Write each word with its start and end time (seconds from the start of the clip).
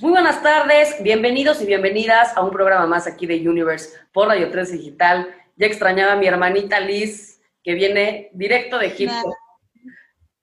Muy 0.00 0.10
buenas 0.10 0.42
tardes, 0.42 0.96
bienvenidos 1.02 1.62
y 1.62 1.66
bienvenidas 1.66 2.36
a 2.36 2.42
un 2.42 2.50
programa 2.50 2.84
más 2.86 3.06
aquí 3.06 3.26
de 3.26 3.48
Universe 3.48 3.96
por 4.12 4.26
Radio 4.26 4.50
3 4.50 4.72
Digital. 4.72 5.32
Ya 5.56 5.68
extrañaba 5.68 6.14
a 6.14 6.16
mi 6.16 6.26
hermanita 6.26 6.80
Liz, 6.80 7.40
que 7.62 7.74
viene 7.74 8.28
directo 8.32 8.76
de 8.78 8.86
Egipto. 8.86 9.32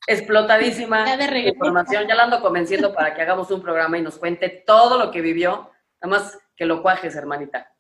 Explotadísima 0.08 1.18
de 1.18 1.50
información. 1.50 2.08
Ya 2.08 2.16
la 2.16 2.24
ando 2.24 2.42
convenciendo 2.42 2.94
para 2.94 3.14
que 3.14 3.22
hagamos 3.22 3.52
un 3.52 3.62
programa 3.62 3.98
y 3.98 4.02
nos 4.02 4.18
cuente 4.18 4.64
todo 4.66 4.98
lo 4.98 5.12
que 5.12 5.20
vivió. 5.20 5.70
Nada 6.02 6.18
más 6.18 6.40
que 6.56 6.66
lo 6.66 6.82
cuajes, 6.82 7.14
hermanita. 7.18 7.76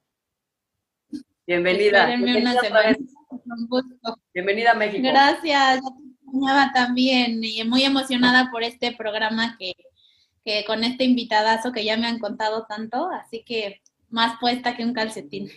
Bienvenida. 1.47 2.05
Bienvenida, 2.05 2.59
a 4.71 4.75
México. 4.75 5.07
Gracias. 5.07 5.79
Ya 6.33 6.71
también 6.73 7.41
y 7.41 7.63
muy 7.63 7.85
emocionada 7.85 8.51
por 8.51 8.61
este 8.61 8.93
programa 8.93 9.55
que 9.57 9.73
que 10.43 10.65
con 10.65 10.83
este 10.83 11.03
invitadazo 11.03 11.71
que 11.71 11.85
ya 11.85 11.97
me 11.97 12.07
han 12.07 12.19
contado 12.19 12.65
tanto, 12.67 13.09
así 13.09 13.43
que 13.43 13.81
más 14.09 14.39
puesta 14.39 14.75
que 14.75 14.83
un 14.83 14.93
calcetín. 14.93 15.49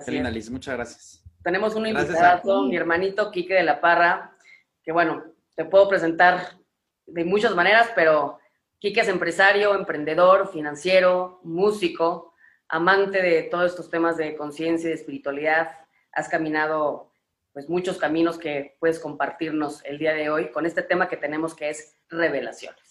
Selena 0.00 0.30
Liz, 0.30 0.50
muchas 0.50 0.74
gracias. 0.74 1.24
Tenemos 1.42 1.74
un 1.74 1.86
invitado, 1.86 2.64
mi 2.64 2.76
hermanito 2.76 3.30
Quique 3.30 3.54
de 3.54 3.62
la 3.62 3.80
Parra, 3.80 4.36
que 4.82 4.92
bueno, 4.92 5.22
te 5.54 5.64
puedo 5.64 5.88
presentar 5.88 6.58
de 7.06 7.24
muchas 7.24 7.54
maneras, 7.54 7.90
pero 7.94 8.38
Quique 8.78 9.00
es 9.00 9.08
empresario, 9.08 9.74
emprendedor, 9.74 10.50
financiero, 10.52 11.40
músico, 11.44 12.34
amante 12.68 13.22
de 13.22 13.44
todos 13.44 13.70
estos 13.70 13.90
temas 13.90 14.16
de 14.16 14.36
conciencia 14.36 14.88
y 14.88 14.90
de 14.90 14.96
espiritualidad. 14.96 15.70
Has 16.12 16.28
caminado 16.28 17.12
pues 17.52 17.68
muchos 17.68 17.96
caminos 17.96 18.38
que 18.38 18.76
puedes 18.80 18.98
compartirnos 18.98 19.82
el 19.84 19.98
día 19.98 20.12
de 20.12 20.28
hoy 20.28 20.50
con 20.50 20.66
este 20.66 20.82
tema 20.82 21.08
que 21.08 21.16
tenemos 21.16 21.54
que 21.54 21.70
es 21.70 21.96
revelaciones. 22.08 22.85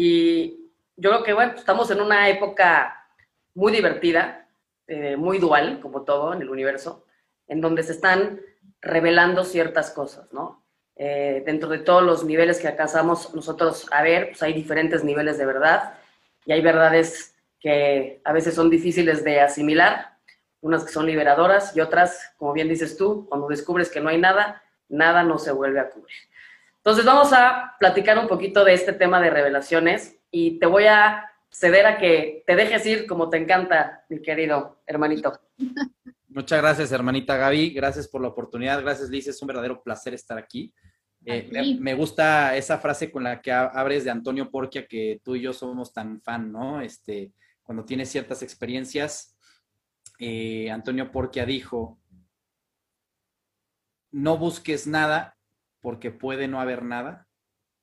Y 0.00 0.70
yo 0.96 1.10
creo 1.10 1.24
que, 1.24 1.32
bueno, 1.32 1.54
estamos 1.56 1.90
en 1.90 2.00
una 2.00 2.28
época 2.28 3.04
muy 3.54 3.72
divertida, 3.72 4.46
eh, 4.86 5.16
muy 5.16 5.38
dual, 5.38 5.80
como 5.80 6.02
todo 6.02 6.32
en 6.32 6.40
el 6.40 6.50
universo, 6.50 7.04
en 7.48 7.60
donde 7.60 7.82
se 7.82 7.94
están 7.94 8.40
revelando 8.80 9.42
ciertas 9.42 9.90
cosas, 9.90 10.32
¿no? 10.32 10.62
Eh, 10.94 11.42
dentro 11.44 11.68
de 11.68 11.80
todos 11.80 12.04
los 12.04 12.22
niveles 12.22 12.60
que 12.60 12.68
alcanzamos 12.68 13.34
nosotros 13.34 13.88
a 13.90 14.04
ver, 14.04 14.28
pues 14.28 14.42
hay 14.44 14.52
diferentes 14.52 15.02
niveles 15.02 15.36
de 15.36 15.46
verdad 15.46 15.94
y 16.46 16.52
hay 16.52 16.60
verdades 16.62 17.34
que 17.58 18.20
a 18.22 18.32
veces 18.32 18.54
son 18.54 18.70
difíciles 18.70 19.24
de 19.24 19.40
asimilar, 19.40 20.16
unas 20.60 20.84
que 20.84 20.92
son 20.92 21.06
liberadoras 21.06 21.76
y 21.76 21.80
otras, 21.80 22.34
como 22.36 22.52
bien 22.52 22.68
dices 22.68 22.96
tú, 22.96 23.26
cuando 23.28 23.48
descubres 23.48 23.90
que 23.90 24.00
no 24.00 24.10
hay 24.10 24.18
nada, 24.18 24.62
nada 24.88 25.24
no 25.24 25.38
se 25.38 25.50
vuelve 25.50 25.80
a 25.80 25.90
cubrir. 25.90 26.27
Entonces 26.78 27.04
vamos 27.04 27.32
a 27.32 27.74
platicar 27.78 28.18
un 28.18 28.28
poquito 28.28 28.64
de 28.64 28.74
este 28.74 28.92
tema 28.92 29.20
de 29.20 29.30
revelaciones 29.30 30.18
y 30.30 30.58
te 30.58 30.66
voy 30.66 30.86
a 30.86 31.24
ceder 31.50 31.86
a 31.86 31.98
que 31.98 32.44
te 32.46 32.56
dejes 32.56 32.84
ir 32.86 33.06
como 33.06 33.30
te 33.30 33.36
encanta, 33.38 34.04
mi 34.08 34.20
querido 34.22 34.82
hermanito. 34.86 35.40
Muchas 36.28 36.60
gracias, 36.60 36.92
hermanita 36.92 37.36
Gaby. 37.36 37.70
Gracias 37.70 38.06
por 38.06 38.20
la 38.20 38.28
oportunidad. 38.28 38.80
Gracias, 38.82 39.08
Liz. 39.10 39.26
Es 39.26 39.40
un 39.42 39.48
verdadero 39.48 39.82
placer 39.82 40.14
estar 40.14 40.38
aquí. 40.38 40.72
Eh, 41.24 41.76
me, 41.80 41.94
gusta 41.94 42.56
esa 42.56 42.78
frase 42.78 43.10
con 43.10 43.24
la 43.24 43.42
que 43.42 43.50
abres 43.50 44.04
de 44.04 44.10
Antonio 44.10 44.50
Porquia, 44.50 44.86
que 44.86 45.20
tú 45.24 45.34
y 45.34 45.42
yo 45.42 45.52
somos 45.52 45.92
tan 45.92 46.20
fan, 46.22 46.52
¿no? 46.52 46.80
Este, 46.80 47.32
cuando 47.62 47.84
tienes 47.84 48.08
ciertas 48.08 48.42
experiencias, 48.42 49.36
eh, 50.18 50.70
Antonio 50.70 51.10
Porquia 51.10 51.44
dijo, 51.44 51.98
no 54.10 54.38
busques 54.38 54.86
nada 54.86 55.37
porque 55.80 56.10
puede 56.10 56.48
no 56.48 56.60
haber 56.60 56.82
nada 56.82 57.28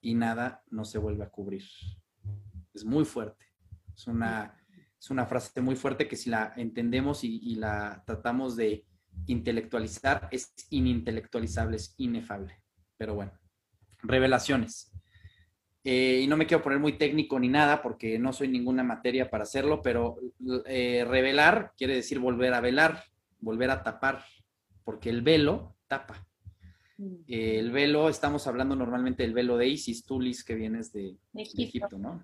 y 0.01 0.15
nada 0.15 0.63
no 0.69 0.85
se 0.85 0.97
vuelve 0.97 1.23
a 1.23 1.29
cubrir. 1.29 1.63
Es 2.73 2.85
muy 2.85 3.05
fuerte. 3.05 3.45
Es 3.95 4.07
una, 4.07 4.55
es 4.99 5.09
una 5.09 5.25
frase 5.25 5.61
muy 5.61 5.75
fuerte 5.75 6.07
que 6.07 6.15
si 6.15 6.29
la 6.29 6.53
entendemos 6.57 7.23
y, 7.23 7.55
la 7.55 8.03
tratamos 8.05 8.55
de 8.55 8.85
intelectualizar, 9.27 10.27
es 10.31 10.53
inintelectualizable, 10.70 11.77
es 11.77 11.95
inefable. 11.97 12.61
Pero 12.97 13.15
bueno, 13.15 13.31
revelaciones. 14.03 14.91
Eh, 15.83 16.21
y 16.23 16.27
no 16.27 16.36
me 16.36 16.47
quiero 16.47 16.64
poner 16.64 16.80
muy 16.80 16.93
técnico 16.97 17.39
ni 17.39 17.47
nada 17.47 17.81
porque 17.81 18.17
no 18.17 18.33
soy 18.33 18.47
ninguna 18.47 18.83
materia 18.83 19.30
para 19.30 19.43
hacerlo, 19.43 19.81
pero 19.83 20.17
eh, 20.65 21.05
revelar 21.08 21.73
quiere 21.77 21.93
decir 21.93 22.17
volver 22.17 22.55
a 22.55 22.61
velar, 22.61 23.03
volver 23.39 23.70
a 23.70 23.83
tapar, 23.83 24.25
porque 24.83 25.11
el 25.11 25.21
velo 25.21 25.77
tapa. 25.87 26.27
Mm. 26.98 27.16
el 27.28 27.72
velo, 27.72 28.08
estamos 28.08 28.48
hablando 28.48 28.73
normalmente 28.76 29.23
del 29.23 29.33
velo 29.33 29.58
de 29.58 29.67
Isis, 29.67 30.06
Tulis, 30.06 30.45
que 30.45 30.56
vienes 30.56 30.94
de, 30.94 31.17
Egipto. 31.33 31.98
¿no? 31.98 32.23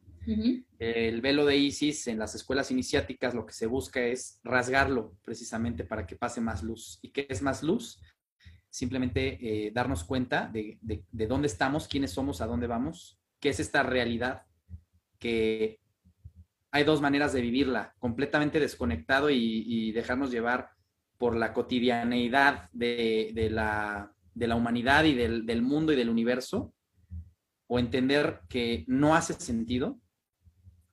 El 0.80 1.22
velo 1.22 1.46
de 1.46 1.58
Isis 1.58 2.08
en 2.08 2.18
las 2.18 2.36
escuelas 2.36 2.72
iniciáticas 2.72 3.34
lo 3.34 3.46
que 3.46 3.54
se 3.54 3.66
busca 3.66 4.02
es 4.02 4.40
rasgarlo 4.44 5.18
precisamente 5.24 5.84
para 5.84 6.06
que 6.06 6.16
pase 6.16 6.40
más 6.40 6.64
luz. 6.64 7.00
¿Y 7.02 7.10
qué 7.10 7.28
es 7.30 7.42
más 7.42 7.64
luz? 7.64 8.00
Simplemente 8.70 9.38
eh, 9.42 9.72
darnos 9.72 10.06
cuenta 10.06 10.50
de, 10.52 10.80
dónde 11.12 11.48
estamos, 11.48 11.88
quiénes 11.88 12.12
somos, 12.12 12.40
a 12.40 12.48
dónde 12.48 12.68
vamos, 12.68 13.20
qué 13.42 13.50
es 13.50 13.60
esta 13.60 13.84
realidad, 13.84 14.44
que 15.20 15.80
hay 16.72 16.86
dos 16.86 17.02
maneras 17.02 17.34
de 17.34 17.42
vivirla, 17.42 17.94
completamente 18.00 18.62
desconectado 18.62 19.30
y, 19.30 19.92
dejarnos 19.92 20.32
llevar 20.32 20.70
por 21.18 21.36
la 21.36 21.52
cotidianeidad 21.52 22.70
de 22.72 23.50
la 23.52 24.14
de 24.34 24.48
la 24.48 24.56
humanidad 24.56 25.04
y 25.04 25.14
del, 25.14 25.62
mundo 25.62 25.94
y 25.94 25.96
del 25.96 26.10
universo, 26.10 26.74
o 27.68 27.80
entender 27.80 28.42
que 28.50 28.84
no 28.88 29.16
hace 29.16 29.34
sentido, 29.34 30.00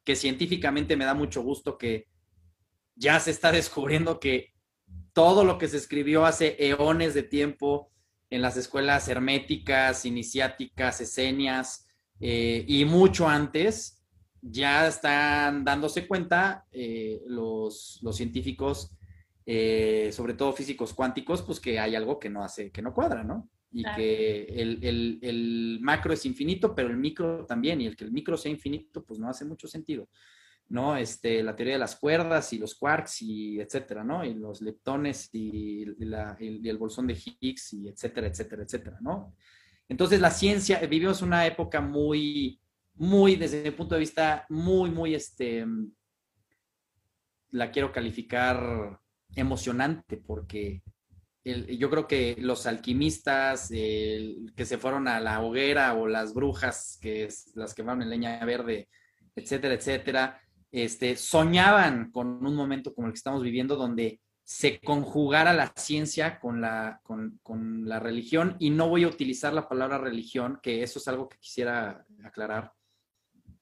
que 0.05 0.17
científicamente 0.17 0.97
me 0.97 1.05
da 1.05 1.15
mucho 1.15 1.43
gusto 1.43 1.77
que 1.77 2.07
ya 2.95 3.21
se 3.21 3.31
está 3.31 3.53
descubriendo 3.53 4.21
que 4.21 4.55
todo 5.13 5.45
lo 5.45 5.59
que 5.59 5.69
se 5.69 5.77
escribió 5.77 6.25
hace 6.25 6.57
eones 6.59 7.15
de 7.15 7.23
tiempo 7.23 7.91
en 8.31 8.43
las 8.43 8.57
escuelas 8.57 9.09
herméticas, 9.09 10.05
iniciáticas, 10.05 11.01
esenias 11.01 11.89
eh, 12.21 12.65
y 12.67 12.85
mucho 12.85 13.29
antes, 13.29 14.05
ya 14.41 14.87
están 14.87 15.65
dándose 15.65 16.07
cuenta 16.07 16.67
eh, 16.71 17.23
los, 17.27 17.99
los 18.03 18.17
científicos 18.17 18.98
eh, 19.51 20.13
sobre 20.13 20.35
todo 20.35 20.53
físicos 20.53 20.93
cuánticos, 20.93 21.41
pues 21.41 21.59
que 21.59 21.81
hay 21.81 21.95
algo 21.95 22.19
que 22.19 22.29
no 22.29 22.45
hace, 22.45 22.71
que 22.71 22.83
no 22.83 22.93
cuadra, 22.93 23.25
¿no? 23.25 23.49
Y 23.73 23.83
que 23.97 24.43
el, 24.43 25.79
macro 25.81 26.13
es 26.13 26.27
infinito, 26.27 26.75
pero 26.75 26.91
el 26.91 26.99
micro 26.99 27.47
también, 27.47 27.81
y 27.81 27.87
el 27.87 27.97
que 27.97 28.05
el 28.05 28.13
micro 28.13 28.37
sea 28.37 28.53
infinito, 28.53 29.03
pues 29.03 29.19
no 29.19 29.27
hace 29.27 29.47
mucho 29.47 29.67
sentido, 29.67 30.11
¿no? 30.69 30.99
Este, 30.99 31.43
la 31.43 31.57
teoría 31.57 31.77
de 31.77 31.79
las 31.79 31.97
cuerdas 31.97 32.53
y 32.53 32.59
los 32.59 32.75
quarks 32.75 33.23
y 33.23 33.59
etcétera, 33.59 34.05
¿no? 34.05 34.23
Y 34.23 34.35
los 34.35 34.61
leptones 34.61 35.31
y, 35.33 35.83
el, 35.83 36.77
bolsón 36.79 37.07
de 37.07 37.15
Higgs 37.15 37.73
y 37.73 37.89
etcétera, 37.89 38.27
etcétera, 38.27 38.65
etcétera, 38.65 38.99
¿no? 39.01 39.35
Entonces 39.89 40.21
la 40.21 40.31
ciencia, 40.31 40.79
vivimos 40.81 41.23
una 41.23 41.47
época 41.47 41.81
muy, 41.81 42.61
muy, 42.97 43.37
desde 43.37 43.63
mi 43.63 43.71
punto 43.71 43.95
de 43.95 44.01
vista, 44.01 44.45
muy, 44.51 44.91
muy, 44.91 45.15
este, 45.15 45.65
la 47.53 47.71
quiero 47.71 47.91
calificar 47.91 49.01
emocionante 49.35 50.17
porque 50.17 50.83
yo 51.45 51.89
creo 51.89 52.07
que 52.07 52.37
los 52.39 52.67
alquimistas 52.67 53.69
que 53.69 54.65
se 54.65 54.79
fueron 54.79 55.09
a 55.09 55.21
la 55.21 55.41
hoguera 55.41 55.95
o 55.95 56.07
las 56.07 56.35
brujas, 56.35 56.99
que 57.01 57.25
es 57.25 57.53
las 57.55 57.75
que 57.75 57.83
van 57.83 58.03
en 58.03 58.11
leña 58.11 58.45
verde, 58.45 58.89
etcétera, 59.35 59.75
etcétera, 59.75 60.41
este, 60.71 61.17
soñaban 61.17 62.11
con 62.11 62.45
un 62.45 62.55
momento 62.55 62.95
como 62.95 63.07
el 63.07 63.15
que 63.15 63.19
estamos 63.19 63.43
viviendo 63.43 63.77
donde 63.77 64.21
se 64.45 64.81
conjugara 64.81 65.53
la 65.53 65.73
ciencia 65.77 66.39
con 66.39 66.61
la, 66.61 67.01
con, 67.03 67.39
con 67.43 67.89
la 67.89 68.01
religión 68.01 68.57
y 68.59 68.71
no 68.71 68.89
voy 68.89 69.05
a 69.05 69.09
utilizar 69.09 69.53
la 69.53 69.69
palabra 69.69 69.99
religión, 69.99 70.59
que 70.63 70.83
eso 70.83 70.99
es 70.99 71.09
algo 71.09 71.29
que 71.29 71.39
quisiera 71.39 72.05
aclarar 72.25 72.73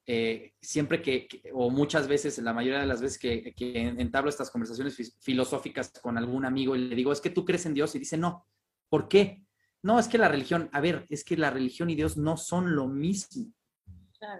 eh, 0.08 0.52
siempre 0.60 1.02
que, 1.02 1.28
o 1.52 1.68
muchas 1.68 2.06
veces, 2.06 2.38
la 2.38 2.52
mayoría 2.52 2.78
de 2.78 2.86
las 2.86 3.00
veces 3.00 3.18
que, 3.18 3.52
que 3.54 3.82
entablo 3.82 4.30
estas 4.30 4.50
conversaciones 4.50 5.16
filosóficas 5.20 5.90
con 6.00 6.16
algún 6.16 6.44
amigo 6.44 6.76
y 6.76 6.88
le 6.88 6.94
digo, 6.94 7.12
es 7.12 7.20
que 7.20 7.30
tú 7.30 7.44
crees 7.44 7.66
en 7.66 7.74
Dios 7.74 7.94
y 7.94 7.98
dice, 7.98 8.16
no, 8.16 8.46
¿por 8.88 9.08
qué? 9.08 9.42
No, 9.82 9.98
es 9.98 10.06
que 10.06 10.18
la 10.18 10.28
religión, 10.28 10.70
a 10.72 10.80
ver, 10.80 11.06
es 11.08 11.24
que 11.24 11.36
la 11.36 11.50
religión 11.50 11.90
y 11.90 11.96
Dios 11.96 12.16
no 12.16 12.36
son 12.36 12.76
lo 12.76 12.86
mismo, 12.86 13.52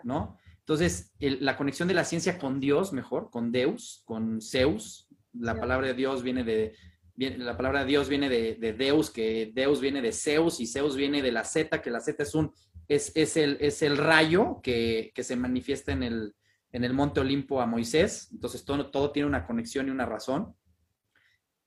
¿no? 0.04 0.38
Entonces, 0.60 1.12
la 1.18 1.56
conexión 1.56 1.88
de 1.88 1.94
la 1.94 2.04
ciencia 2.04 2.38
con 2.38 2.60
Dios, 2.60 2.92
mejor, 2.92 3.30
con 3.30 3.50
Deus, 3.50 4.02
con 4.04 4.40
Zeus, 4.40 5.08
la 5.32 5.58
palabra 5.58 5.88
de 5.88 5.94
Dios 5.94 6.22
viene 6.22 6.44
de, 6.44 6.74
la 7.16 7.56
palabra 7.56 7.80
de 7.80 7.86
Dios 7.86 8.08
viene 8.08 8.28
de, 8.28 8.54
de, 8.54 8.72
Deus, 8.72 9.10
que 9.10 9.52
Deus 9.54 9.80
viene 9.80 10.00
de 10.02 10.12
Zeus 10.12 10.60
y 10.60 10.66
Zeus 10.66 10.96
viene 10.96 11.22
de 11.22 11.32
la 11.32 11.44
Z, 11.44 11.80
que 11.82 11.90
la 11.90 12.00
Z 12.00 12.22
es 12.22 12.34
un 12.34 12.52
es, 12.88 13.36
el, 13.36 13.58
es 13.60 13.82
el 13.82 13.96
rayo 13.96 14.60
que, 14.62 15.12
se 15.16 15.36
manifiesta 15.36 15.92
en 15.92 16.02
el, 16.02 16.34
en 16.72 16.84
el 16.84 16.92
monte 16.92 17.20
Olimpo 17.20 17.60
a 17.60 17.66
Moisés. 17.66 18.28
Entonces 18.32 18.64
todo, 18.64 18.90
todo 18.90 19.12
tiene 19.12 19.28
una 19.28 19.46
conexión 19.46 19.88
y 19.88 19.90
una 19.90 20.06
razón. 20.06 20.54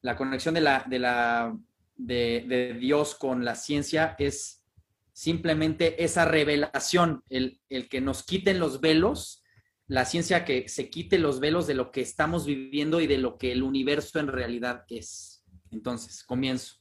La 0.01 0.15
conexión 0.15 0.53
de, 0.53 0.61
la, 0.61 0.85
de, 0.87 0.99
la, 0.99 1.57
de, 1.95 2.77
Dios 2.79 3.15
con 3.15 3.43
la 3.43 3.55
ciencia 3.55 4.15
es 4.17 4.63
simplemente 5.11 6.03
esa 6.03 6.25
revelación, 6.25 7.23
el, 7.29 7.59
que 7.89 8.01
nos 8.01 8.23
quiten 8.23 8.59
los 8.59 8.79
velos 8.79 9.43
la 9.87 10.05
ciencia 10.05 10.45
que 10.45 10.69
se 10.69 10.91
quite 10.91 11.17
los 11.17 11.39
velos 11.39 11.65
de 11.65 11.73
lo 11.73 11.89
que 11.89 12.01
estamos 12.01 12.45
viviendo 12.45 13.01
y 13.01 13.07
de 13.07 13.17
lo 13.17 13.39
que 13.39 13.51
el 13.51 13.63
universo 13.63 14.19
en 14.19 14.27
realidad 14.27 14.85
es. 14.87 15.43
Entonces, 15.71 16.23
comienzo. 16.23 16.75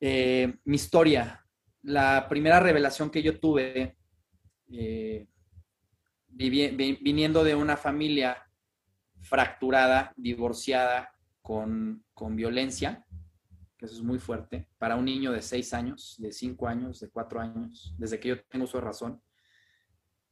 Eh, 0.00 0.54
mi 0.64 0.76
historia, 0.76 1.39
la 1.82 2.26
primera 2.28 2.60
revelación 2.60 3.10
que 3.10 3.22
yo 3.22 3.38
tuve, 3.38 3.96
eh, 4.72 5.26
viniendo 6.28 7.44
de 7.44 7.54
una 7.54 7.76
familia 7.76 8.46
fracturada, 9.20 10.12
divorciada, 10.16 11.12
con, 11.42 12.04
con 12.14 12.36
violencia, 12.36 13.04
que 13.76 13.86
eso 13.86 13.94
es 13.94 14.02
muy 14.02 14.18
fuerte, 14.18 14.68
para 14.78 14.96
un 14.96 15.06
niño 15.06 15.32
de 15.32 15.42
seis 15.42 15.72
años, 15.74 16.16
de 16.18 16.32
cinco 16.32 16.68
años, 16.68 17.00
de 17.00 17.08
cuatro 17.08 17.40
años, 17.40 17.94
desde 17.98 18.20
que 18.20 18.28
yo 18.28 18.44
tengo 18.44 18.66
su 18.66 18.80
razón 18.80 19.20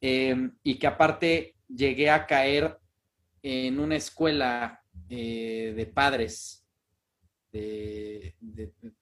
Em, 0.00 0.56
y 0.62 0.78
que 0.78 0.86
aparte 0.86 1.56
llegué 1.68 2.08
a 2.08 2.24
caer 2.26 2.78
en 3.42 3.80
una 3.80 3.96
escuela 3.96 4.80
eh, 5.08 5.72
de 5.76 5.86
padres 5.86 6.64
de, 7.50 8.36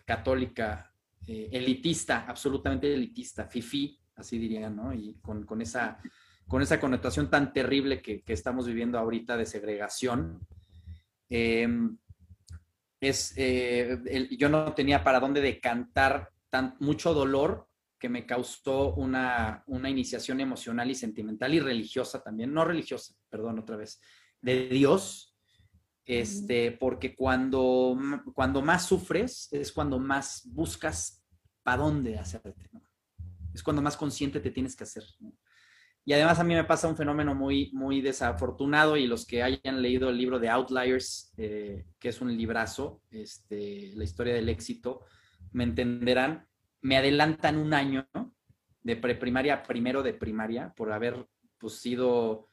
católica, 0.07 0.95
eh, 1.27 1.49
elitista, 1.53 2.25
absolutamente 2.27 2.93
elitista, 2.93 3.47
fifi, 3.47 3.99
así 4.15 4.39
dirían, 4.39 4.77
¿no? 4.77 4.95
Y 4.95 5.15
con, 5.21 5.61
esa, 5.61 6.01
con 6.47 6.63
esa 6.63 6.79
connotación 6.79 7.29
tan 7.31 7.53
terrible 7.53 8.01
que, 8.01 8.23
estamos 8.27 8.67
viviendo 8.67 8.99
ahorita 8.99 9.37
de 9.37 9.47
segregación. 9.47 10.47
Em, 11.29 11.99
es, 13.01 13.35
eh, 13.37 14.29
yo 14.39 14.49
no 14.49 14.73
tenía 14.73 15.03
para 15.05 15.21
dónde 15.21 15.41
decantar 15.41 16.31
tan, 16.49 16.77
mucho 16.81 17.13
dolor 17.13 17.69
que 17.99 18.09
me 18.09 18.27
causó 18.27 18.95
una, 18.95 19.65
iniciación 19.89 20.41
emocional 20.41 20.91
y 20.91 20.95
sentimental 20.95 21.55
y 21.55 21.61
religiosa 21.61 22.23
también, 22.23 22.53
no 22.53 22.65
religiosa, 22.65 23.15
perdón 23.29 23.59
otra 23.59 23.77
vez, 23.77 24.01
de 24.41 24.69
Dios, 24.69 25.35
este, 26.05 26.73
porque 26.73 27.17
cuando, 27.17 27.99
cuando 28.35 28.63
más 28.63 28.87
sufres 28.87 29.49
es 29.51 29.73
cuando 29.73 29.99
más 29.99 30.49
buscas 30.53 31.16
para 31.67 31.83
dónde 31.83 32.17
hacerte, 32.17 32.71
es 33.53 33.61
cuando 33.61 33.83
más 33.83 33.97
consciente 33.97 34.39
te 34.39 34.53
tienes 34.53 34.77
que 34.77 34.85
hacer. 34.85 35.03
Y 36.05 36.13
además 36.13 36.39
a 36.39 36.45
mí 36.45 36.55
me 36.55 36.63
pasa 36.63 36.87
un 36.87 36.97
fenómeno 36.97 37.35
muy, 37.35 37.73
muy 37.73 38.01
desafortunado 38.01 38.97
y 38.97 39.09
los 39.09 39.27
que 39.27 39.43
hayan 39.43 39.83
leído 39.83 40.09
el 40.09 40.17
libro 40.17 40.39
de 40.39 40.49
Outliers, 40.49 41.33
eh, 41.37 41.85
que 41.99 42.11
es 42.11 42.21
un 42.21 42.37
librazo, 42.37 43.03
este, 43.11 43.91
la 43.97 44.05
historia 44.05 44.33
del 44.33 44.49
éxito, 44.49 45.05
me 45.51 45.65
entenderán. 45.65 46.47
Me 46.83 46.99
adelantan 46.99 47.59
un 47.59 47.75
año 47.75 48.07
de 48.81 48.95
preprimaria 48.95 49.65
primero 49.65 50.05
de 50.05 50.15
primaria 50.15 50.73
por 50.77 50.93
haber 50.93 51.27
pues, 51.59 51.81
sido, 51.81 52.49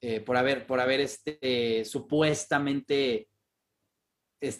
eh, 0.00 0.20
por 0.20 0.36
haber, 0.36 0.68
por 0.68 0.78
haber 0.78 1.00
este, 1.00 1.84
supuestamente 1.84 3.28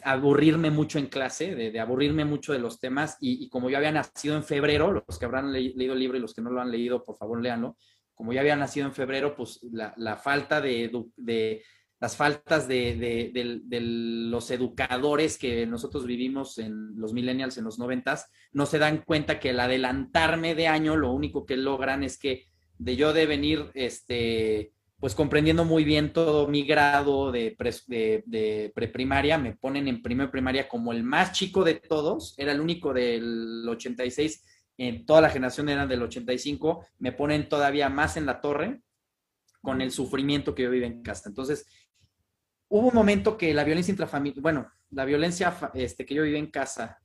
aburrirme 0.04 0.70
mucho 0.70 0.98
en 0.98 1.06
clase, 1.06 1.54
de, 1.54 1.80
aburrirme 1.80 2.24
mucho 2.24 2.52
de 2.52 2.58
los 2.58 2.80
temas 2.80 3.16
y, 3.20 3.48
como 3.48 3.70
yo 3.70 3.76
había 3.76 3.92
nacido 3.92 4.36
en 4.36 4.44
febrero, 4.44 4.92
los 4.92 5.18
que 5.18 5.24
habrán 5.24 5.52
leído 5.52 5.92
el 5.92 5.98
libro 5.98 6.16
y 6.16 6.20
los 6.20 6.34
que 6.34 6.42
no 6.42 6.50
lo 6.50 6.60
han 6.60 6.70
leído, 6.70 7.04
por 7.04 7.16
favor 7.16 7.40
léanlo, 7.42 7.76
como 8.14 8.32
yo 8.32 8.40
había 8.40 8.56
nacido 8.56 8.86
en 8.86 8.94
febrero, 8.94 9.36
pues 9.36 9.60
la, 9.70 10.16
falta 10.16 10.60
de, 10.60 10.90
las 12.00 12.16
faltas 12.16 12.66
de, 12.66 13.30
los 14.30 14.50
educadores 14.50 15.36
que 15.36 15.66
nosotros 15.66 16.06
vivimos 16.06 16.58
en 16.58 16.98
los 16.98 17.12
millennials 17.12 17.58
en 17.58 17.64
los 17.64 17.78
noventas, 17.78 18.30
no 18.52 18.64
se 18.64 18.78
dan 18.78 19.02
cuenta 19.02 19.38
que 19.38 19.50
el 19.50 19.60
adelantarme 19.60 20.54
de 20.54 20.68
año, 20.68 20.96
lo 20.96 21.12
único 21.12 21.44
que 21.44 21.58
logran 21.58 22.02
es 22.02 22.18
que 22.18 22.46
de 22.78 22.96
yo 22.96 23.12
de 23.12 23.26
venir, 23.26 23.70
este, 23.74 24.72
pues 24.98 25.14
comprendiendo 25.14 25.64
muy 25.64 25.84
bien 25.84 26.12
todo 26.12 26.48
mi 26.48 26.64
grado 26.64 27.30
de, 27.30 27.54
de, 28.26 28.72
preprimaria, 28.74 29.36
me 29.36 29.54
ponen 29.54 29.88
en 29.88 30.02
primer 30.02 30.30
primaria 30.30 30.68
como 30.68 30.92
el 30.92 31.02
más 31.02 31.32
chico 31.32 31.64
de 31.64 31.74
todos, 31.74 32.34
era 32.38 32.52
el 32.52 32.60
único 32.60 32.94
del 32.94 33.66
86, 33.68 34.42
en 34.78 35.04
toda 35.04 35.20
la 35.20 35.30
generación 35.30 35.68
eran 35.68 35.88
del 35.88 36.02
85, 36.02 36.86
me 36.98 37.12
ponen 37.12 37.48
todavía 37.48 37.88
más 37.88 38.16
en 38.16 38.26
la 38.26 38.40
torre 38.40 38.80
con 39.60 39.80
el 39.80 39.90
sufrimiento 39.90 40.54
que 40.54 40.62
yo 40.62 40.70
vivo 40.70 40.86
en 40.86 41.02
casa. 41.02 41.28
Entonces, 41.28 41.66
hubo 42.68 42.88
un 42.88 42.94
momento 42.94 43.36
que 43.36 43.52
la 43.52 43.64
violencia 43.64 43.92
intrafamiliar, 43.92 44.40
bueno, 44.40 44.70
la 44.90 45.04
violencia 45.04 45.54
este, 45.74 46.06
que 46.06 46.14
yo 46.14 46.22
viví 46.22 46.38
en 46.38 46.50
casa, 46.50 46.98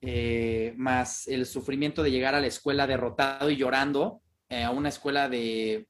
eh, 0.00 0.74
más 0.76 1.26
el 1.26 1.46
sufrimiento 1.46 2.02
de 2.02 2.10
llegar 2.10 2.34
a 2.34 2.40
la 2.40 2.46
escuela 2.46 2.86
derrotado 2.86 3.50
y 3.50 3.56
llorando, 3.56 4.22
eh, 4.48 4.62
a 4.62 4.70
una 4.70 4.90
escuela 4.90 5.28
de, 5.28 5.88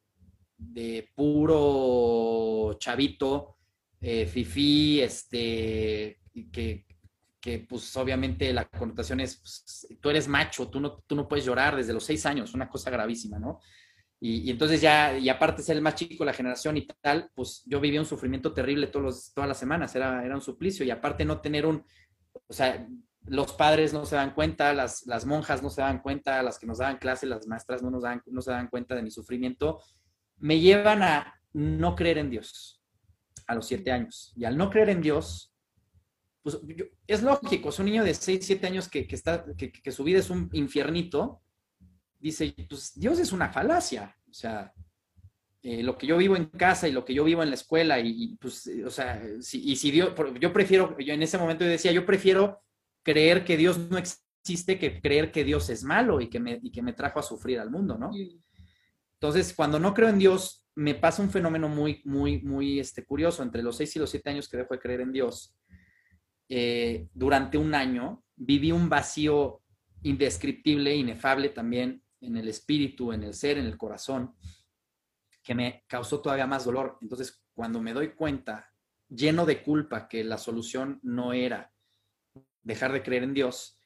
de 0.56 1.11
puro 1.14 2.75
chavito, 2.79 3.56
eh, 4.00 4.26
fifí, 4.26 5.00
este, 5.00 6.20
que, 6.53 6.87
que, 7.41 7.58
pues 7.61 7.97
obviamente 7.97 8.53
la 8.53 8.67
connotación 8.67 9.20
es, 9.20 9.37
pues, 9.37 9.87
tú 10.00 10.11
eres 10.11 10.29
macho, 10.29 10.69
tú 10.69 10.81
no, 10.81 11.03
tú 11.06 11.14
no 11.14 11.29
puedes 11.29 11.44
llorar 11.44 11.76
desde 11.76 11.93
los 11.93 12.05
seis 12.05 12.25
años, 12.26 12.55
una 12.55 12.69
cosa 12.69 12.91
gravísima, 12.91 13.38
¿no? 13.38 13.61
Y, 14.19 14.50
entonces 14.50 14.81
ya, 14.81 15.19
y 15.19 15.29
aparte 15.29 15.62
ser 15.62 15.76
el 15.76 15.82
más 15.82 15.94
chico 15.94 16.25
de 16.25 16.31
la 16.31 16.32
generación 16.32 16.76
y 16.76 16.87
tal, 16.87 17.31
pues 17.35 17.62
yo 17.67 17.81
vivía 17.81 18.00
un 18.00 18.06
sufrimiento 18.06 18.53
terrible 18.53 18.87
todos 18.87 19.32
todas 19.35 19.49
las 19.49 19.58
semanas, 19.58 19.94
era, 19.94 20.25
era 20.25 20.35
un 20.35 20.41
suplicio. 20.41 20.87
Y 20.87 20.91
aparte 20.91 21.25
no 21.25 21.41
tener 21.41 21.67
un, 21.67 21.85
o 22.32 22.53
sea, 22.53 22.87
los 23.26 23.53
padres 23.53 23.93
no 23.93 24.06
se 24.06 24.17
dan 24.17 24.35
cuenta, 24.35 24.73
las, 24.73 25.06
las 25.06 25.26
monjas 25.26 25.62
no 25.62 25.69
se 25.70 25.82
dan 25.82 26.00
cuenta, 26.00 26.43
las 26.43 26.58
que 26.58 26.67
nos 26.67 26.79
daban 26.79 26.99
clase, 26.99 27.26
las 27.26 27.47
maestras 27.47 27.82
no, 27.82 27.91
nos 27.91 28.03
dan, 28.03 28.23
no 28.26 28.41
se 28.41 28.53
dan 28.53 28.69
cuenta 28.69 28.94
de 28.94 29.03
mi 29.03 29.11
sufrimiento, 29.11 29.81
me 30.38 30.61
llevan 30.61 31.03
a 31.03 31.41
no 31.53 31.94
creer 31.94 32.19
en 32.19 32.31
Dios 32.31 32.83
a 33.47 33.55
los 33.55 33.67
siete 33.67 33.93
años. 33.93 34.33
Y 34.37 34.44
al 34.44 34.56
no 34.56 34.71
creer 34.71 34.91
en 34.91 35.00
Dios, 35.00 35.53
pues 36.43 36.59
es 37.06 37.23
lógico, 37.23 37.71
es 37.71 37.79
un 37.79 37.87
niño 37.87 38.05
de 38.05 38.15
seis, 38.15 38.44
siete 38.47 38.67
años 38.67 38.88
que, 38.88 39.06
que 39.06 39.15
está, 39.17 39.44
que, 39.56 39.73
que, 39.73 39.93
su 39.93 40.05
vida 40.05 40.21
es 40.21 40.31
un 40.31 40.49
infiernito, 40.53 41.43
dice, 42.21 42.55
pues 42.69 42.93
Dios 42.94 43.19
es 43.19 43.33
una 43.33 43.50
falacia, 43.50 44.17
o 44.31 44.33
sea, 44.33 44.73
eh, 45.62 45.83
lo 45.83 45.99
que 45.99 46.06
yo 46.06 46.17
vivo 46.17 46.37
en 46.37 46.47
casa 46.47 46.87
y 46.87 46.93
lo 46.93 47.05
que 47.05 47.15
yo 47.15 47.25
vivo 47.25 47.43
en 47.43 47.49
la 47.49 47.56
escuela, 47.56 47.99
y, 47.99 48.37
pues, 48.41 48.71
o 48.85 48.91
sea, 48.91 49.21
si, 49.41 49.61
y 49.61 49.75
si 49.75 49.91
Dios, 49.91 50.12
yo 50.41 50.53
prefiero, 50.53 50.97
yo 50.99 51.12
en 51.12 51.23
ese 51.23 51.39
momento 51.39 51.65
yo 51.65 51.71
decía, 51.71 51.91
yo 51.91 52.06
prefiero 52.06 52.62
creer 53.03 53.44
que 53.44 53.56
Dios 53.56 53.79
no 53.79 53.99
existe 53.99 54.79
que 54.79 55.00
creer 55.00 55.32
que 55.32 55.43
Dios 55.43 55.69
es 55.71 55.82
malo 55.82 56.21
y 56.21 56.29
que 56.29 56.39
me, 56.39 56.61
y 56.62 56.71
que 56.71 56.82
me 56.82 56.93
trajo 56.93 57.19
a 57.19 57.25
sufrir 57.25 57.59
al 57.59 57.71
mundo, 57.71 57.99
¿no? 57.99 58.12
Entonces, 59.21 59.55
cuando 59.55 59.79
no 59.79 59.95
creo 59.95 60.09
en 60.09 60.19
Dios, 60.19 60.67
me 60.75 60.95
pasa 60.95 61.23
un 61.23 61.31
fenómeno 61.31 61.69
muy, 61.69 62.03
muy, 62.05 62.41
muy 62.43 62.79
este, 62.79 63.05
curioso. 63.05 63.43
Entre 63.43 63.63
los 63.63 63.77
seis 63.77 63.96
y 63.96 63.99
los 63.99 64.11
siete 64.11 64.31
años 64.31 64.49
que 64.49 64.58
dejo 64.58 64.75
de 64.75 64.81
creer 64.81 65.01
en 65.01 65.13
Dios, 65.13 65.56
eh, 66.49 67.08
durante 67.13 67.58
un 67.58 67.75
año 67.75 68.23
viví 68.37 68.73
un 68.73 68.89
vacío 68.89 69.63
indescriptible, 70.03 70.94
inefable 70.94 71.49
también, 71.49 72.03
en 72.20 72.37
el 72.37 72.49
espíritu, 72.49 73.13
en 73.13 73.23
el 73.23 73.35
ser, 73.35 73.58
en 73.58 73.67
el 73.67 73.79
corazón, 73.79 74.35
que 75.43 75.55
me 75.55 75.85
causó 75.87 76.20
todavía 76.20 76.46
más 76.46 76.65
dolor. 76.65 76.99
Entonces, 77.01 77.43
cuando 77.55 77.81
me 77.81 77.93
doy 77.93 78.15
cuenta, 78.15 78.70
lleno 79.08 79.46
de 79.46 79.63
culpa, 79.63 80.08
que 80.08 80.25
la 80.25 80.39
solución 80.39 81.01
no 81.03 81.32
era 81.32 81.73
dejar 82.63 82.93
de 82.93 83.03
creer 83.03 83.23
en 83.23 83.35
Dios, 83.35 83.79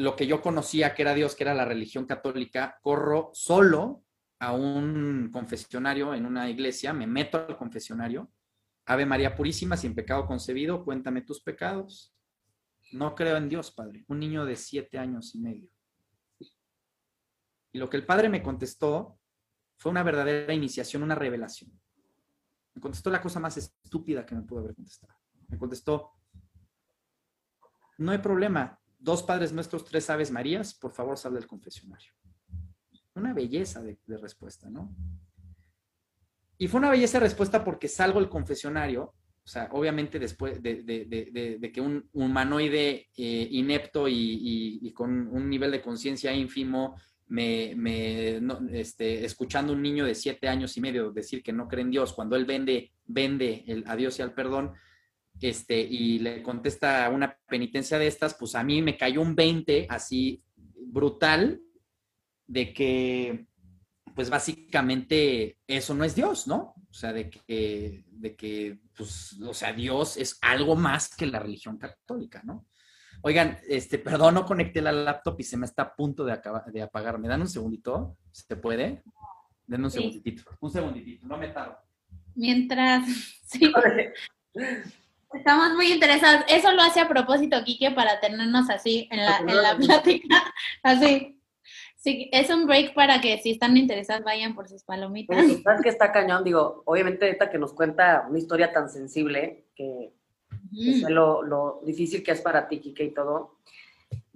lo 0.00 0.16
que 0.16 0.26
yo 0.26 0.40
conocía 0.40 0.94
que 0.94 1.02
era 1.02 1.12
Dios, 1.12 1.34
que 1.34 1.44
era 1.44 1.52
la 1.52 1.66
religión 1.66 2.06
católica, 2.06 2.78
corro 2.80 3.30
solo 3.34 4.02
a 4.38 4.54
un 4.54 5.28
confesionario 5.30 6.14
en 6.14 6.24
una 6.24 6.48
iglesia, 6.48 6.94
me 6.94 7.06
meto 7.06 7.36
al 7.36 7.58
confesionario, 7.58 8.32
Ave 8.86 9.04
María 9.04 9.36
Purísima, 9.36 9.76
sin 9.76 9.94
pecado 9.94 10.26
concebido, 10.26 10.86
cuéntame 10.86 11.20
tus 11.20 11.42
pecados. 11.42 12.14
No 12.92 13.14
creo 13.14 13.36
en 13.36 13.50
Dios, 13.50 13.72
Padre. 13.72 14.06
Un 14.08 14.20
niño 14.20 14.46
de 14.46 14.56
siete 14.56 14.96
años 14.96 15.34
y 15.34 15.38
medio. 15.40 15.70
Y 17.72 17.78
lo 17.78 17.90
que 17.90 17.98
el 17.98 18.06
padre 18.06 18.30
me 18.30 18.42
contestó 18.42 19.18
fue 19.76 19.90
una 19.90 20.02
verdadera 20.02 20.54
iniciación, 20.54 21.02
una 21.02 21.14
revelación. 21.14 21.78
Me 22.72 22.80
contestó 22.80 23.10
la 23.10 23.20
cosa 23.20 23.38
más 23.38 23.58
estúpida 23.58 24.24
que 24.24 24.34
me 24.34 24.42
pudo 24.42 24.60
haber 24.60 24.74
contestado. 24.74 25.12
Me 25.48 25.58
contestó, 25.58 26.12
no 27.98 28.12
hay 28.12 28.18
problema, 28.18 28.79
dos 29.00 29.22
padres 29.22 29.52
nuestros, 29.52 29.84
tres 29.84 30.08
aves 30.10 30.30
marías, 30.30 30.74
por 30.74 30.92
favor 30.92 31.16
sal 31.16 31.34
del 31.34 31.46
confesionario. 31.46 32.12
Una 33.14 33.32
belleza 33.32 33.82
de, 33.82 33.98
respuesta, 34.06 34.70
¿no? 34.70 34.94
Y 36.58 36.68
fue 36.68 36.78
una 36.78 36.90
belleza 36.90 37.18
de 37.18 37.24
respuesta 37.24 37.64
porque 37.64 37.88
salgo 37.88 38.20
del 38.20 38.28
confesionario, 38.28 39.14
o 39.42 39.48
sea, 39.48 39.68
obviamente 39.72 40.18
después 40.18 40.62
de, 40.62 41.72
que 41.72 41.80
un 41.80 42.08
humanoide 42.12 43.08
eh, 43.16 43.48
inepto 43.50 44.06
y, 44.06 44.92
con 44.94 45.28
un 45.28 45.48
nivel 45.48 45.70
de 45.70 45.82
conciencia 45.82 46.32
ínfimo 46.32 47.00
me, 47.28 47.74
me 47.76 48.40
este, 48.72 49.24
escuchando 49.24 49.72
un 49.72 49.80
niño 49.80 50.04
de 50.04 50.14
siete 50.14 50.48
años 50.48 50.76
y 50.76 50.80
medio 50.80 51.10
decir 51.10 51.42
que 51.42 51.52
no 51.52 51.68
cree 51.68 51.82
en 51.82 51.90
Dios, 51.90 52.12
cuando 52.12 52.36
él 52.36 52.44
vende, 52.44 52.92
vende 53.06 53.64
el 53.66 53.84
a 53.86 53.96
Dios 53.96 54.18
y 54.18 54.22
al 54.22 54.34
perdón, 54.34 54.74
este, 55.40 55.80
y 55.80 56.18
le 56.18 56.42
contesta 56.42 57.08
una 57.08 57.36
penitencia 57.48 57.98
de 57.98 58.06
estas, 58.06 58.34
pues 58.34 58.54
a 58.54 58.62
mí 58.62 58.82
me 58.82 58.96
cayó 58.96 59.22
un 59.22 59.34
20 59.34 59.86
así 59.88 60.42
brutal 60.86 61.60
de 62.46 62.72
que, 62.72 63.46
pues 64.14 64.28
básicamente 64.28 65.58
eso 65.66 65.94
no 65.94 66.04
es 66.04 66.14
Dios, 66.14 66.46
¿no? 66.46 66.74
O 66.90 66.92
sea, 66.92 67.12
de 67.12 67.30
que, 67.30 68.04
de 68.06 68.36
que, 68.36 68.80
pues, 68.96 69.40
o 69.40 69.54
sea, 69.54 69.72
Dios 69.72 70.16
es 70.16 70.38
algo 70.42 70.76
más 70.76 71.14
que 71.14 71.26
la 71.26 71.38
religión 71.38 71.78
católica, 71.78 72.42
¿no? 72.44 72.66
Oigan, 73.22 73.58
este, 73.68 73.98
perdón, 73.98 74.34
no 74.34 74.46
conecté 74.46 74.80
la 74.80 74.92
laptop 74.92 75.36
y 75.40 75.44
se 75.44 75.56
me 75.56 75.66
está 75.66 75.82
a 75.82 75.94
punto 75.94 76.24
de, 76.24 76.32
acabar, 76.32 76.64
de 76.64 76.82
apagar. 76.82 77.18
¿Me 77.18 77.28
dan 77.28 77.42
un 77.42 77.48
segundito? 77.48 78.16
¿Se 78.32 78.56
puede? 78.56 79.02
Denme 79.66 79.84
un 79.84 79.90
segundito. 79.90 80.42
Un 80.58 80.70
segunditito, 80.70 81.26
no 81.26 81.36
me 81.36 81.48
tardo. 81.48 81.78
Mientras, 82.34 83.04
sí. 83.44 83.72
Estamos 85.32 85.74
muy 85.74 85.92
interesados. 85.92 86.44
Eso 86.48 86.72
lo 86.72 86.82
hace 86.82 87.00
a 87.00 87.08
propósito, 87.08 87.62
Quique, 87.64 87.90
para 87.92 88.18
tenernos 88.20 88.68
así 88.68 89.08
en 89.10 89.24
la, 89.24 89.38
en 89.38 89.62
la 89.62 89.76
plática. 89.76 90.54
Así. 90.82 91.36
Sí, 91.96 92.30
es 92.32 92.48
un 92.48 92.66
break 92.66 92.94
para 92.94 93.20
que 93.20 93.36
si 93.38 93.50
están 93.50 93.76
interesados 93.76 94.24
vayan 94.24 94.54
por 94.54 94.66
sus 94.68 94.82
palomitas. 94.84 95.36
¿Sabes 95.62 95.82
que 95.82 95.90
está 95.90 96.10
cañón? 96.10 96.42
Digo, 96.42 96.82
obviamente 96.86 97.28
esta 97.28 97.50
que 97.50 97.58
nos 97.58 97.74
cuenta 97.74 98.24
una 98.26 98.38
historia 98.38 98.72
tan 98.72 98.88
sensible, 98.88 99.66
que 99.76 100.14
es 100.72 101.02
lo, 101.02 101.42
lo, 101.42 101.82
difícil 101.84 102.22
que 102.22 102.30
es 102.32 102.40
para 102.40 102.68
ti, 102.68 102.80
Kike, 102.80 103.04
y 103.04 103.10
todo, 103.10 103.58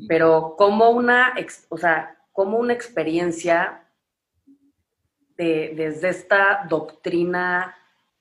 pero 0.06 0.56
como 0.58 0.90
una, 0.90 1.34
o 1.70 1.78
sea, 1.78 2.18
como 2.32 2.58
una 2.58 2.74
experiencia 2.74 3.84
de, 5.38 5.72
desde 5.74 6.10
esta 6.10 6.66
doctrina 6.68 7.74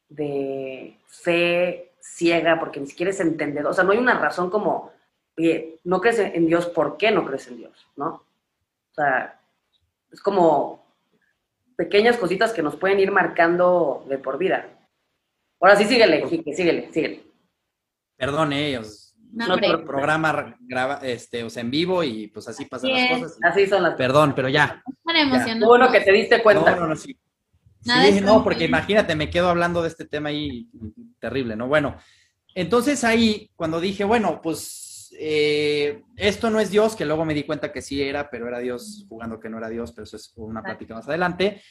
de 0.07 0.99
fe 1.05 1.92
ciega, 2.03 2.59
porque 2.59 2.81
ni 2.81 2.87
siquiera 2.87 3.11
es 3.11 3.19
entender, 3.21 3.65
o 3.65 3.73
sea, 3.73 3.83
no 3.83 3.93
hay 3.93 3.97
una 3.97 4.19
razón 4.19 4.49
como, 4.49 4.91
oye, 5.37 5.79
no 5.85 6.01
crees 6.01 6.19
en 6.19 6.45
Dios, 6.47 6.67
¿por 6.67 6.97
qué 6.97 7.11
no 7.11 7.25
crees 7.25 7.47
en 7.47 7.57
Dios? 7.57 7.87
¿No? 7.95 8.07
O 8.07 8.93
sea, 8.93 9.39
es 10.11 10.21
como 10.21 10.85
pequeñas 11.77 12.17
cositas 12.17 12.51
que 12.51 12.61
nos 12.61 12.75
pueden 12.75 12.99
ir 12.99 13.11
marcando 13.11 14.05
de 14.07 14.17
por 14.17 14.37
vida. 14.37 14.67
Ahora 15.59 15.77
sí, 15.77 15.85
síguele, 15.85 16.27
síguele, 16.27 16.89
síguele. 16.91 17.23
Perdón, 18.17 18.53
ellos. 18.53 19.15
No, 19.31 19.55
otro 19.55 19.83
programa 19.83 20.55
graba, 20.59 20.99
este, 21.01 21.43
o 21.43 21.49
sea, 21.49 21.61
en 21.61 21.71
vivo 21.71 22.03
y 22.03 22.27
pues 22.27 22.47
así 22.47 22.65
pasan 22.65 22.91
las 22.91 23.19
cosas. 23.19 23.39
Así 23.41 23.65
son 23.65 23.81
las 23.81 23.95
Perdón, 23.95 24.33
pero 24.35 24.49
ya. 24.49 24.83
Bueno 25.03 25.91
que 25.91 26.01
te 26.01 26.11
diste 26.11 26.43
cuenta. 26.43 26.75
No, 26.75 26.81
no, 26.81 26.87
no, 26.89 26.95
sí. 26.95 27.17
Sí, 27.83 28.21
no, 28.21 28.43
porque 28.43 28.65
imagínate, 28.65 29.15
me 29.15 29.29
quedo 29.29 29.49
hablando 29.49 29.81
de 29.81 29.89
este 29.89 30.05
tema 30.05 30.29
ahí 30.29 30.69
terrible, 31.19 31.55
¿no? 31.55 31.67
Bueno, 31.67 31.97
entonces 32.55 33.03
ahí, 33.03 33.49
cuando 33.55 33.79
dije, 33.79 34.03
bueno, 34.03 34.41
pues 34.41 35.13
eh, 35.19 36.03
esto 36.15 36.49
no 36.49 36.59
es 36.59 36.71
Dios, 36.71 36.95
que 36.95 37.05
luego 37.05 37.25
me 37.25 37.33
di 37.33 37.43
cuenta 37.43 37.71
que 37.71 37.81
sí 37.81 38.01
era, 38.01 38.29
pero 38.29 38.47
era 38.47 38.59
Dios 38.59 39.05
jugando 39.07 39.39
que 39.39 39.49
no 39.49 39.57
era 39.57 39.69
Dios, 39.69 39.91
pero 39.91 40.03
eso 40.03 40.17
es 40.17 40.33
una 40.35 40.63
plática 40.63 40.95
más 40.95 41.07
adelante. 41.07 41.61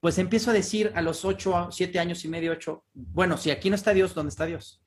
Pues 0.00 0.18
empiezo 0.18 0.50
a 0.50 0.54
decir 0.54 0.92
a 0.94 1.02
los 1.02 1.24
ocho, 1.24 1.68
siete 1.70 1.98
años 1.98 2.24
y 2.24 2.28
medio, 2.28 2.52
ocho, 2.52 2.84
bueno, 2.92 3.36
si 3.36 3.50
aquí 3.50 3.70
no 3.70 3.76
está 3.76 3.92
Dios, 3.92 4.14
¿dónde 4.14 4.30
está 4.30 4.46
Dios? 4.46 4.82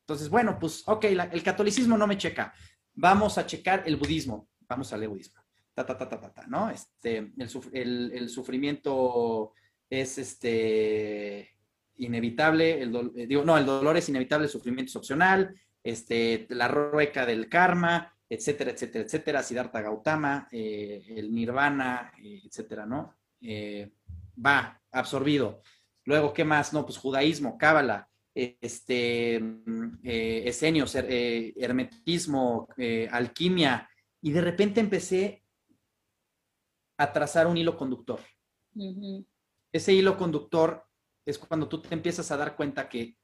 Entonces, 0.00 0.28
bueno, 0.28 0.56
pues, 0.58 0.84
ok, 0.86 1.04
el 1.04 1.42
catolicismo 1.42 1.98
no 1.98 2.06
me 2.06 2.16
checa. 2.16 2.54
Vamos 2.94 3.38
a 3.38 3.46
checar 3.46 3.82
el 3.86 3.96
budismo. 3.96 4.48
Vamos 4.68 4.92
a 4.92 4.96
leer 4.96 5.10
budismo. 5.10 5.42
Ta, 5.74 5.84
ta, 5.84 5.98
ta, 5.98 6.08
ta, 6.08 6.32
ta, 6.32 6.46
¿no? 6.46 6.70
Este, 6.70 7.32
el, 7.72 8.12
el, 8.14 8.28
sufrimiento 8.30 9.52
es 9.90 10.18
este 10.18 11.56
inevitable, 11.98 12.82
el 12.82 13.12
eh, 13.16 13.26
digo, 13.26 13.44
no, 13.44 13.56
el 13.56 13.66
dolor 13.66 13.96
es 13.96 14.08
inevitable, 14.08 14.46
el 14.46 14.50
sufrimiento 14.52 14.90
es 14.90 14.96
opcional, 14.96 15.54
este, 15.82 16.46
la 16.50 16.68
rueca 16.68 17.24
del 17.24 17.48
karma, 17.48 18.14
etcétera, 18.28 18.72
etcétera, 18.72 19.04
etcétera, 19.04 19.42
Siddhartha 19.42 19.80
Gautama, 19.80 20.48
eh, 20.50 21.04
el 21.08 21.32
nirvana, 21.32 22.12
eh, 22.22 22.42
etcétera, 22.44 22.86
¿no? 22.86 23.14
Va, 24.44 24.80
absorbido. 24.90 25.62
Luego, 26.04 26.32
¿qué 26.32 26.44
más? 26.44 26.72
No, 26.72 26.84
pues 26.84 26.98
judaísmo, 26.98 27.56
cábala, 27.56 28.08
este, 28.34 29.40
esenios, 30.02 30.94
hermetismo, 30.94 32.68
alquimia, 33.10 33.88
y 34.20 34.32
de 34.32 34.40
repente 34.40 34.80
empecé 34.80 35.44
a 36.98 37.12
trazar 37.12 37.46
un 37.46 37.56
hilo 37.56 37.76
conductor. 37.76 38.20
Ese 39.76 39.92
hilo 39.92 40.16
conductor 40.16 40.86
es 41.26 41.38
cuando 41.38 41.68
tú 41.68 41.82
te 41.82 41.92
empiezas 41.92 42.30
a 42.30 42.38
dar 42.38 42.56
cuenta 42.56 42.88
que 42.88 43.18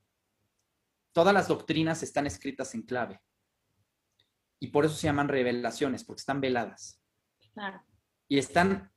todas 1.12 1.32
las 1.32 1.48
doctrinas 1.48 2.02
están 2.02 2.26
escritas 2.26 2.74
en 2.74 2.82
clave. 2.82 3.22
Y 4.60 4.66
por 4.66 4.84
eso 4.84 4.94
se 4.94 5.06
llaman 5.06 5.28
revelaciones, 5.28 6.04
porque 6.04 6.20
están 6.20 6.42
veladas. 6.42 7.02
Claro. 7.54 7.82
Y 8.28 8.36
están, 8.36 8.92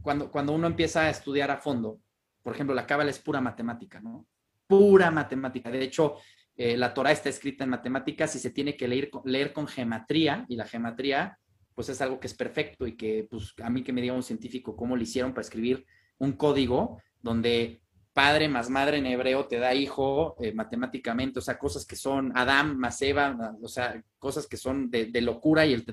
cuando, 0.00 0.30
cuando 0.30 0.54
uno 0.54 0.66
empieza 0.66 1.02
a 1.02 1.10
estudiar 1.10 1.50
a 1.50 1.58
fondo, 1.58 2.00
por 2.42 2.54
ejemplo, 2.54 2.74
la 2.74 2.86
cábala 2.86 3.10
es 3.10 3.18
pura 3.18 3.42
matemática, 3.42 4.00
¿no? 4.00 4.26
Pura 4.66 5.10
matemática. 5.10 5.70
De 5.70 5.82
hecho, 5.82 6.16
eh, 6.56 6.74
la 6.78 6.94
Torah 6.94 7.12
está 7.12 7.28
escrita 7.28 7.64
en 7.64 7.70
matemáticas 7.70 8.34
y 8.34 8.38
se 8.38 8.48
tiene 8.48 8.78
que 8.78 8.88
leer, 8.88 9.10
leer 9.26 9.52
con 9.52 9.66
gematría, 9.66 10.46
y 10.48 10.56
la 10.56 10.64
gematría, 10.64 11.38
pues 11.74 11.90
es 11.90 12.00
algo 12.00 12.18
que 12.18 12.28
es 12.28 12.34
perfecto 12.34 12.86
y 12.86 12.96
que, 12.96 13.28
pues, 13.30 13.52
a 13.62 13.68
mí 13.68 13.82
que 13.82 13.92
me 13.92 14.00
diga 14.00 14.14
un 14.14 14.22
científico 14.22 14.74
cómo 14.74 14.96
lo 14.96 15.02
hicieron 15.02 15.34
para 15.34 15.42
escribir 15.42 15.84
un 16.18 16.32
código 16.32 17.00
donde 17.20 17.84
padre 18.14 18.48
más 18.48 18.70
madre 18.70 18.98
en 18.98 19.06
hebreo 19.06 19.46
te 19.46 19.58
da 19.58 19.74
hijo 19.74 20.36
eh, 20.40 20.54
matemáticamente, 20.54 21.40
o 21.40 21.42
sea, 21.42 21.58
cosas 21.58 21.84
que 21.84 21.96
son 21.96 22.32
Adán 22.36 22.78
más 22.78 23.02
Eva, 23.02 23.56
o 23.60 23.68
sea, 23.68 24.00
cosas 24.18 24.46
que 24.46 24.56
son 24.56 24.88
de, 24.88 25.20
locura 25.20 25.66
y 25.66 25.74
el 25.74 25.84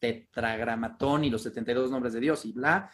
tetragramatón 0.00 1.24
y 1.24 1.30
los 1.30 1.42
72 1.44 1.90
nombres 1.90 2.12
de 2.14 2.20
Dios 2.20 2.44
y 2.44 2.52
bla, 2.52 2.90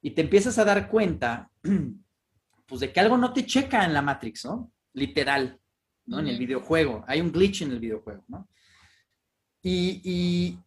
y 0.00 0.12
te 0.12 0.22
empiezas 0.22 0.58
a 0.58 0.64
dar 0.64 0.88
cuenta, 0.88 1.50
pues 2.66 2.80
de 2.80 2.92
que 2.92 3.00
algo 3.00 3.18
no 3.18 3.32
te 3.32 3.44
checa 3.44 3.84
en 3.84 3.92
la 3.92 4.00
Matrix, 4.00 4.46
¿no? 4.46 4.72
Literal, 4.94 5.60
¿no? 6.06 6.20
En 6.20 6.28
el 6.28 6.38
videojuego, 6.38 7.04
hay 7.06 7.20
un 7.20 7.30
glitch 7.30 7.62
en 7.62 7.72
el 7.72 7.78
videojuego, 7.78 8.24
¿no? 8.28 8.48
Y, 9.60 10.00
y 10.02 10.58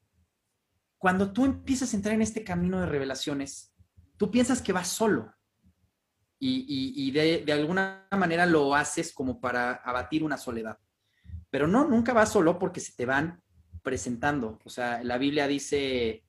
cuando 0.99 1.31
tú 1.31 1.45
empiezas 1.45 1.91
a 1.91 1.95
entrar 1.95 2.13
en 2.13 2.21
este 2.21 2.43
camino 2.43 2.79
de 2.79 2.85
revelaciones, 2.85 3.70
tú 4.21 4.29
piensas 4.29 4.61
que 4.61 4.71
vas 4.71 4.87
solo, 4.87 5.33
y, 6.37 7.09
de, 7.09 7.51
alguna 7.51 8.07
manera 8.11 8.45
lo 8.45 8.75
haces 8.75 9.11
como 9.13 9.41
para 9.41 9.73
abatir 9.73 10.23
una 10.23 10.37
soledad. 10.37 10.77
Pero 11.49 11.67
no, 11.67 11.87
nunca 11.87 12.13
vas 12.13 12.31
solo 12.31 12.59
porque 12.59 12.79
se 12.79 12.93
te 12.95 13.07
van 13.07 13.41
presentando. 13.81 14.59
O 14.63 14.69
sea, 14.69 15.03
la 15.03 15.17
Biblia 15.17 15.47
dice, 15.47 16.23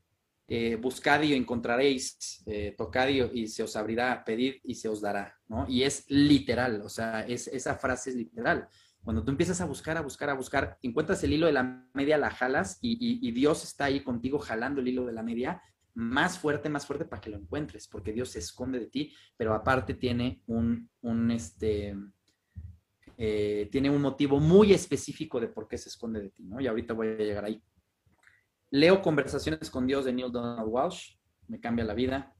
eh, 0.49 0.77
buscad 0.77 1.21
y 1.21 1.35
encontraréis, 1.35 2.43
eh, 2.47 2.75
tocad 2.79 3.09
y, 3.09 3.47
se 3.47 3.63
os 3.63 3.77
abrirá, 3.77 4.25
pedid 4.25 4.55
y 4.63 4.75
se 4.75 4.89
os 4.89 5.03
dará, 5.03 5.39
¿no? 5.49 5.67
Y 5.69 5.83
es 5.83 6.07
literal, 6.09 6.81
o 6.81 6.89
sea, 6.89 7.27
es, 7.27 7.47
esa 7.49 7.77
frase 7.77 8.09
es 8.09 8.17
literal. 8.17 8.69
Cuando 9.05 9.23
tú 9.23 9.33
empiezas 9.33 9.61
a 9.61 9.67
buscar, 9.67 9.99
a 9.99 10.01
buscar, 10.01 10.31
a 10.31 10.35
buscar, 10.35 10.79
encuentras 10.81 11.23
el 11.25 11.35
hilo 11.35 11.47
de 11.47 11.53
la 11.53 11.87
media, 11.93 12.17
la 12.17 12.31
jalas 12.31 12.79
y, 12.81 13.29
y 13.29 13.33
Dios 13.33 13.65
está 13.65 13.85
ahí 13.85 14.03
contigo 14.03 14.39
jalando 14.39 14.81
el 14.81 14.89
hilo 14.89 15.05
de 15.05 15.13
la 15.13 15.23
media 15.23 15.61
más 15.95 16.39
fuerte, 16.39 16.69
más 16.69 16.87
fuerte 16.87 17.05
para 17.05 17.21
que 17.21 17.31
lo 17.31 17.37
encuentres, 17.37 17.87
porque 17.89 18.13
Dios 18.13 18.31
se 18.31 18.39
esconde 18.39 18.79
de 18.79 18.87
ti, 18.87 19.13
pero 19.37 19.55
aparte 19.55 19.95
tiene 19.95 20.43
un, 20.47 20.89
un 21.03 21.31
este, 21.31 21.95
eh, 23.17 23.69
tiene 23.71 23.91
un 23.91 24.01
motivo 24.01 24.41
muy 24.41 24.73
específico 24.73 25.39
de 25.39 25.49
por 25.49 25.69
qué 25.69 25.77
se 25.77 25.89
esconde 25.89 26.21
de 26.21 26.31
ti, 26.31 26.45
¿no? 26.45 26.61
Y 26.61 26.67
ahorita 26.67 26.95
voy 26.95 27.09
a 27.09 27.17
llegar 27.17 27.45
ahí. 27.45 27.63
Leo 28.71 29.03
Conversaciones 29.03 29.71
con 29.71 29.87
Dios 29.87 30.07
de 30.07 30.13
Neil 30.13 30.33
Donald 30.33 30.67
Walsh, 30.67 31.17
me 31.47 31.61
cambia 31.61 31.85
la 31.85 31.95
vida. 31.95 32.35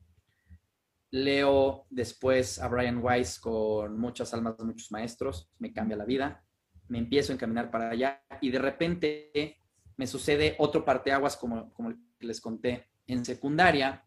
Leo 1.11 1.85
después 1.91 2.59
a 2.59 2.69
Brian 2.69 3.05
Weiss 3.05 3.39
con 3.39 3.99
Muchas 3.99 4.33
almas, 4.33 4.59
muchos 4.61 4.91
maestros, 4.91 5.51
me 5.59 5.73
cambia 5.75 5.97
la 5.97 6.07
vida. 6.07 6.43
Me 6.89 6.99
empiezo 6.99 7.33
a 7.33 7.35
encaminar 7.35 7.71
para 7.71 7.91
allá 7.91 8.23
y 8.41 8.51
de 8.51 8.59
repente 8.59 9.59
me 9.99 10.07
sucede 10.07 10.57
otro 10.59 10.85
parteaguas 10.85 11.37
como, 11.37 11.73
como 11.75 11.95
les 12.19 12.41
conté 12.41 12.92
en 13.07 13.25
secundaria 13.25 14.05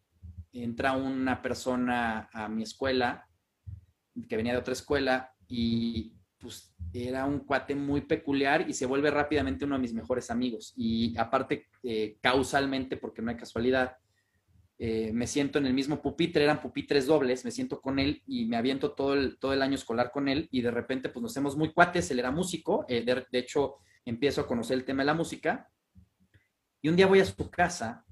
entra 0.52 0.94
una 0.94 1.42
persona 1.42 2.30
a 2.32 2.48
mi 2.48 2.64
escuela 2.64 3.28
que 4.30 4.38
venía 4.38 4.54
de 4.54 4.60
otra 4.60 4.74
escuela 4.74 5.34
y 5.48 6.16
pues 6.40 6.74
era 6.94 7.26
un 7.26 7.40
cuate 7.40 7.76
muy 7.76 8.02
peculiar 8.02 8.70
y 8.70 8.74
se 8.74 8.86
vuelve 8.86 9.12
rápidamente 9.12 9.66
uno 9.66 9.76
de 9.76 9.82
mis 9.82 9.94
mejores 9.94 10.32
amigos. 10.32 10.74
Y 10.78 11.18
aparte, 11.18 11.68
eh, 11.84 12.18
causalmente, 12.22 12.98
porque 12.98 13.22
no 13.22 13.32
hay 13.32 13.38
casualidad, 13.38 13.98
eh, 14.78 15.12
me 15.14 15.28
siento 15.28 15.60
en 15.60 15.66
el 15.66 15.74
mismo 15.74 16.02
pupitre, 16.02 16.44
eran 16.44 16.62
pupitres 16.62 17.06
dobles, 17.06 17.46
me 17.46 17.52
siento 17.52 17.82
con 17.82 17.98
él 17.98 18.22
y 18.28 18.46
me 18.46 18.58
aviento 18.58 18.94
todo 18.94 19.14
el, 19.14 19.38
todo 19.40 19.54
el 19.54 19.62
año 19.62 19.76
escolar 19.76 20.12
con 20.12 20.28
él 20.28 20.48
y 20.52 20.62
de 20.62 20.72
repente 20.72 21.10
pues 21.10 21.24
nos 21.24 21.32
hacemos 21.32 21.56
muy 21.56 21.72
cuates, 21.74 22.12
él 22.12 22.20
era 22.20 22.32
músico, 22.32 22.86
eh, 22.90 23.04
de, 23.04 23.26
de 23.32 23.40
hecho 23.40 23.78
empiezo 24.04 24.42
a 24.42 24.48
conocer 24.48 24.78
el 24.78 24.86
tema 24.86 25.04
de 25.04 25.08
la 25.08 25.14
música 25.14 25.70
y 26.82 26.90
un 26.90 26.98
día 26.98 27.08
voy 27.08 27.22
a 27.22 27.26
su 27.26 27.50
casa 27.50 28.05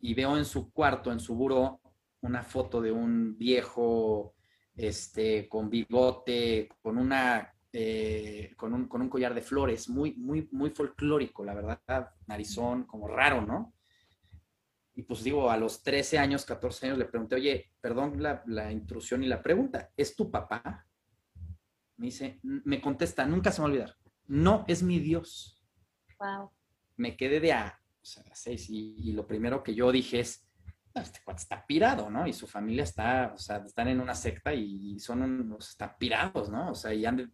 y 0.00 0.14
veo 0.14 0.36
en 0.36 0.44
su 0.44 0.72
cuarto, 0.72 1.12
en 1.12 1.20
su 1.20 1.34
buró, 1.34 1.80
una 2.22 2.42
foto 2.42 2.80
de 2.80 2.92
un 2.92 3.36
viejo 3.38 4.34
este, 4.74 5.48
con 5.48 5.70
bigote, 5.70 6.68
con 6.82 6.98
una 6.98 7.54
eh, 7.72 8.52
con, 8.56 8.74
un, 8.74 8.88
con, 8.88 9.00
un, 9.00 9.08
collar 9.08 9.32
de 9.32 9.42
flores, 9.42 9.88
muy, 9.88 10.14
muy, 10.14 10.48
muy 10.50 10.70
folclórico, 10.70 11.44
la 11.44 11.54
verdad, 11.54 12.10
narizón, 12.26 12.82
como 12.84 13.06
raro, 13.06 13.42
¿no? 13.42 13.74
Y 14.94 15.04
pues 15.04 15.22
digo, 15.22 15.48
a 15.48 15.56
los 15.56 15.80
13 15.84 16.18
años, 16.18 16.44
14 16.44 16.86
años, 16.86 16.98
le 16.98 17.04
pregunté, 17.04 17.36
oye, 17.36 17.70
perdón 17.80 18.20
la, 18.20 18.42
la 18.46 18.72
intrusión 18.72 19.22
y 19.22 19.28
la 19.28 19.40
pregunta, 19.40 19.92
¿es 19.96 20.16
tu 20.16 20.32
papá? 20.32 20.84
Me 21.96 22.06
dice, 22.06 22.40
me 22.42 22.80
contesta, 22.80 23.24
nunca 23.24 23.52
se 23.52 23.60
me 23.60 23.62
va 23.62 23.68
a 23.68 23.72
olvidar, 23.72 23.96
no 24.26 24.64
es 24.66 24.82
mi 24.82 24.98
Dios. 24.98 25.64
Wow. 26.18 26.50
Me 26.96 27.16
quedé 27.16 27.38
de 27.38 27.52
a, 27.52 27.79
o 28.02 28.04
sea, 28.04 28.24
seis, 28.32 28.68
y, 28.70 28.96
y, 28.98 29.12
lo 29.12 29.26
primero 29.26 29.62
que 29.62 29.74
yo 29.74 29.92
dije 29.92 30.20
es, 30.20 30.46
este 30.94 31.20
cuate 31.24 31.42
está 31.42 31.64
pirado, 31.66 32.10
¿no? 32.10 32.26
Y 32.26 32.32
su 32.32 32.46
familia 32.46 32.84
está, 32.84 33.32
o 33.34 33.38
sea, 33.38 33.58
están 33.58 33.88
en 33.88 34.00
una 34.00 34.14
secta 34.14 34.52
y 34.54 34.98
son 34.98 35.22
unos, 35.22 35.70
están 35.70 35.96
pirados, 35.98 36.50
¿no? 36.50 36.70
O 36.70 36.74
sea, 36.74 36.92
y 36.92 37.04
han 37.04 37.16
de 37.16 37.28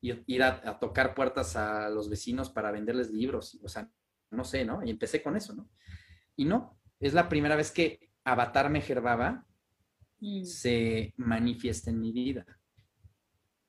ir 0.00 0.42
a, 0.42 0.60
a, 0.68 0.78
tocar 0.78 1.14
puertas 1.14 1.56
a 1.56 1.88
los 1.88 2.08
vecinos 2.08 2.50
para 2.50 2.70
venderles 2.70 3.10
libros, 3.10 3.58
o 3.62 3.68
sea, 3.68 3.90
no 4.30 4.44
sé, 4.44 4.64
¿no? 4.64 4.84
Y 4.84 4.90
empecé 4.90 5.22
con 5.22 5.36
eso, 5.36 5.54
¿no? 5.54 5.68
Y 6.36 6.44
no, 6.44 6.78
es 7.00 7.14
la 7.14 7.28
primera 7.28 7.56
vez 7.56 7.70
que 7.70 8.10
Avatar 8.24 8.70
Mejerbaba 8.70 9.44
mm. 10.20 10.44
se 10.44 11.14
manifiesta 11.16 11.90
en 11.90 12.00
mi 12.00 12.12
vida. 12.12 12.46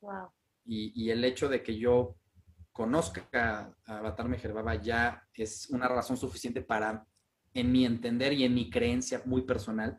Wow. 0.02 0.30
Y, 0.66 0.92
y, 0.96 1.10
el 1.10 1.24
hecho 1.26 1.50
de 1.50 1.62
que 1.62 1.78
yo 1.78 2.16
conozca 2.74 3.30
a 3.86 3.98
Avatar 4.00 4.28
Mejerbaba 4.28 4.76
ya 4.76 5.24
es 5.34 5.70
una 5.70 5.88
razón 5.88 6.18
suficiente 6.18 6.62
para 6.62 7.06
en 7.54 7.72
mi 7.72 7.86
entender 7.86 8.34
y 8.34 8.44
en 8.44 8.54
mi 8.56 8.70
creencia 8.70 9.22
muy 9.26 9.44
personal, 9.44 9.98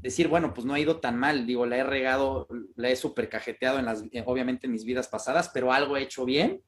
decir, 0.00 0.26
bueno, 0.26 0.54
pues 0.54 0.66
no 0.66 0.72
ha 0.72 0.80
ido 0.80 1.00
tan 1.00 1.18
mal, 1.18 1.46
digo, 1.46 1.66
la 1.66 1.76
he 1.76 1.84
regado, 1.84 2.48
la 2.76 2.88
he 2.88 2.96
super 2.96 3.28
cajeteado 3.28 3.78
en 3.78 3.84
las, 3.84 4.04
obviamente 4.24 4.66
en 4.66 4.72
mis 4.72 4.84
vidas 4.84 5.06
pasadas, 5.06 5.50
pero 5.52 5.72
algo 5.72 5.96
he 5.96 6.02
hecho 6.02 6.24
bien 6.24 6.62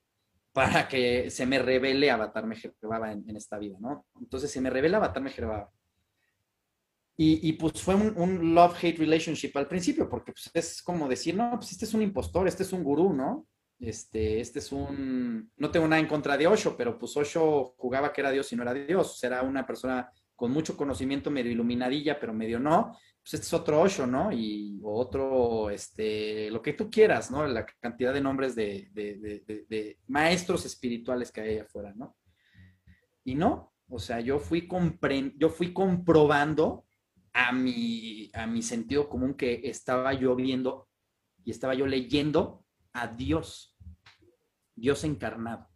para 0.53 0.87
que 0.87 1.31
se 1.31 1.47
me 1.47 1.59
revele 1.59 2.11
Avatar 2.11 2.47
Mejerbaba 2.47 3.11
en, 3.11 3.29
en 3.29 3.37
esta 3.37 3.59
vida, 3.59 3.77
¿no? 3.81 4.07
Entonces 4.21 4.51
se 4.51 4.61
me 4.61 4.71
revela 4.71 4.99
Avatar 4.99 5.23
Mejerbaba. 5.23 5.71
Y, 7.17 7.49
y, 7.49 7.53
pues 7.55 7.81
fue 7.81 7.95
un, 7.95 8.13
un 8.17 8.55
love-hate 8.55 8.99
relationship 8.99 9.53
al 9.57 9.69
principio, 9.69 10.09
porque 10.09 10.33
pues 10.33 10.51
es 10.53 10.83
como 10.83 11.09
decir, 11.09 11.35
no, 11.35 11.53
pues 11.55 11.71
este 11.73 11.85
es 11.85 11.95
un 11.95 12.03
impostor, 12.03 12.47
este 12.47 12.65
es 12.65 12.73
un 12.73 12.83
gurú, 12.83 13.13
¿no? 13.13 13.47
Este, 13.85 14.41
este 14.41 14.61
es 14.61 14.73
un, 14.73 15.53
no 15.59 15.71
tengo 15.71 15.87
nada 15.87 16.01
en 16.01 16.09
contra 16.09 16.39
de 16.39 16.47
Osho, 16.47 16.75
pero 16.75 16.99
pues 16.99 17.15
Osho 17.19 17.75
jugaba 17.77 18.13
que 18.13 18.23
era 18.23 18.31
Dios 18.31 18.51
y 18.51 18.57
no 18.57 18.63
era 18.63 18.73
Dios, 18.73 19.23
era 19.23 19.43
una 19.43 19.67
persona 19.67 20.11
con 20.35 20.51
mucho 20.51 20.75
conocimiento, 20.75 21.31
medio 21.31 21.53
iluminadilla, 21.53 22.19
pero 22.19 22.33
medio 22.33 22.59
no, 22.59 22.97
pues 23.23 23.35
este 23.35 23.47
es 23.47 23.53
otro 23.53 23.83
Osho, 23.83 24.07
¿no? 24.07 24.33
Y 24.33 24.81
otro, 24.83 25.69
este, 25.69 26.51
lo 26.51 26.63
que 26.63 26.73
tú 26.73 26.91
quieras, 26.91 27.31
¿no? 27.31 27.47
La 27.47 27.67
cantidad 27.67 28.15
de 28.15 28.23
nombres 28.23 28.55
de, 28.55 28.89
de, 28.95 29.99
maestros 30.07 30.65
espirituales 30.65 31.31
que 31.31 31.43
hay 31.43 31.59
afuera, 31.59 31.93
¿no? 31.95 32.17
Y 33.23 33.35
no, 33.35 33.75
o 33.89 33.99
sea, 33.99 34.21
yo 34.21 34.39
fui, 34.39 34.67
yo 35.37 35.51
fui 35.51 35.75
comprobando 35.75 36.87
a 37.35 37.53
mi, 37.53 38.31
a 38.33 38.47
mi 38.47 38.63
sentido 38.63 39.11
común 39.11 39.35
que 39.35 39.61
estaba 39.65 40.15
yo 40.15 40.35
viendo 40.35 40.89
y 41.45 41.51
estaba 41.51 41.75
yo 41.75 41.87
leyendo 41.87 42.65
a 42.95 43.09
Dios, 43.09 43.74
Dios 44.75 45.05
encarnado. 45.05 45.69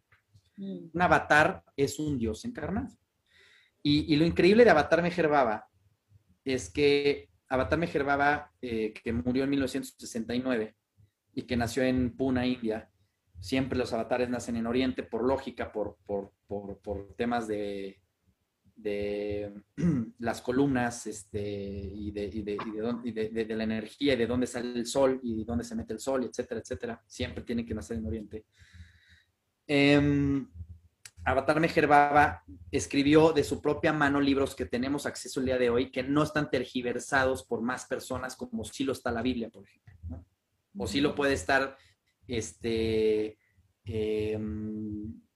Mm. 0.56 0.90
Un 0.92 1.02
avatar 1.02 1.64
es 1.76 1.98
un 1.98 2.18
Dios 2.18 2.44
encarnado. 2.44 2.96
Y, 3.82 4.12
y 4.12 4.16
lo 4.16 4.26
increíble 4.26 4.64
de 4.64 4.70
Avatar 4.70 5.02
Mejerbaba 5.02 5.68
es 6.44 6.70
que 6.70 7.28
Avatar 7.48 7.78
Mejerbaba, 7.78 8.52
eh, 8.60 8.92
que 8.92 9.12
murió 9.12 9.44
en 9.44 9.50
1969 9.50 10.76
y 11.34 11.42
que 11.42 11.56
nació 11.56 11.82
en 11.82 12.16
Pune, 12.16 12.48
India, 12.48 12.90
siempre 13.40 13.78
los 13.78 13.92
avatares 13.92 14.28
nacen 14.28 14.56
en 14.56 14.66
Oriente 14.66 15.02
por 15.02 15.24
lógica, 15.24 15.72
por, 15.72 15.96
por, 16.04 16.32
por, 16.46 16.78
por 16.80 17.14
temas 17.14 17.46
de, 17.46 18.00
de 18.74 19.52
las 20.18 20.42
columnas 20.42 21.06
este, 21.06 21.40
y, 21.40 22.10
de, 22.10 22.24
y, 22.24 22.42
de, 22.42 22.58
y, 23.04 23.12
de, 23.12 23.44
de, 23.44 23.56
la 23.56 23.64
energía 23.64 24.14
y 24.14 24.16
de 24.16 24.26
dónde 24.26 24.46
sale 24.46 24.78
el 24.78 24.86
sol 24.86 25.20
y 25.22 25.44
dónde 25.44 25.64
se 25.64 25.74
mete 25.74 25.92
el 25.92 26.00
sol, 26.00 26.24
etcétera, 26.24 26.60
etcétera. 26.60 27.02
Siempre 27.06 27.44
tiene 27.44 27.64
que 27.64 27.74
nacer 27.74 27.98
en 27.98 28.06
Oriente. 28.06 28.46
Eh, 29.68 30.46
Avatar 31.28 31.60
Mejerbaba 31.60 32.42
escribió 32.70 33.32
de 33.32 33.44
su 33.44 33.60
propia 33.60 33.92
mano 33.92 34.20
libros 34.20 34.54
que 34.54 34.64
tenemos 34.64 35.04
acceso 35.04 35.40
el 35.40 35.46
día 35.46 35.58
de 35.58 35.68
hoy, 35.68 35.90
que 35.90 36.02
no 36.02 36.22
están 36.22 36.50
tergiversados 36.50 37.44
por 37.44 37.60
más 37.60 37.84
personas 37.84 38.34
como 38.34 38.64
sí 38.64 38.84
lo 38.84 38.92
está 38.92 39.12
la 39.12 39.20
Biblia, 39.20 39.50
por 39.50 39.64
ejemplo. 39.64 39.94
¿no? 40.08 40.24
O 40.76 40.86
sí 40.86 41.02
lo 41.02 41.14
puede 41.14 41.34
estar 41.34 41.76
este, 42.26 43.36
eh, 43.84 44.38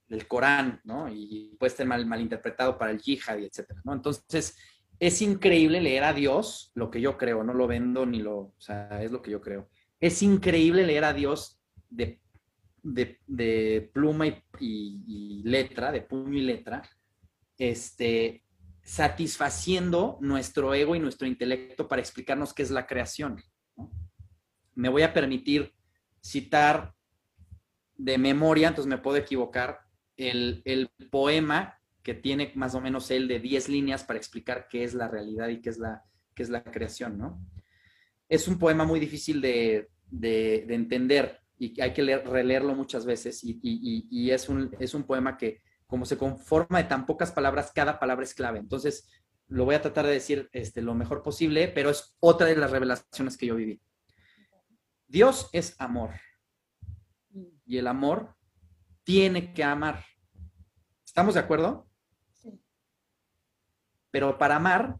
el 0.09 0.27
Corán, 0.27 0.81
¿no? 0.83 1.09
Y 1.09 1.55
puede 1.59 1.71
estar 1.71 1.85
mal, 1.85 2.05
malinterpretado 2.05 2.77
para 2.77 2.91
el 2.91 2.99
yihad 2.99 3.37
y 3.37 3.45
etcétera, 3.45 3.81
¿no? 3.83 3.93
Entonces, 3.93 4.57
es 4.99 5.21
increíble 5.21 5.81
leer 5.81 6.05
a 6.05 6.13
Dios, 6.13 6.71
lo 6.75 6.89
que 6.89 7.01
yo 7.01 7.17
creo, 7.17 7.43
no 7.43 7.53
lo 7.53 7.67
vendo 7.67 8.05
ni 8.05 8.19
lo, 8.19 8.37
o 8.37 8.55
sea, 8.57 9.03
es 9.03 9.11
lo 9.11 9.21
que 9.21 9.31
yo 9.31 9.41
creo. 9.41 9.69
Es 9.99 10.23
increíble 10.23 10.85
leer 10.85 11.03
a 11.03 11.13
Dios 11.13 11.59
de, 11.89 12.22
de, 12.83 13.89
pluma 13.93 14.27
y, 14.59 15.41
letra, 15.45 15.91
de 15.91 16.01
puño 16.01 16.37
y 16.37 16.41
letra, 16.41 16.83
este, 17.57 18.43
satisfaciendo 18.83 20.17
nuestro 20.21 20.73
ego 20.73 20.95
y 20.95 20.99
nuestro 20.99 21.27
intelecto 21.27 21.87
para 21.87 22.01
explicarnos 22.01 22.53
qué 22.53 22.63
es 22.63 22.71
la 22.71 22.85
creación. 22.85 23.41
Me 24.75 24.89
voy 24.89 25.03
a 25.03 25.13
permitir 25.13 25.73
citar 26.21 26.93
de 27.95 28.17
memoria, 28.17 28.67
entonces 28.67 28.89
me 28.89 28.97
puedo 28.97 29.17
equivocar, 29.17 29.79
el, 30.15 30.61
el, 30.65 30.91
poema 31.09 31.79
que 32.03 32.13
tiene 32.13 32.51
más 32.55 32.75
o 32.75 32.81
menos 32.81 33.09
él 33.09 33.27
de 33.27 33.39
10 33.39 33.69
líneas 33.69 34.03
para 34.03 34.19
explicar 34.19 34.67
qué 34.69 34.83
es 34.83 34.93
la 34.93 35.07
realidad 35.07 35.47
y 35.47 35.59
qué 35.59 35.69
es 35.69 35.79
la, 35.79 36.03
qué 36.35 36.43
es 36.43 36.49
la 36.49 36.63
creación, 36.63 37.17
¿no? 37.17 37.43
Es 38.29 38.47
un 38.47 38.59
poema 38.59 38.85
muy 38.85 38.99
difícil 38.99 39.41
de, 39.41 39.89
de 40.11 40.65
entender 40.69 41.42
y 41.63 41.81
hay 41.81 41.93
que 41.93 42.03
leer, 42.03 42.27
releerlo 42.27 42.75
muchas 42.75 43.05
veces 43.05 43.43
y, 43.43 43.59
y, 43.61 44.07
y, 44.09 44.31
es, 44.31 44.49
un, 44.49 44.75
es 44.79 44.93
un 44.93 45.03
poema 45.03 45.37
que 45.37 45.61
como 45.87 46.05
se 46.05 46.17
conforma 46.17 46.79
de 46.79 46.89
tan 46.89 47.05
pocas 47.05 47.31
palabras, 47.31 47.71
cada 47.73 47.99
palabra 47.99 48.23
es 48.25 48.33
clave. 48.33 48.59
Entonces, 48.59 49.07
lo 49.47 49.65
voy 49.65 49.75
a 49.75 49.81
tratar 49.81 50.05
de 50.05 50.13
decir 50.13 50.49
este, 50.51 50.81
lo 50.81 50.95
mejor 50.95 51.21
posible, 51.21 51.67
pero 51.67 51.89
es 51.89 52.17
otra 52.19 52.47
de 52.47 52.55
las 52.55 52.71
revelaciones 52.71 53.37
que 53.37 53.45
yo 53.45 53.55
viví. 53.55 53.81
Dios 55.07 55.49
es 55.53 55.79
amor. 55.79 56.11
Y 57.65 57.77
el 57.77 57.87
amor 57.87 58.35
tiene 59.03 59.53
que 59.53 59.63
amar. 59.63 60.03
¿Estamos 61.05 61.35
de 61.35 61.41
acuerdo? 61.41 61.87
Sí. 62.31 62.59
Pero 64.09 64.37
para 64.37 64.55
amar, 64.55 64.99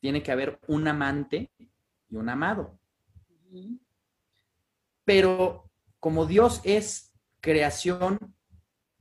tiene 0.00 0.22
que 0.22 0.30
haber 0.30 0.60
un 0.68 0.86
amante 0.86 1.50
y 1.58 2.16
un 2.16 2.28
amado. 2.28 2.78
Uh 3.48 3.56
-huh. 3.56 3.83
Pero 5.04 5.70
como 6.00 6.26
Dios 6.26 6.60
es 6.64 7.12
creación 7.40 8.18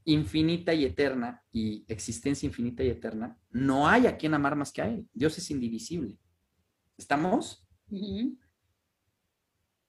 infinita 0.05 0.73
y 0.73 0.85
eterna 0.85 1.43
y 1.51 1.85
existencia 1.87 2.45
infinita 2.45 2.83
y 2.83 2.89
eterna, 2.89 3.39
no 3.49 3.87
hay 3.87 4.07
a 4.07 4.17
quien 4.17 4.33
amar 4.33 4.55
más 4.55 4.71
que 4.71 4.81
a 4.81 4.87
Él. 4.87 5.07
Dios 5.13 5.37
es 5.37 5.49
indivisible. 5.49 6.17
¿Estamos? 6.97 7.65
Uh 7.89 7.97
-huh. 7.97 8.37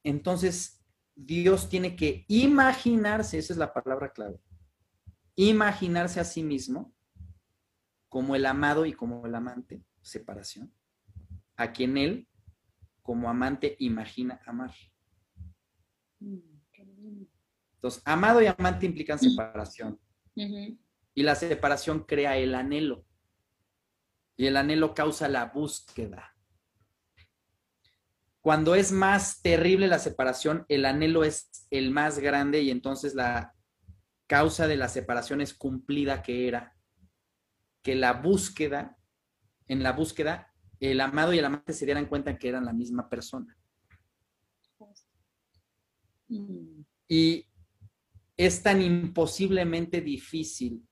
Entonces, 0.05 0.85
Dios 1.17 1.69
tiene 1.69 1.97
que 1.97 2.25
imaginarse, 2.29 3.39
esa 3.39 3.53
es 3.53 3.59
la 3.59 3.73
palabra 3.73 4.13
clave, 4.13 4.41
imaginarse 5.37 6.21
a 6.21 6.25
sí 6.25 6.43
mismo 6.43 6.93
como 8.09 8.37
el 8.37 8.47
amado 8.47 8.87
y 8.87 8.93
como 8.93 9.27
el 9.27 9.35
amante, 9.35 9.85
separación, 10.03 10.73
a 11.57 11.73
quien 11.73 11.97
Él, 11.97 12.29
como 13.03 13.29
amante, 13.29 13.77
imagina 13.79 14.41
amar. 14.47 14.73
Entonces, 17.75 18.03
amado 18.05 18.41
y 18.41 18.47
amante 18.47 18.87
implican 18.87 19.19
separación. 19.19 20.01
Uh 20.37 20.43
-huh. 20.43 20.79
Y 21.15 21.23
la 21.23 21.35
separación 21.35 22.05
crea 22.05 22.37
el 22.37 22.55
anhelo. 22.55 23.05
Y 24.37 24.47
el 24.47 24.57
anhelo 24.57 24.95
causa 24.95 25.29
la 25.29 25.47
búsqueda. 25.47 26.35
Cuando 28.41 28.75
es 28.75 28.93
más 28.93 29.41
terrible 29.41 29.87
la 29.87 29.99
separación, 29.99 30.67
el 30.69 30.85
anhelo 30.85 31.25
es 31.25 31.67
el 31.71 31.91
más 31.91 32.19
grande 32.19 32.61
y 32.63 32.71
entonces 32.71 33.15
la 33.15 33.55
causa 34.27 34.67
de 34.67 34.77
la 34.77 34.89
separación 34.89 35.41
es 35.41 35.55
cumplida 35.55 36.23
que 36.23 36.49
era 36.49 36.75
que 37.83 37.95
la 37.95 38.15
búsqueda, 38.15 38.97
en 39.69 39.83
la 39.83 39.93
búsqueda, 39.93 40.53
el 40.81 41.01
amado 41.01 41.33
y 41.33 41.39
el 41.39 41.45
amante 41.45 41.75
se 41.75 41.85
dieran 41.85 42.07
cuenta 42.07 42.39
que 42.39 42.49
eran 42.49 42.65
la 42.65 42.73
misma 42.73 43.09
persona. 43.09 43.57
Y 46.29 47.47
es 48.37 48.63
tan 48.63 48.83
imposiblemente 48.83 50.01
difícil 50.01 50.87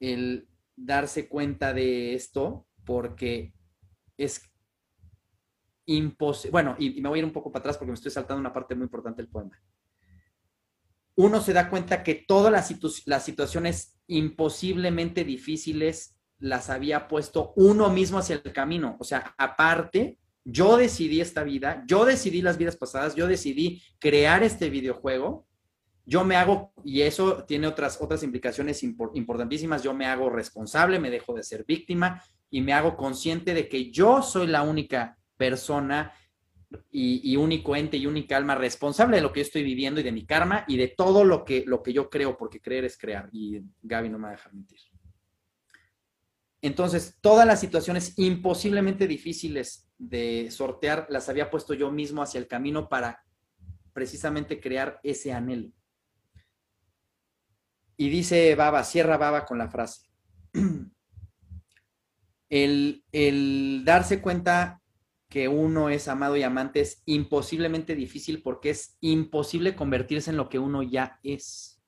el 0.00 0.48
darse 0.76 1.28
cuenta 1.28 1.72
de 1.72 2.14
esto 2.14 2.66
porque 2.84 3.52
es 4.16 4.42
imposible. 5.86 6.52
Bueno, 6.52 6.76
y, 6.78 6.98
y, 6.98 7.00
me 7.00 7.08
voy 7.08 7.18
a 7.18 7.20
ir 7.20 7.24
un 7.24 7.32
poco 7.32 7.50
para 7.50 7.60
atrás 7.60 7.78
porque 7.78 7.90
me 7.90 7.94
estoy 7.94 8.10
saltando 8.10 8.40
una 8.40 8.52
parte 8.52 8.74
muy 8.74 8.84
importante 8.84 9.22
del 9.22 9.30
poema. 9.30 9.60
Uno 11.16 11.40
se 11.40 11.52
da 11.52 11.68
cuenta 11.68 12.02
que 12.04 12.14
todas 12.14 12.52
las, 12.52 12.68
situ 12.68 12.90
las 13.06 13.24
situaciones 13.24 13.98
imposiblemente 14.06 15.24
difíciles 15.24 16.16
las 16.38 16.70
había 16.70 17.08
puesto 17.08 17.52
uno 17.56 17.90
mismo 17.90 18.18
hacia 18.18 18.36
el 18.36 18.52
camino. 18.52 18.96
O 19.00 19.04
sea, 19.04 19.34
aparte, 19.36 20.18
yo 20.50 20.78
decidí 20.78 21.20
esta 21.20 21.44
vida, 21.44 21.84
yo 21.86 22.06
decidí 22.06 22.40
las 22.40 22.56
vidas 22.56 22.76
pasadas, 22.76 23.14
yo 23.14 23.26
decidí 23.26 23.82
crear 23.98 24.42
este 24.42 24.70
videojuego. 24.70 25.46
Yo 26.06 26.24
me 26.24 26.36
hago, 26.36 26.72
y 26.82 27.02
eso 27.02 27.44
tiene 27.44 27.66
otras, 27.66 28.00
otras 28.00 28.22
implicaciones 28.22 28.82
importantísimas, 28.82 29.82
yo 29.82 29.92
me 29.92 30.06
hago 30.06 30.30
responsable, 30.30 30.98
me 30.98 31.10
dejo 31.10 31.34
de 31.34 31.42
ser 31.42 31.66
víctima 31.66 32.22
y 32.48 32.62
me 32.62 32.72
hago 32.72 32.96
consciente 32.96 33.52
de 33.52 33.68
que 33.68 33.90
yo 33.90 34.22
soy 34.22 34.46
la 34.46 34.62
única 34.62 35.18
persona 35.36 36.14
y, 36.90 37.36
único 37.36 37.76
ente 37.76 37.98
y 37.98 38.06
única 38.06 38.38
alma 38.38 38.54
responsable 38.54 39.16
de 39.16 39.22
lo 39.22 39.32
que 39.34 39.40
yo 39.40 39.46
estoy 39.46 39.62
viviendo 39.62 40.00
y 40.00 40.02
de 40.02 40.12
mi 40.12 40.24
karma 40.24 40.64
y 40.66 40.78
de 40.78 40.88
todo 40.88 41.24
lo 41.24 41.44
que, 41.44 41.64
lo 41.66 41.82
que 41.82 41.92
yo 41.92 42.08
creo, 42.08 42.38
porque 42.38 42.62
creer 42.62 42.86
es 42.86 42.96
crear. 42.96 43.28
Y 43.32 43.60
Gaby 43.82 44.08
no 44.08 44.18
me 44.18 44.24
va 44.24 44.28
a 44.30 44.36
dejar 44.36 44.54
mentir. 44.54 44.78
Entonces, 46.62 47.18
todas 47.20 47.46
las 47.46 47.60
situaciones 47.60 48.18
imposiblemente 48.18 49.06
difíciles 49.06 49.87
de 49.98 50.50
sortear 50.50 51.06
las 51.10 51.28
había 51.28 51.50
puesto 51.50 51.74
yo 51.74 51.90
mismo 51.90 52.22
hacia 52.22 52.38
el 52.38 52.46
camino 52.46 52.88
para 52.88 53.24
precisamente 53.92 54.60
crear 54.60 55.00
ese 55.02 55.32
anhelo. 55.32 55.72
Y 57.96 58.08
dice 58.10 58.54
Baba, 58.54 58.84
cierra 58.84 59.16
Baba 59.16 59.44
con 59.44 59.58
la 59.58 59.68
frase. 59.68 60.08
El, 62.50 63.04
el 63.12 63.82
darse 63.84 64.22
cuenta 64.22 64.80
que 65.28 65.48
uno 65.48 65.90
es 65.90 66.08
amado 66.08 66.36
y 66.36 66.42
amante 66.42 66.80
es 66.80 67.02
imposiblemente 67.04 67.94
difícil 67.94 68.42
porque 68.42 68.70
es 68.70 68.96
imposible 69.00 69.76
convertirse 69.76 70.30
en 70.30 70.38
lo 70.38 70.48
que 70.48 70.58
uno 70.58 70.82
ya 70.82 71.20
es. 71.22 71.82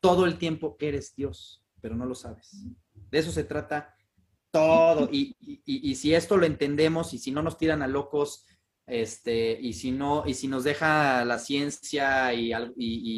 Todo 0.00 0.24
el 0.24 0.38
tiempo 0.38 0.76
eres 0.78 1.16
Dios, 1.16 1.64
pero 1.80 1.96
no 1.96 2.06
lo 2.06 2.14
sabes. 2.14 2.64
De 3.10 3.18
eso 3.18 3.32
se 3.32 3.42
trata 3.42 3.96
todo. 4.50 5.08
Y, 5.12 5.94
si 5.94 6.14
esto 6.14 6.36
lo 6.36 6.46
entendemos 6.46 7.14
y 7.14 7.18
si 7.18 7.30
no 7.30 7.42
nos 7.42 7.56
tiran 7.56 7.82
a 7.82 7.88
locos, 7.88 8.46
este, 8.86 9.58
y 9.60 9.72
si 9.74 9.92
no, 9.92 10.24
y 10.26 10.34
si 10.34 10.48
nos 10.48 10.64
deja 10.64 11.24
la 11.24 11.38
ciencia 11.38 12.34
y, 12.34 12.50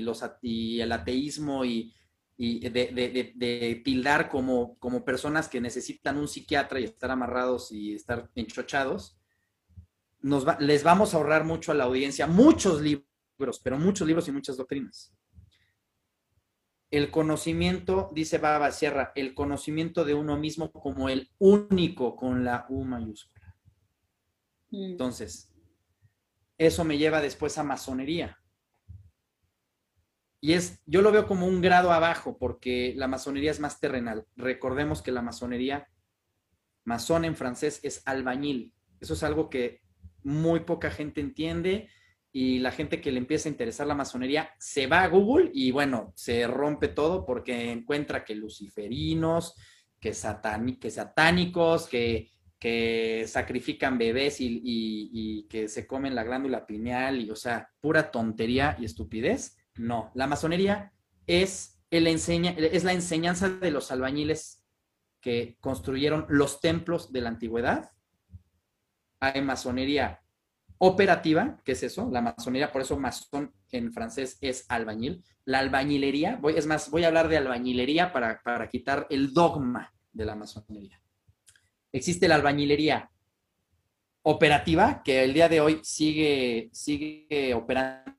los, 0.02 0.24
y 0.42 0.80
el 0.80 0.92
ateísmo 0.92 1.64
y, 1.64 1.94
de, 2.38 3.82
tildar 3.84 4.28
como, 4.28 4.76
como 4.78 5.04
personas 5.04 5.48
que 5.48 5.60
necesitan 5.60 6.18
un 6.18 6.28
psiquiatra 6.28 6.80
y 6.80 6.84
estar 6.84 7.10
amarrados 7.10 7.70
y 7.72 7.94
estar 7.94 8.30
enchochados, 8.34 9.16
nos 10.20 10.44
les 10.60 10.82
vamos 10.82 11.14
a 11.14 11.16
ahorrar 11.16 11.44
mucho 11.44 11.72
a 11.72 11.74
la 11.74 11.84
audiencia, 11.84 12.26
muchos 12.26 12.80
libros, 12.80 13.60
pero 13.62 13.78
muchos 13.78 14.06
libros 14.06 14.28
y 14.28 14.32
muchas 14.32 14.56
doctrinas. 14.56 15.12
El 16.92 17.10
conocimiento, 17.10 18.10
dice 18.12 18.36
Baba 18.36 18.70
Sierra, 18.70 19.12
el 19.14 19.32
conocimiento 19.32 20.04
de 20.04 20.12
uno 20.12 20.36
mismo 20.36 20.70
como 20.70 21.08
el 21.08 21.30
único 21.38 22.14
con 22.14 22.44
la 22.44 22.66
U 22.68 22.84
mayúscula. 22.84 23.56
Mm. 24.70 24.84
Entonces, 24.90 25.54
eso 26.58 26.84
me 26.84 26.98
lleva 26.98 27.22
después 27.22 27.56
a 27.56 27.62
masonería. 27.62 28.38
Y 30.38 30.52
es, 30.52 30.82
yo 30.84 31.00
lo 31.00 31.12
veo 31.12 31.26
como 31.26 31.46
un 31.46 31.62
grado 31.62 31.92
abajo, 31.92 32.36
porque 32.36 32.92
la 32.94 33.08
masonería 33.08 33.52
es 33.52 33.58
más 33.58 33.80
terrenal. 33.80 34.26
Recordemos 34.36 35.00
que 35.00 35.12
la 35.12 35.22
masonería, 35.22 35.88
masón 36.84 37.24
en 37.24 37.36
francés, 37.36 37.80
es 37.84 38.02
albañil. 38.04 38.74
Eso 39.00 39.14
es 39.14 39.22
algo 39.22 39.48
que 39.48 39.80
muy 40.24 40.60
poca 40.60 40.90
gente 40.90 41.22
entiende 41.22 41.88
y 42.32 42.58
la 42.60 42.72
gente 42.72 43.00
que 43.00 43.12
le 43.12 43.18
empieza 43.18 43.48
a 43.48 43.52
interesar 43.52 43.86
la 43.86 43.94
masonería 43.94 44.50
se 44.58 44.86
va 44.86 45.02
a 45.02 45.08
Google 45.08 45.50
y 45.52 45.70
bueno, 45.70 46.12
se 46.16 46.46
rompe 46.46 46.88
todo 46.88 47.26
porque 47.26 47.70
encuentra 47.70 48.24
que 48.24 48.34
luciferinos, 48.34 49.54
que, 50.00 50.12
que 50.80 50.90
satánicos, 50.90 51.86
que, 51.86 52.30
que 52.58 53.24
sacrifican 53.26 53.98
bebés 53.98 54.36
y, 54.38 55.46
que 55.50 55.68
se 55.68 55.86
comen 55.86 56.14
la 56.14 56.24
glándula 56.24 56.64
pineal 56.64 57.20
y, 57.20 57.30
o 57.30 57.36
sea, 57.36 57.68
pura 57.80 58.10
tontería 58.10 58.76
y 58.78 58.84
estupidez. 58.84 59.58
No, 59.74 60.10
la 60.14 60.26
masonería 60.26 60.92
es, 61.26 61.82
el 61.90 62.06
enseña, 62.06 62.52
es 62.52 62.84
la 62.84 62.92
enseñanza 62.92 63.50
de 63.50 63.70
los 63.70 63.90
albañiles 63.90 64.64
que 65.20 65.56
construyeron 65.60 66.24
los 66.28 66.60
templos 66.60 67.12
de 67.12 67.20
la 67.20 67.28
antigüedad. 67.28 67.90
Hay 69.20 69.42
masonería 69.42 70.21
operativa, 70.84 71.60
¿qué 71.64 71.72
es 71.72 71.84
eso? 71.84 72.08
La 72.10 72.20
masonería, 72.20 72.72
por 72.72 72.82
eso 72.82 72.98
masón 72.98 73.54
en 73.70 73.92
francés 73.92 74.36
es 74.40 74.66
albañil. 74.68 75.22
La 75.44 75.60
albañilería, 75.60 76.38
voy, 76.40 76.54
es 76.56 76.66
más, 76.66 76.90
voy 76.90 77.04
a 77.04 77.06
hablar 77.06 77.28
de 77.28 77.36
albañilería 77.36 78.12
para, 78.12 78.42
para 78.42 78.68
quitar 78.68 79.06
el 79.08 79.32
dogma 79.32 79.94
de 80.12 80.24
la 80.24 80.34
masonería. 80.34 81.00
Existe 81.92 82.26
la 82.26 82.34
albañilería 82.34 83.12
operativa, 84.22 85.04
que 85.04 85.22
el 85.22 85.34
día 85.34 85.48
de 85.48 85.60
hoy 85.60 85.78
sigue, 85.84 86.68
sigue 86.72 87.54
operando 87.54 88.18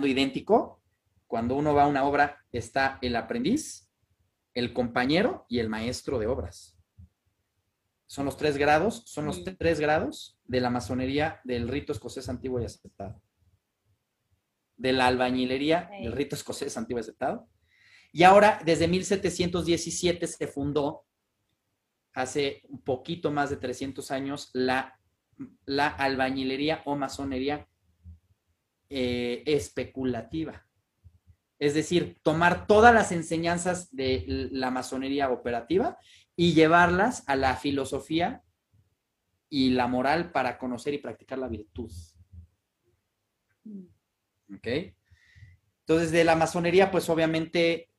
idéntico. 0.00 0.82
Cuando 1.26 1.56
uno 1.56 1.72
va 1.72 1.84
a 1.84 1.88
una 1.88 2.04
obra, 2.04 2.44
está 2.52 2.98
el 3.00 3.16
aprendiz, 3.16 3.88
el 4.52 4.74
compañero 4.74 5.46
y 5.48 5.60
el 5.60 5.70
maestro 5.70 6.18
de 6.18 6.26
obras 6.26 6.79
son 8.10 8.24
los 8.24 8.36
tres 8.36 8.56
grados, 8.56 9.04
son 9.06 9.26
los 9.26 9.44
tres 9.44 9.78
grados 9.78 10.36
de 10.44 10.60
la 10.60 10.68
masonería 10.68 11.40
del 11.44 11.68
rito 11.68 11.92
escocés 11.92 12.28
antiguo 12.28 12.60
y 12.60 12.64
aceptado. 12.64 13.22
De 14.76 14.92
la 14.92 15.06
albañilería 15.06 15.88
del 16.02 16.10
rito 16.10 16.34
escocés 16.34 16.76
antiguo 16.76 16.98
y 16.98 17.02
aceptado. 17.02 17.48
Y 18.12 18.24
ahora, 18.24 18.60
desde 18.64 18.88
1717 18.88 20.26
se 20.26 20.46
fundó, 20.48 21.06
hace 22.12 22.62
un 22.68 22.82
poquito 22.82 23.30
más 23.30 23.48
de 23.48 23.58
300 23.58 24.10
años, 24.10 24.50
la, 24.54 24.98
la 25.64 25.86
albañilería 25.86 26.82
o 26.86 26.96
masonería 26.96 27.68
eh, 28.88 29.44
especulativa. 29.46 30.66
Es 31.60 31.74
decir, 31.74 32.18
tomar 32.24 32.66
todas 32.66 32.92
las 32.92 33.12
enseñanzas 33.12 33.94
de 33.94 34.24
la 34.50 34.72
masonería 34.72 35.30
operativa 35.30 35.96
y 36.40 36.54
llevarlas 36.54 37.22
a 37.26 37.36
la 37.36 37.54
filosofía 37.54 38.42
y 39.50 39.72
la 39.72 39.86
moral 39.88 40.32
para 40.32 40.56
conocer 40.56 40.94
y 40.94 40.98
practicar 40.98 41.38
la 41.38 41.48
virtud. 41.48 41.92
¿Ok? 44.56 44.66
Entonces, 45.80 46.10
de 46.12 46.24
la 46.24 46.36
masonería, 46.36 46.90
pues 46.90 47.10
obviamente 47.10 47.90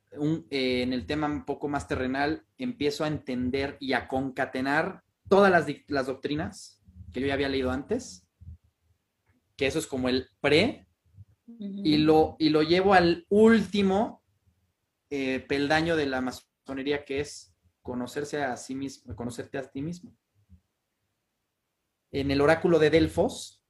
eh, 0.50 0.82
en 0.82 0.92
el 0.92 1.06
tema 1.06 1.28
un 1.28 1.46
poco 1.46 1.68
más 1.68 1.88
terrenal, 1.88 2.44
empiezo 2.58 3.04
a 3.04 3.10
entender 3.10 3.78
y 3.80 3.94
a 3.94 4.08
concatenar 4.08 5.04
todas 5.30 5.52
las, 5.52 6.08
doctrinas 6.08 6.82
que 7.14 7.22
yo 7.22 7.28
ya 7.28 7.36
había 7.36 7.48
leído 7.48 7.70
antes, 7.70 8.28
que 9.56 9.68
eso 9.68 9.78
es 9.78 9.86
como 9.86 10.10
el 10.10 10.30
pre, 10.40 10.88
y, 11.60 11.98
lo, 11.98 12.38
y 12.40 12.50
lo 12.50 12.64
llevo 12.64 12.96
al 12.96 13.24
último 13.30 14.24
eh, 15.12 15.46
peldaño 15.48 15.96
de 15.96 16.08
la 16.08 16.22
masonería, 16.22 17.06
que 17.06 17.20
es 17.20 17.51
conocerse 17.82 18.44
a 18.44 18.56
sí 18.58 18.76
mismo, 18.76 19.16
conocerte 19.16 19.58
a 19.58 19.64
ti 19.64 19.82
mismo. 19.82 20.16
En 22.12 22.32
el 22.32 22.42
oráculo 22.42 22.78
de 22.80 22.90
Delfos 22.90 23.64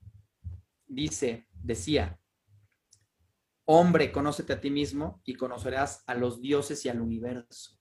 dice, 0.88 1.48
decía, 1.54 2.20
hombre, 3.66 4.12
conócete 4.12 4.54
a 4.54 4.62
ti 4.62 4.70
mismo 4.70 5.22
y 5.24 5.36
conocerás 5.36 6.04
a 6.08 6.16
los 6.16 6.42
dioses 6.42 6.84
y 6.86 6.90
al 6.90 7.02
universo. 7.02 7.80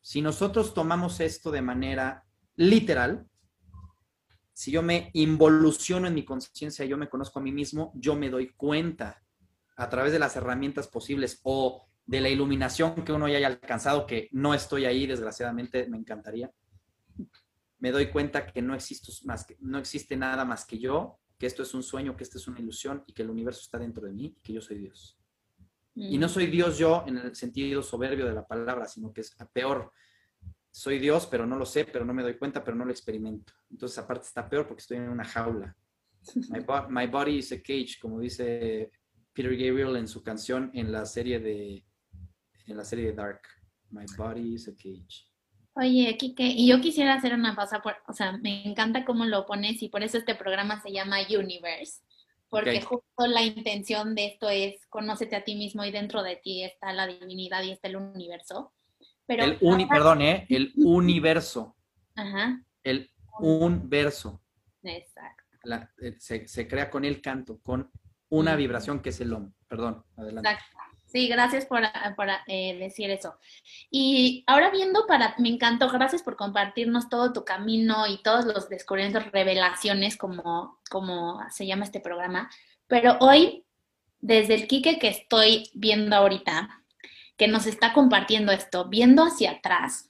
Si 0.00 0.20
nosotros 0.20 0.74
tomamos 0.74 1.20
esto 1.20 1.50
de 1.50 1.62
manera 1.62 2.26
literal, 2.56 3.28
si 4.52 4.72
yo 4.72 4.82
me 4.82 5.10
involuciono 5.14 6.08
en 6.08 6.14
mi 6.14 6.24
conciencia, 6.24 6.84
yo 6.84 6.98
me 6.98 7.08
conozco 7.08 7.38
a 7.38 7.42
mí 7.42 7.52
mismo, 7.52 7.92
yo 7.94 8.16
me 8.16 8.30
doy 8.30 8.52
cuenta 8.54 9.22
a 9.76 9.88
través 9.88 10.12
de 10.12 10.18
las 10.18 10.36
herramientas 10.36 10.88
posibles 10.88 11.40
o 11.44 11.88
de 12.06 12.20
la 12.20 12.28
iluminación 12.28 13.04
que 13.04 13.12
uno 13.12 13.28
ya 13.28 13.38
haya 13.38 13.46
alcanzado, 13.46 14.06
que 14.06 14.28
no 14.32 14.54
estoy 14.54 14.84
ahí, 14.84 15.06
desgraciadamente, 15.06 15.86
me 15.88 15.98
encantaría. 15.98 16.50
Me 17.78 17.90
doy 17.90 18.10
cuenta 18.10 18.46
que 18.46 18.62
no, 18.62 18.74
existo 18.74 19.12
más 19.24 19.44
que, 19.44 19.56
no 19.60 19.78
existe 19.78 20.16
nada 20.16 20.44
más 20.44 20.64
que 20.64 20.78
yo, 20.78 21.18
que 21.38 21.46
esto 21.46 21.62
es 21.62 21.74
un 21.74 21.82
sueño, 21.82 22.16
que 22.16 22.24
esto 22.24 22.38
es 22.38 22.46
una 22.46 22.60
ilusión 22.60 23.02
y 23.06 23.12
que 23.12 23.22
el 23.22 23.30
universo 23.30 23.60
está 23.62 23.78
dentro 23.78 24.06
de 24.06 24.12
mí 24.12 24.36
y 24.36 24.40
que 24.40 24.52
yo 24.52 24.60
soy 24.60 24.78
Dios. 24.78 25.18
Y 25.94 26.16
no 26.16 26.28
soy 26.28 26.46
Dios 26.46 26.78
yo 26.78 27.04
en 27.06 27.18
el 27.18 27.34
sentido 27.34 27.82
soberbio 27.82 28.26
de 28.26 28.32
la 28.32 28.46
palabra, 28.46 28.86
sino 28.86 29.12
que 29.12 29.20
es 29.20 29.36
peor. 29.52 29.92
Soy 30.70 30.98
Dios, 30.98 31.26
pero 31.26 31.46
no 31.46 31.56
lo 31.56 31.66
sé, 31.66 31.84
pero 31.84 32.04
no 32.04 32.14
me 32.14 32.22
doy 32.22 32.38
cuenta, 32.38 32.64
pero 32.64 32.76
no 32.76 32.86
lo 32.86 32.90
experimento. 32.90 33.52
Entonces, 33.70 33.98
aparte 33.98 34.26
está 34.26 34.48
peor 34.48 34.66
porque 34.66 34.80
estoy 34.80 34.96
en 34.96 35.10
una 35.10 35.24
jaula. 35.24 35.76
My, 36.50 36.64
my 36.88 37.06
body 37.08 37.38
is 37.38 37.52
a 37.52 37.56
cage, 37.56 37.98
como 38.00 38.20
dice 38.20 38.90
Peter 39.32 39.56
Gabriel 39.56 39.96
en 39.96 40.06
su 40.06 40.22
canción 40.22 40.70
en 40.72 40.92
la 40.92 41.04
serie 41.04 41.40
de 41.40 41.84
en 42.66 42.76
la 42.76 42.84
serie 42.84 43.06
de 43.06 43.12
Dark. 43.12 43.42
My 43.90 44.04
body 44.16 44.54
is 44.54 44.68
a 44.68 44.72
cage. 44.72 45.28
Oye, 45.74 46.16
Kike, 46.18 46.44
y 46.44 46.68
yo 46.68 46.80
quisiera 46.80 47.14
hacer 47.14 47.34
una 47.34 47.56
pausa, 47.56 47.80
por, 47.80 47.96
o 48.06 48.12
sea, 48.12 48.32
me 48.32 48.66
encanta 48.66 49.04
cómo 49.04 49.24
lo 49.24 49.46
pones 49.46 49.82
y 49.82 49.88
por 49.88 50.02
eso 50.02 50.18
este 50.18 50.34
programa 50.34 50.82
se 50.82 50.92
llama 50.92 51.18
Universe, 51.28 52.02
porque 52.50 52.82
justo 52.82 53.26
la 53.26 53.42
intención 53.42 54.14
de 54.14 54.26
esto 54.26 54.50
es 54.50 54.84
conócete 54.88 55.34
a 55.34 55.44
ti 55.44 55.54
mismo 55.54 55.82
y 55.84 55.90
dentro 55.90 56.22
de 56.22 56.36
ti 56.36 56.62
está 56.62 56.92
la 56.92 57.06
divinidad 57.06 57.62
y 57.62 57.70
está 57.70 57.88
el 57.88 57.96
universo. 57.96 58.72
Pero 59.26 59.44
el 59.44 59.56
uni, 59.62 59.86
perdón, 59.86 60.20
¿eh? 60.20 60.46
El 60.50 60.72
universo. 60.76 61.74
Ajá. 62.16 62.62
El 62.82 63.10
universo. 63.38 64.42
Exacto. 64.82 65.42
Eh, 66.00 66.16
se, 66.18 66.68
crea 66.68 66.90
con 66.90 67.04
el 67.04 67.22
canto, 67.22 67.60
con 67.62 67.90
una 68.28 68.56
vibración 68.56 69.00
que 69.00 69.10
es 69.10 69.20
el 69.20 69.32
om. 69.32 69.52
Perdón, 69.68 70.04
adelante. 70.16 70.50
Exacto. 70.50 70.78
Sí, 71.12 71.28
gracias 71.28 71.66
por, 71.66 71.82
eh, 72.46 72.78
decir 72.78 73.10
eso. 73.10 73.34
Y 73.90 74.44
ahora 74.46 74.70
viendo 74.70 75.06
para, 75.06 75.34
me 75.36 75.50
encantó, 75.50 75.90
gracias 75.90 76.22
por 76.22 76.36
compartirnos 76.36 77.10
todo 77.10 77.34
tu 77.34 77.44
camino 77.44 78.06
y 78.06 78.22
todos 78.22 78.46
los 78.46 78.70
descubrimientos, 78.70 79.30
revelaciones, 79.30 80.16
como, 80.16 80.80
como 80.90 81.38
se 81.50 81.66
llama 81.66 81.84
este 81.84 82.00
programa. 82.00 82.50
Pero 82.86 83.18
hoy, 83.20 83.66
desde 84.20 84.54
el 84.54 84.66
Quique 84.66 84.98
que 84.98 85.08
estoy 85.08 85.70
viendo 85.74 86.16
ahorita, 86.16 86.82
que 87.36 87.46
nos 87.46 87.66
está 87.66 87.92
compartiendo 87.92 88.50
esto, 88.50 88.88
viendo 88.88 89.24
hacia 89.24 89.50
atrás, 89.50 90.08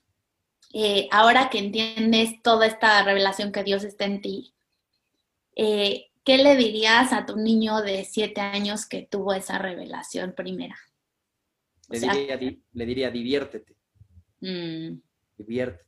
eh, 0.72 1.08
ahora 1.10 1.50
que 1.50 1.58
entiendes 1.58 2.40
toda 2.42 2.66
esta 2.66 3.02
revelación 3.02 3.50
que 3.50 3.64
Dios 3.64 3.82
está 3.82 4.04
en 4.04 4.20
ti, 4.20 4.54
eh, 5.56 6.12
¿qué 6.22 6.38
le 6.38 6.54
dirías 6.54 7.12
a 7.12 7.26
tu 7.26 7.34
niño 7.34 7.82
de 7.82 8.04
siete 8.04 8.40
años 8.40 8.86
que 8.86 9.02
tuvo 9.02 9.34
esa 9.34 9.58
revelación 9.58 10.32
primera? 10.36 10.76
Le, 11.92 12.86
diría, 12.86 13.10
diviértete. 13.10 13.76
Mm. 14.40 14.98
Diviértete. 15.36 15.84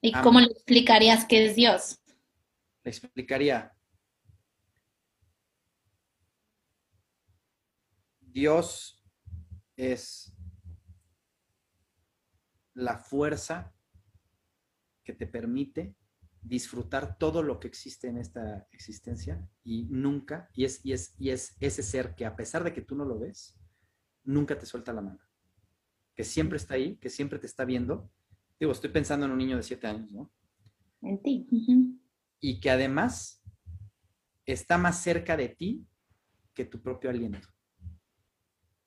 ¿Y 0.00 0.12
cómo 0.12 0.40
le 0.40 0.46
explicarías 0.46 1.24
qué 1.24 1.46
es 1.46 1.56
Dios? 1.56 2.00
Le 2.84 2.90
explicaría. 2.90 3.72
Dios 8.20 9.04
es 9.76 10.32
la 12.74 12.96
fuerza 12.96 13.74
que 15.04 15.12
te 15.12 15.26
permite 15.26 15.94
disfrutar 16.40 17.18
todo 17.18 17.42
lo 17.42 17.60
que 17.60 17.68
existe 17.68 18.08
en 18.08 18.16
esta 18.16 18.66
existencia 18.72 19.48
y 19.62 19.84
nunca, 19.90 20.50
y 20.54 20.64
es, 20.64 20.84
y 20.84 20.92
es, 20.92 21.14
y 21.18 21.30
es 21.30 21.56
ese 21.60 21.82
ser 21.82 22.14
que 22.14 22.24
a 22.24 22.34
pesar 22.34 22.64
de 22.64 22.72
que 22.72 22.80
tú 22.80 22.96
no 22.96 23.04
lo 23.04 23.18
ves, 23.18 23.56
nunca 24.24 24.58
te 24.58 24.66
suelta 24.66 24.92
la 24.92 25.02
mano 25.02 25.20
que 26.22 26.26
siempre 26.28 26.56
está 26.56 26.74
ahí, 26.74 26.94
que 26.98 27.10
siempre 27.10 27.40
te 27.40 27.46
está 27.46 27.64
viendo. 27.64 28.08
Digo, 28.60 28.70
estoy 28.70 28.90
pensando 28.90 29.26
en 29.26 29.32
un 29.32 29.38
niño 29.38 29.56
de 29.56 29.64
siete 29.64 29.88
años, 29.88 30.12
¿no? 30.12 30.30
En 31.02 31.20
ti. 31.20 31.48
Y 32.38 32.60
que 32.60 32.70
además 32.70 33.42
está 34.46 34.78
más 34.78 35.02
cerca 35.02 35.36
de 35.36 35.48
ti 35.48 35.84
que 36.54 36.64
tu 36.64 36.80
propio 36.80 37.10
aliento. 37.10 37.48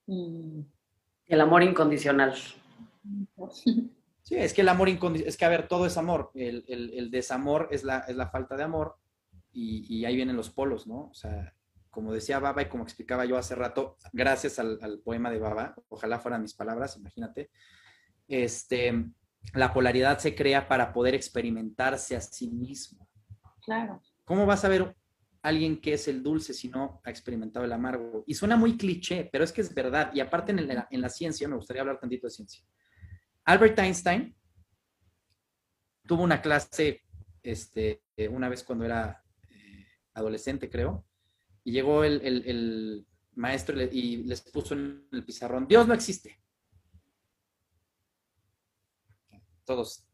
Mm. 0.07 0.61
El 1.25 1.41
amor 1.41 1.63
incondicional. 1.63 2.35
Sí, 3.51 3.91
es 4.29 4.53
que 4.53 4.61
el 4.61 4.69
amor 4.69 4.87
incondicional, 4.87 5.27
es 5.27 5.35
que 5.35 5.43
a 5.43 5.49
ver, 5.49 5.67
todo 5.67 5.85
es 5.87 5.97
amor. 5.97 6.31
El, 6.35 7.11
desamor 7.11 7.67
es 7.69 7.83
la, 7.83 7.99
es 8.07 8.15
la, 8.15 8.29
falta 8.29 8.55
de 8.55 8.63
amor 8.63 8.95
y, 9.51 9.93
y, 9.93 10.05
ahí 10.05 10.15
vienen 10.15 10.37
los 10.37 10.49
polos, 10.49 10.87
¿no? 10.87 11.09
O 11.09 11.13
sea, 11.13 11.53
como 11.95 12.11
decía 12.11 12.39
Baba 12.39 12.61
y 12.61 12.65
como 12.67 12.83
explicaba 12.83 13.23
yo 13.23 13.37
hace 13.37 13.55
rato, 13.55 13.95
gracias 14.11 14.59
al, 14.59 14.99
poema 15.01 15.31
de 15.31 15.39
Baba, 15.39 15.73
ojalá 15.87 16.19
fueran 16.19 16.41
mis 16.41 16.53
palabras, 16.53 16.97
imagínate, 16.97 17.51
este, 18.27 19.05
la 19.53 19.71
polaridad 19.71 20.19
se 20.19 20.35
crea 20.35 20.67
para 20.67 20.91
poder 20.91 21.15
experimentarse 21.15 22.17
a 22.17 22.19
sí 22.19 22.51
mismo. 22.51 23.07
Claro. 23.61 24.01
¿Cómo 24.25 24.45
vas 24.45 24.65
a 24.65 24.67
ver 24.67 24.93
alguien 25.41 25.79
que 25.79 25.93
es 25.93 26.09
el 26.09 26.21
dulce 26.21 26.53
si 26.53 26.67
no 26.67 26.99
ha 27.05 27.09
experimentado 27.09 27.63
el 27.63 27.71
amargo? 27.71 28.25
Y 28.27 28.33
suena 28.33 28.57
muy 28.57 28.75
cliché, 28.75 29.29
pero 29.31 29.45
es 29.45 29.53
que 29.53 29.61
es 29.61 29.73
verdad. 29.73 30.11
Y 30.13 30.19
aparte 30.19 30.51
en 30.51 30.67
la, 30.67 30.89
en 30.91 30.99
la 30.99 31.07
ciencia, 31.07 31.47
me 31.47 31.55
gustaría 31.55 31.81
hablar 31.81 31.97
tantito 31.97 32.27
de 32.27 32.31
ciencia. 32.31 32.61
Albert 33.45 33.79
Einstein 33.79 34.35
tuvo 36.05 36.23
una 36.23 36.41
clase 36.41 37.03
este, 37.41 38.01
una 38.29 38.49
vez 38.49 38.65
cuando 38.65 38.83
era 38.83 39.23
eh, 39.49 39.85
adolescente, 40.13 40.69
creo, 40.69 41.05
y 41.65 41.71
llegó 41.71 42.03
el, 42.03 43.05
maestro 43.33 43.81
y 43.81 44.23
les 44.23 44.39
puso 44.39 44.75
en 44.75 45.07
el 45.11 45.25
pizarrón, 45.25 45.67
Dios 45.67 45.85
no 45.85 45.93
existe. 45.93 46.39
Todos, 49.65 50.07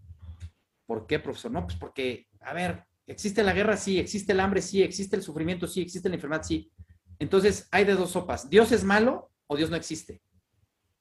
¿por 0.88 1.06
qué, 1.06 1.20
profesor? 1.20 1.52
No, 1.52 1.68
pues 1.68 1.78
porque, 1.78 2.30
a 2.40 2.54
ver, 2.54 2.84
existe 3.06 3.44
la 3.44 3.54
guerra, 3.54 3.78
sí, 3.78 4.00
existe 4.00 4.32
el 4.32 4.40
hambre, 4.40 4.62
sí, 4.62 4.82
existe 4.82 5.18
el 5.18 5.22
sufrimiento, 5.22 5.68
sí, 5.68 5.82
existe 5.82 6.10
la 6.10 6.16
enfermedad, 6.16 6.42
sí. 6.42 6.72
Entonces, 7.20 7.68
hay 7.70 7.86
de 7.86 7.94
dos 7.94 8.10
sopas, 8.10 8.50
¿Dios 8.50 8.72
es 8.72 8.84
malo 8.84 9.30
o 9.46 9.56
Dios 9.56 9.70
no 9.70 9.76
existe? 9.76 10.24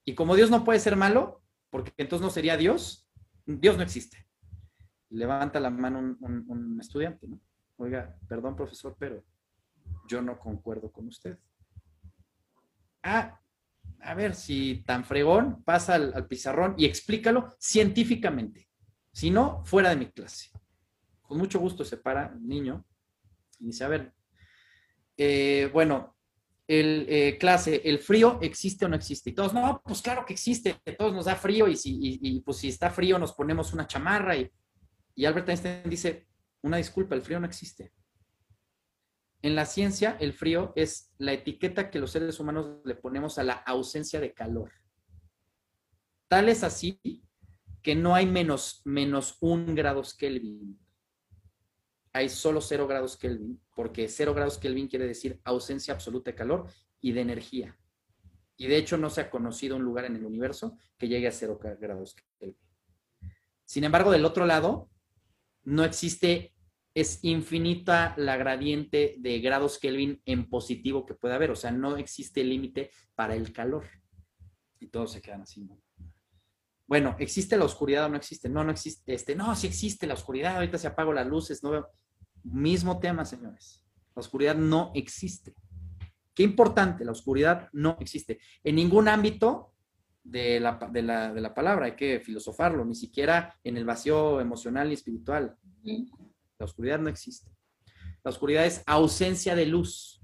Y 0.04 0.14
como 0.14 0.36
Dios 0.36 0.50
no 0.50 0.64
puede 0.64 0.80
ser 0.80 0.96
malo, 0.96 1.42
porque 1.70 1.92
entonces 1.96 2.24
no 2.24 2.30
sería 2.30 2.58
Dios, 2.58 3.08
Dios 3.46 3.78
no 3.78 3.82
existe. 3.82 4.26
Levanta 5.08 5.58
la 5.60 5.70
mano 5.70 6.00
un, 6.00 6.44
un 6.48 6.80
estudiante, 6.80 7.26
¿no? 7.28 7.40
Oiga, 7.76 8.18
perdón, 8.28 8.56
profesor, 8.56 8.94
pero 8.98 9.24
yo 10.10 10.20
no 10.20 10.38
concuerdo 10.38 10.90
con 10.90 11.06
usted. 11.06 11.38
Ah, 13.02 13.40
a 14.00 14.14
ver, 14.14 14.34
si 14.34 14.82
tan 14.84 15.04
fregón, 15.04 15.62
pasa 15.62 15.94
al, 15.94 16.26
pizarrón 16.26 16.74
y 16.76 16.84
explícalo 16.84 17.54
científicamente. 17.60 18.68
Si 19.12 19.30
no, 19.30 19.64
fuera 19.64 19.90
de 19.90 19.96
mi 19.96 20.06
clase. 20.10 20.50
Con 21.22 21.38
mucho 21.38 21.60
gusto 21.60 21.84
se 21.84 21.96
para 21.96 22.32
el 22.34 22.46
niño 22.46 22.84
y 23.60 23.66
dice, 23.66 23.84
a 23.84 23.88
ver, 23.88 24.12
eh, 25.16 25.70
bueno, 25.72 26.16
el 26.66 27.06
eh, 27.08 27.38
clase, 27.38 27.82
¿el 27.84 28.00
frío 28.00 28.38
existe 28.42 28.84
o 28.84 28.88
no 28.88 28.96
existe? 28.96 29.30
Y 29.30 29.32
todos, 29.32 29.54
no, 29.54 29.80
pues 29.84 30.02
claro 30.02 30.24
que 30.26 30.32
existe, 30.32 30.76
todos 30.98 31.14
nos 31.14 31.26
da 31.26 31.36
frío 31.36 31.68
y, 31.68 31.76
si, 31.76 31.98
y, 32.00 32.40
pues 32.40 32.58
si 32.58 32.68
está 32.68 32.90
frío 32.90 33.18
nos 33.18 33.32
ponemos 33.32 33.72
una 33.72 33.86
chamarra. 33.86 34.36
Y, 34.36 34.50
y 35.14 35.24
Albert 35.24 35.50
Einstein 35.50 35.88
dice, 35.88 36.26
una 36.62 36.78
disculpa, 36.78 37.14
el 37.14 37.22
frío 37.22 37.38
no 37.38 37.46
existe. 37.46 37.92
En 39.42 39.55
la 39.55 39.64
ciencia, 39.64 40.16
el 40.20 40.33
frío 40.33 40.72
es 40.76 41.12
la 41.18 41.33
etiqueta 41.33 41.90
que 41.90 41.98
los 41.98 42.11
seres 42.11 42.38
humanos 42.40 42.81
le 42.85 42.94
ponemos 42.94 43.38
a 43.38 43.44
la 43.44 43.55
ausencia 43.55 44.20
de 44.20 44.35
calor. 44.35 44.70
Tal 46.29 46.48
es 46.48 46.62
así 46.62 47.00
que 47.83 47.94
no 47.94 48.14
hay 48.14 48.26
menos, 48.26 48.83
menos 48.85 49.38
un 49.40 49.74
grados 49.74 50.14
Kelvin. 50.14 50.79
Hay 52.12 52.29
solo 52.29 52.61
cero 52.61 52.87
grados 52.87 53.16
Kelvin, 53.16 53.61
porque 53.74 54.09
cero 54.09 54.35
grados 54.35 54.59
Kelvin 54.59 54.88
quiere 54.88 55.07
decir 55.07 55.40
ausencia 55.44 55.94
absoluta 55.94 56.31
de 56.31 56.37
calor 56.37 56.70
y 57.00 57.12
de 57.12 57.22
energía. 57.22 57.79
Y 58.57 58.66
de 58.66 58.76
hecho 58.76 58.98
no 58.98 59.09
se 59.09 59.22
ha 59.22 59.31
conocido 59.31 59.76
un 59.76 59.83
lugar 59.83 60.05
en 60.05 60.16
el 60.16 60.26
universo 60.26 60.76
que 60.98 61.09
llegue 61.09 61.29
a 61.29 61.33
cero 61.33 61.59
grados 61.81 62.14
Kelvin. 62.38 62.57
Sin 63.64 63.85
embargo, 63.85 64.11
del 64.11 64.24
otro 64.24 64.44
lado, 64.44 64.90
no 65.62 65.85
existe 65.85 66.53
es 67.00 67.20
infinita 67.22 68.14
la 68.16 68.36
gradiente 68.36 69.16
de 69.18 69.40
grados 69.40 69.78
Kelvin 69.78 70.20
en 70.24 70.48
positivo 70.48 71.06
que 71.06 71.14
puede 71.14 71.34
haber, 71.34 71.50
o 71.50 71.56
sea, 71.56 71.70
no 71.70 71.96
existe 71.96 72.44
límite 72.44 72.90
para 73.14 73.34
el 73.34 73.52
calor. 73.52 73.84
Y 74.78 74.88
todos 74.88 75.12
se 75.12 75.20
quedan 75.20 75.42
así, 75.42 75.68
Bueno, 76.86 77.16
¿existe 77.18 77.56
la 77.56 77.64
oscuridad 77.64 78.06
o 78.06 78.08
no 78.08 78.16
existe? 78.16 78.48
No, 78.48 78.64
no 78.64 78.70
existe. 78.70 79.14
Este, 79.14 79.34
no, 79.34 79.54
sí 79.54 79.66
existe 79.66 80.06
la 80.06 80.14
oscuridad, 80.14 80.56
ahorita 80.56 80.78
se 80.78 80.86
apago 80.86 81.12
las 81.12 81.26
luces, 81.26 81.62
no 81.62 81.70
veo. 81.70 81.88
Mismo 82.42 82.98
tema, 82.98 83.24
señores. 83.24 83.84
La 84.14 84.20
oscuridad 84.20 84.56
no 84.56 84.90
existe. 84.94 85.54
Qué 86.34 86.42
importante, 86.42 87.04
la 87.04 87.12
oscuridad 87.12 87.68
no 87.72 87.96
existe. 88.00 88.40
En 88.64 88.76
ningún 88.76 89.08
ámbito 89.08 89.74
de 90.22 90.60
la, 90.60 90.78
de 90.90 91.02
la, 91.02 91.32
de 91.32 91.40
la 91.40 91.54
palabra, 91.54 91.86
hay 91.86 91.96
que 91.96 92.20
filosofarlo, 92.20 92.84
ni 92.84 92.94
siquiera 92.94 93.58
en 93.62 93.76
el 93.76 93.84
vacío 93.84 94.40
emocional 94.40 94.90
y 94.90 94.94
espiritual. 94.94 95.56
La 96.60 96.66
oscuridad 96.66 96.98
no 96.98 97.08
existe. 97.08 97.50
La 98.22 98.30
oscuridad 98.30 98.66
es 98.66 98.82
ausencia 98.86 99.54
de 99.56 99.64
luz. 99.64 100.22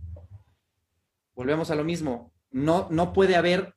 Volvemos 1.35 1.71
a 1.71 1.75
lo 1.75 1.83
mismo. 1.83 2.33
No, 2.51 2.89
no 2.91 3.15
puede 3.15 3.37
haber 3.37 3.75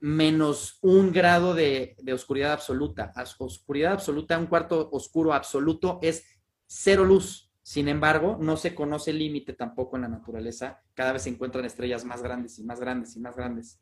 menos 0.00 0.78
un 0.82 1.12
grado 1.12 1.54
de, 1.54 1.96
oscuridad 2.12 2.52
absoluta. 2.52 3.12
Oscuridad 3.38 3.94
absoluta, 3.94 4.38
un 4.38 4.46
cuarto 4.46 4.90
oscuro 4.92 5.32
absoluto 5.32 5.98
es 6.02 6.24
cero 6.66 7.04
luz. 7.04 7.50
Sin 7.62 7.88
embargo, 7.88 8.36
no 8.38 8.58
se 8.58 8.74
conoce 8.74 9.12
límite 9.12 9.54
tampoco 9.54 9.96
en 9.96 10.02
la 10.02 10.08
naturaleza. 10.08 10.82
Cada 10.94 11.12
vez 11.12 11.22
se 11.22 11.30
encuentran 11.30 11.64
estrellas 11.64 12.04
más 12.04 12.22
grandes 12.22 12.58
y 12.58 12.64
más 12.64 12.80
grandes 12.80 13.16
y 13.16 13.20
más 13.20 13.34
grandes. 13.34 13.80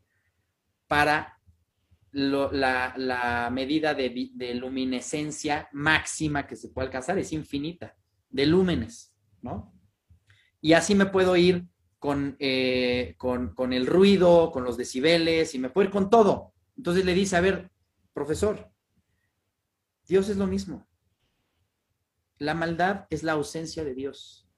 Para 0.87 1.36
la, 2.13 3.49
medida 3.53 3.95
de, 3.95 4.55
luminescencia 4.55 5.69
máxima 5.73 6.47
que 6.47 6.57
se 6.57 6.69
puede 6.69 6.87
alcanzar 6.87 7.19
es 7.19 7.33
infinita, 7.33 7.97
de 8.31 8.47
lúmenes, 8.47 9.15
¿no? 9.43 9.73
Y 10.61 10.73
así 10.73 10.95
me 10.95 11.07
puedo 11.07 11.37
ir 11.37 11.67
eh, 12.39 13.15
con, 13.19 13.55
con, 13.55 13.73
el 13.73 13.87
ruido, 13.87 14.51
con 14.51 14.65
los 14.65 14.77
decibeles, 14.77 15.55
y 15.55 15.59
me 15.59 15.71
puedo 15.71 15.87
ir 15.87 15.93
con 15.93 16.11
todo. 16.11 16.55
Entonces 16.77 17.05
le 17.05 17.15
dice, 17.15 17.37
a 17.37 17.41
ver, 17.41 17.71
profesor, 18.13 18.71
Dios 20.07 20.29
es 20.29 20.37
lo 20.37 20.47
mismo. 20.47 20.87
La 22.39 22.55
maldad 22.55 23.07
es 23.11 23.23
la 23.23 23.33
ausencia 23.33 23.85
de 23.85 23.95
Dios. 23.95 24.49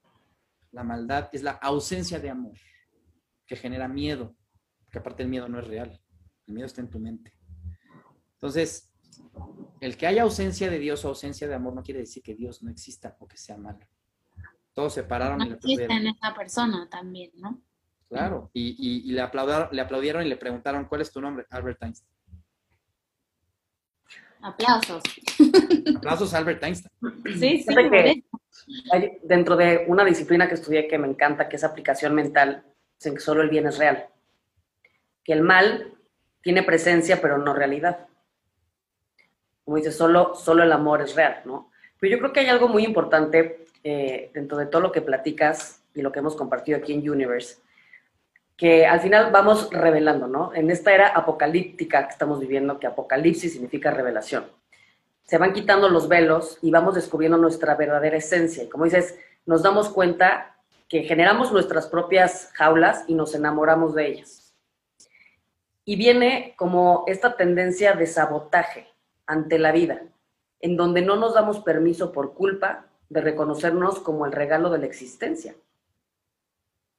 La 0.73 0.85
maldad 0.85 1.29
es 1.33 1.43
la 1.43 1.53
ausencia 1.53 2.19
de 2.21 2.31
amor, 2.31 2.57
que 3.47 3.57
genera 3.57 3.89
miedo, 3.89 4.37
que 4.91 4.99
aparte 4.99 5.23
el 5.23 5.29
miedo 5.29 5.49
no 5.49 5.59
es 5.59 5.67
real. 5.67 6.01
El 6.47 6.55
miedo 6.55 6.67
está 6.67 6.81
en 6.81 6.91
tu 6.91 6.99
mente. 6.99 7.38
Entonces, 8.39 8.85
El 9.81 9.97
que 9.97 10.07
haya 10.09 10.23
ausencia 10.23 10.69
de 10.71 10.79
Dios 10.79 11.05
o 11.05 11.09
ausencia 11.09 11.47
de 11.47 11.55
amor 11.55 11.73
no 11.75 11.83
quiere 11.83 12.01
decir 12.01 12.23
que 12.23 12.35
Dios 12.35 12.63
no 12.63 12.71
exista 12.71 13.17
o 13.21 13.29
que 13.29 13.37
sea 13.37 13.57
malo. 13.57 13.79
Todos 14.75 14.95
se 14.95 15.05
pararon 15.05 15.39
No 15.39 15.45
y 15.45 15.49
le 15.51 15.55
existe 15.57 15.85
en 15.85 15.91
aplaudieron. 15.91 16.17
esa 16.17 16.35
persona 16.35 16.89
también, 16.91 17.31
¿no? 17.37 17.61
Claro, 18.09 18.51
y, 18.53 18.71
y- 18.79 19.09
y 19.09 19.13
le, 19.13 19.21
aplaudaron, 19.21 19.69
le 19.71 19.81
aplaudieron 19.81 20.25
y 20.25 20.29
le 20.29 20.37
preguntaron, 20.37 20.87
¿cuál 20.87 21.03
es 21.03 21.13
tu 21.13 21.21
nombre? 21.21 21.47
Albert 21.51 21.83
Einstein. 21.83 22.11
Aplausos. 24.41 25.03
Aplausos 25.97 26.33
a 26.35 26.39
Albert 26.39 26.63
Einstein. 26.63 26.93
Sí, 27.39 27.63
sí, 27.63 27.75
que-. 27.75 28.25
Hay- 28.93 29.19
dentro 29.25 29.57
de 29.57 29.85
una 29.89 30.05
disciplina 30.05 30.49
que 30.49 30.55
estudié 30.55 30.87
que 30.89 30.99
me 30.99 31.09
encanta, 31.09 31.49
que 31.49 31.57
es 31.57 31.65
aplicación 31.65 32.15
mental, 32.15 32.65
dicen 32.99 33.15
que 33.15 33.21
solo 33.21 33.43
el 33.43 33.51
bien 33.51 33.67
es 33.67 33.79
real. 33.79 34.07
Que 35.25 35.33
el 35.33 35.43
mal 35.43 35.95
tiene 36.43 36.63
presencia, 36.63 37.21
pero 37.21 37.39
no 37.39 37.53
realidad. 37.53 38.07
Como 39.69 39.77
dice, 39.77 39.93
solo, 39.93 40.35
solo 40.35 40.63
el 40.63 40.73
amor 40.73 41.03
es 41.03 41.15
real, 41.15 41.43
¿no? 41.45 41.71
Pero 42.01 42.13
yo 42.13 42.19
creo 42.21 42.33
que 42.33 42.41
hay 42.41 42.47
algo 42.47 42.69
muy 42.69 42.87
importante 42.87 43.67
eh, 43.85 44.31
dentro 44.33 44.57
de 44.57 44.65
todo 44.65 44.81
lo 44.81 44.93
que 44.93 45.03
platicas 45.03 45.83
y 45.93 46.01
lo 46.01 46.11
que 46.11 46.21
hemos 46.21 46.35
compartido 46.35 46.79
aquí 46.79 46.95
en 46.95 47.11
Universe, 47.11 47.59
que 48.57 48.87
al 48.87 49.01
final 49.01 49.31
vamos 49.31 49.69
revelando, 49.71 50.27
¿no? 50.27 50.55
En 50.55 50.71
esta 50.71 50.95
era 50.95 51.09
apocalíptica 51.09 52.07
que 52.07 52.13
estamos 52.13 52.41
viviendo, 52.41 52.79
que 52.79 52.87
apocalipsis 52.87 53.53
significa 53.53 53.91
revelación 53.91 54.47
se 55.27 55.37
van 55.37 55.53
quitando 55.53 55.91
los 55.91 56.09
velos 56.09 56.57
y 56.63 56.71
vamos 56.71 56.95
descubriendo 56.95 57.37
nuestra 57.37 57.75
verdadera 57.75 58.17
esencia. 58.17 58.65
Y 58.65 58.69
como 58.71 58.85
dices, 58.85 59.19
nos 59.45 59.63
damos 59.63 59.91
cuenta 59.91 60.57
que 60.89 61.03
generamos 61.03 61.53
nuestras 61.53 61.87
propias 61.87 62.51
jaulas 62.55 63.05
y 63.09 63.15
nos 63.15 63.35
enamoramos 63.35 63.95
de 63.95 64.07
ellas. 64.07 64.55
Y 65.85 65.97
viene 65.97 66.55
como 66.57 67.05
esta 67.09 67.37
tendencia 67.37 67.93
de 67.93 68.07
sabotaje 68.07 68.89
ante 69.29 69.61
la 69.61 69.71
vida, 69.71 70.03
en 70.59 70.77
donde 70.77 71.03
no 71.03 71.15
nos 71.15 71.35
damos 71.35 71.61
permiso 71.61 72.11
por 72.11 72.35
culpa 72.35 72.87
de 73.09 73.21
reconocernos 73.21 74.01
como 74.01 74.27
el 74.27 74.33
regalo 74.33 74.71
de 74.71 74.79
la 74.79 74.87
existencia. 74.87 75.55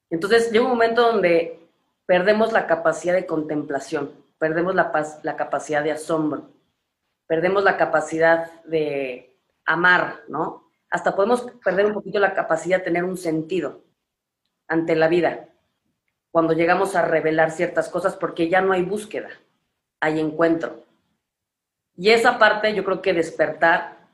Entonces 0.10 0.52
llega 0.52 0.63
un 0.63 0.72
momento 0.72 1.02
donde 1.02 1.60
perdemos 2.06 2.54
la 2.54 2.68
capacidad 2.68 3.13
de 3.13 3.26
contemplación, 3.26 4.12
perdemos 4.38 4.74
la, 4.74 4.92
la 5.24 5.36
capacidad 5.36 5.84
de 5.84 5.92
asombro, 5.92 6.50
perdemos 7.28 7.63
la 7.63 7.76
capacidad 7.76 8.63
de 8.63 9.38
amar, 9.65 10.22
¿no? 10.30 10.72
Hasta 10.89 11.15
podemos 11.15 11.42
perder 11.63 11.88
un 11.88 11.94
poquito 11.94 12.20
la 12.20 12.34
capacidad 12.34 12.78
de 12.78 12.86
tener 12.86 13.04
un 13.04 13.18
sentido 13.18 13.82
ante 14.68 14.96
la 14.96 15.10
vida 15.10 15.50
cuando 16.32 16.54
llegamos 16.54 16.96
a 16.96 17.04
revelar 17.04 17.52
ciertas 17.52 17.89
cosas 17.89 18.15
porque 18.15 18.50
ya 18.50 18.62
no 18.62 18.74
hay 18.74 18.84
búsqueda, 18.84 19.30
hay 20.00 20.20
encuentro. 20.20 20.84
Y 22.01 22.12
esa 22.12 22.39
parte 22.39 22.73
yo 22.73 22.85
creo 22.85 23.01
que 23.01 23.12
despertar 23.13 24.07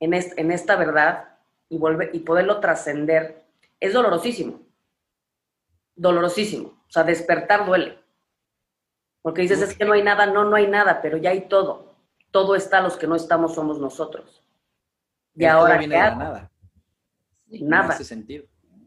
en, 0.00 0.12
est- 0.12 0.38
en 0.38 0.50
esta 0.52 0.76
verdad 0.76 1.30
y, 1.70 1.78
volver, 1.78 2.10
y 2.12 2.18
poderlo 2.20 2.60
trascender 2.60 3.42
es 3.80 3.94
dolorosísimo. 3.94 4.60
Dolorosísimo. 5.94 6.68
O 6.86 6.90
sea, 6.92 7.04
despertar 7.04 7.64
duele. 7.64 7.98
Porque 9.22 9.40
dices, 9.40 9.62
es 9.62 9.74
que 9.74 9.86
no 9.86 9.94
hay 9.94 10.02
nada, 10.02 10.26
no, 10.26 10.44
no 10.44 10.56
hay 10.56 10.66
nada, 10.66 11.00
pero 11.00 11.16
ya 11.16 11.30
hay 11.30 11.48
todo. 11.48 11.94
Todo 12.30 12.54
está, 12.54 12.82
los 12.82 12.98
que 12.98 13.06
no 13.06 13.16
estamos 13.16 13.54
somos 13.54 13.78
nosotros. 13.78 14.42
Y 15.34 15.46
ahora, 15.46 15.78
viene 15.78 15.94
¿qué 15.96 16.02
de 16.02 16.16
nada. 16.16 16.50
No 17.46 17.66
Nada. 17.68 17.94
hace 17.94 18.04
sentido. 18.04 18.44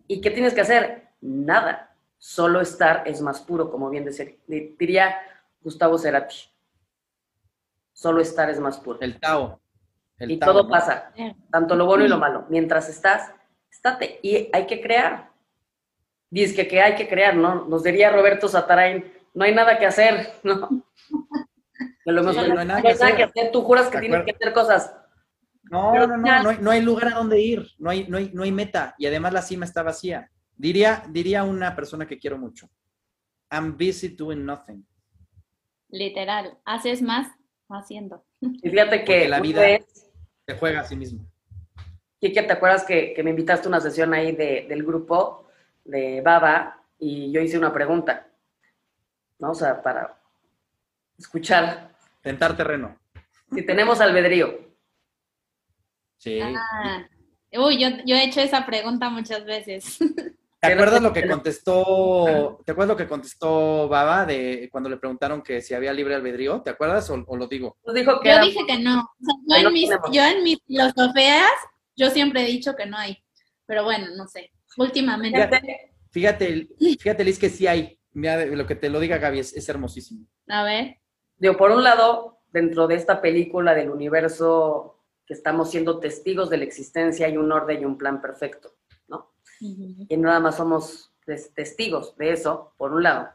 ¿Y 0.08 0.22
qué 0.22 0.30
tienes 0.30 0.54
que 0.54 0.62
hacer? 0.62 1.08
Nada. 1.20 1.96
Solo 2.20 2.62
estar 2.62 3.08
es 3.08 3.22
más 3.22 3.42
puro, 3.42 3.72
como 3.72 3.90
bien 3.90 4.08
diría 4.48 5.16
Gustavo 5.62 5.98
Cerati. 5.98 6.36
Solo 7.96 8.20
estar 8.22 8.50
es 8.50 8.60
más 8.60 8.78
puro. 8.78 9.00
El 9.00 9.20
Tao. 9.22 9.62
El 10.18 10.32
y 10.32 10.38
Tao, 10.38 10.52
todo 10.52 10.64
¿no? 10.64 10.70
pasa, 10.70 11.14
tanto 11.50 11.76
lo 11.78 11.86
bueno 11.86 12.04
y 12.04 12.10
lo 12.10 12.18
malo. 12.18 12.46
Mientras 12.50 12.90
estás, 12.90 13.32
estate. 13.72 14.20
Y 14.22 14.50
hay 14.52 14.68
que 14.68 14.82
crear. 14.82 15.32
Dice 16.30 16.54
que, 16.56 16.68
que 16.68 16.82
hay 16.82 16.96
que 16.96 17.08
crear, 17.08 17.36
¿no? 17.38 17.66
Nos 17.66 17.84
diría 17.84 18.10
Roberto 18.12 18.50
Satarain, 18.50 19.14
no 19.34 19.46
hay 19.46 19.56
nada 19.56 19.80
que 19.80 19.86
hacer, 19.86 20.34
¿no? 20.44 20.86
Que 22.04 22.12
lo 22.12 22.22
hemos 22.22 22.36
Sí, 22.36 22.42
no 22.50 22.60
hay 22.60 22.66
nada 22.66 22.66
no 22.66 22.76
hay 22.76 22.82
que 22.82 23.00
nada 23.00 23.06
hacer. 23.06 23.16
que 23.16 23.24
hacer. 23.24 23.52
Tú 23.54 23.62
juras 23.62 23.88
que 23.88 23.98
¿De 23.98 24.02
tienes 24.02 24.26
que 24.26 24.32
hacer 24.32 24.54
cosas. 24.54 24.94
No, 25.72 25.92
Pero 25.94 26.08
no, 26.08 26.18
no, 26.18 26.26
ya- 26.28 26.44
no 26.44 26.50
hay, 26.50 26.58
no 26.60 26.72
hay 26.72 26.82
lugar 26.82 27.08
a 27.14 27.16
donde 27.18 27.40
ir, 27.42 27.66
no 27.80 27.90
hay, 27.90 28.08
no, 28.10 28.18
hay, 28.18 28.30
no 28.34 28.44
hay 28.44 28.52
meta 28.52 28.94
y 28.98 29.06
además 29.08 29.32
la 29.34 29.42
cima 29.42 29.64
está 29.66 29.82
vacía. 29.84 30.30
Diría, 30.58 31.04
diría 31.10 31.44
una 31.44 31.76
persona 31.76 32.06
que 32.06 32.20
quiero 32.20 32.38
mucho, 32.38 32.70
I'm 33.50 33.72
busy 33.78 34.10
doing 34.10 34.46
nothing. 34.46 34.86
Literal. 35.90 36.58
Haces 36.66 37.02
más 37.02 37.28
haciendo. 37.70 38.24
Y 38.42 38.70
fíjate 38.70 39.00
que 39.04 39.14
Porque 39.14 39.28
la 39.30 39.40
vida- 39.40 39.62
Se 40.48 40.56
juega 40.58 40.82
a 40.82 40.84
sí 40.84 40.96
mismo. 40.96 41.26
Kike, 42.20 42.44
¿te 42.44 42.54
acuerdas 42.54 42.84
que, 42.86 43.14
que 43.14 43.24
me 43.24 43.32
invitaste 43.32 43.68
a 43.68 43.70
una 43.70 43.82
sesión 43.82 44.14
ahí 44.14 44.32
de- 44.36 44.66
del 44.70 44.84
grupo 44.84 45.48
de 45.84 46.22
Baba 46.22 46.84
y 47.00 47.32
yo 47.32 47.42
hice 47.42 47.58
una 47.58 47.74
pregunta? 47.74 48.28
¿No? 49.40 49.52
O 49.52 49.56
sea, 49.56 49.82
para 49.82 50.18
escuchar 51.18 51.92
Tentar 52.22 52.56
terreno. 52.56 52.98
si 53.54 53.64
tenemos 53.66 54.00
albedrío. 54.02 54.60
Sí. 56.18 56.40
Ah. 56.42 57.06
Uy, 57.58 57.80
yo, 57.80 57.88
yo 58.06 58.16
he 58.16 58.26
hecho 58.26 58.42
esa 58.42 58.66
pregunta 58.66 59.10
muchas 59.10 59.46
veces. 59.46 59.98
¿Te 60.68 60.74
acuerdas 60.74 61.02
lo 61.02 61.14
que 61.14 61.28
contestó, 61.28 62.62
te 62.66 62.72
acuerdas 62.72 62.90
lo 62.90 62.98
que 62.98 63.08
contestó 63.08 63.88
Baba 63.88 64.26
de 64.26 64.70
cuando 64.72 64.90
le 64.90 64.98
preguntaron 64.98 65.42
que 65.42 65.62
si 65.62 65.74
había 65.74 65.94
libre 65.94 66.16
albedrío? 66.16 66.62
¿Te 66.62 66.70
acuerdas 66.72 67.10
o, 67.10 67.24
o 67.28 67.38
lo 67.38 67.48
digo? 67.48 67.78
Dijo 67.94 68.20
que 68.20 68.30
Yo 68.30 68.36
era- 68.36 68.44
dije 68.46 68.66
que 68.68 68.80
no. 68.80 69.02
O 69.02 69.26
sea, 69.50 69.62
yo, 69.62 69.64
no 69.64 69.68
en 69.70 69.74
mis, 69.74 69.90
yo 70.12 70.24
en 70.24 70.44
mis 70.44 70.58
filosofías, 70.66 71.52
yo 71.96 72.10
siempre 72.10 72.42
he 72.44 72.46
dicho 72.48 72.76
que 72.76 72.86
no 72.86 72.98
hay. 72.98 73.18
Pero 73.66 73.84
bueno, 73.84 74.08
no 74.16 74.28
sé. 74.28 74.52
Últimamente. 74.78 75.38
Fíjate, 75.38 75.92
Fíjate, 76.12 76.68
fíjate 77.00 77.24
Liz, 77.26 77.40
que 77.40 77.50
sí 77.50 77.68
hay. 77.68 78.00
Mira, 78.14 78.46
lo 78.46 78.66
que 78.66 78.76
te 78.76 78.90
lo 78.90 79.00
diga 79.02 79.18
Gaby 79.18 79.40
es, 79.40 79.54
es 79.54 79.68
hermosísimo. 79.68 80.26
A 80.48 80.64
ver. 80.64 80.98
digo, 81.38 81.58
por 81.58 81.72
un 81.72 81.84
lado, 81.84 82.40
dentro 82.54 82.88
de 82.88 82.96
esta 82.96 83.22
película 83.22 83.74
del 83.76 83.90
universo 83.90 85.02
que 85.26 85.34
estamos 85.34 85.72
siendo 85.72 86.00
testigos 86.00 86.50
de 86.50 86.58
la 86.58 86.64
existencia, 86.64 87.26
hay 87.26 87.36
un 87.36 87.52
orden 87.52 87.82
y 87.82 87.86
un 87.86 87.98
plan 87.98 88.22
perfecto, 88.22 88.76
y 89.60 90.18
nada 90.18 90.40
más 90.40 90.58
somos 90.58 91.14
tes- 91.26 91.54
testigos 91.54 92.16
de 92.18 92.32
eso, 92.32 92.74
por 92.78 92.92
un 92.94 93.04
lado. 93.04 93.30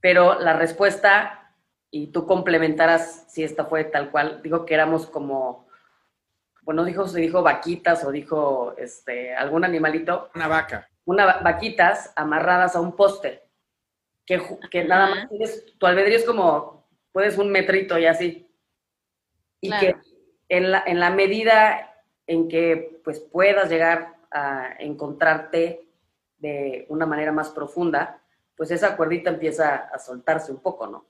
Pero 0.00 0.38
la 0.40 0.54
respuesta, 0.54 1.54
y 1.90 2.08
tú 2.08 2.26
complementarás 2.26 3.26
si 3.28 3.44
esta 3.44 3.64
fue 3.66 3.84
tal 3.84 4.10
cual, 4.10 4.40
digo 4.42 4.64
que 4.64 4.74
éramos 4.74 5.06
como, 5.06 5.68
bueno, 6.62 6.84
dijo, 6.84 7.06
se 7.06 7.20
dijo 7.20 7.42
vaquitas 7.42 8.04
o 8.04 8.10
dijo 8.10 8.74
este, 8.78 9.34
algún 9.34 9.64
animalito, 9.64 10.30
Una 10.34 10.48
vaca. 10.48 10.88
una 11.04 11.26
va- 11.26 11.40
vaquitas 11.42 12.12
amarradas 12.16 12.74
a 12.76 12.80
un 12.80 12.96
poste, 12.96 13.42
que, 14.26 14.40
que 14.70 14.84
nada 14.84 15.10
más 15.14 15.28
tienes, 15.28 15.66
tu 15.78 15.86
albedrío 15.86 16.16
es 16.16 16.24
como, 16.24 16.86
puedes 17.12 17.36
un 17.38 17.50
metrito 17.50 17.98
y 17.98 18.06
así. 18.06 18.48
Y 19.60 19.68
Claro. 19.68 19.80
que 19.80 19.96
en 20.48 20.70
la, 20.72 20.82
en 20.86 20.98
la 21.00 21.10
medida 21.10 21.94
en 22.26 22.48
que 22.48 23.00
pues 23.04 23.20
puedas 23.20 23.68
llegar 23.68 24.14
a 24.32 24.76
encontrarte 24.78 25.88
de 26.38 26.86
una 26.88 27.06
manera 27.06 27.32
más 27.32 27.50
profunda, 27.50 28.22
pues 28.56 28.70
esa 28.70 28.96
cuerdita 28.96 29.30
empieza 29.30 29.76
a 29.76 29.98
soltarse 29.98 30.52
un 30.52 30.60
poco, 30.60 30.86
¿no? 30.86 31.06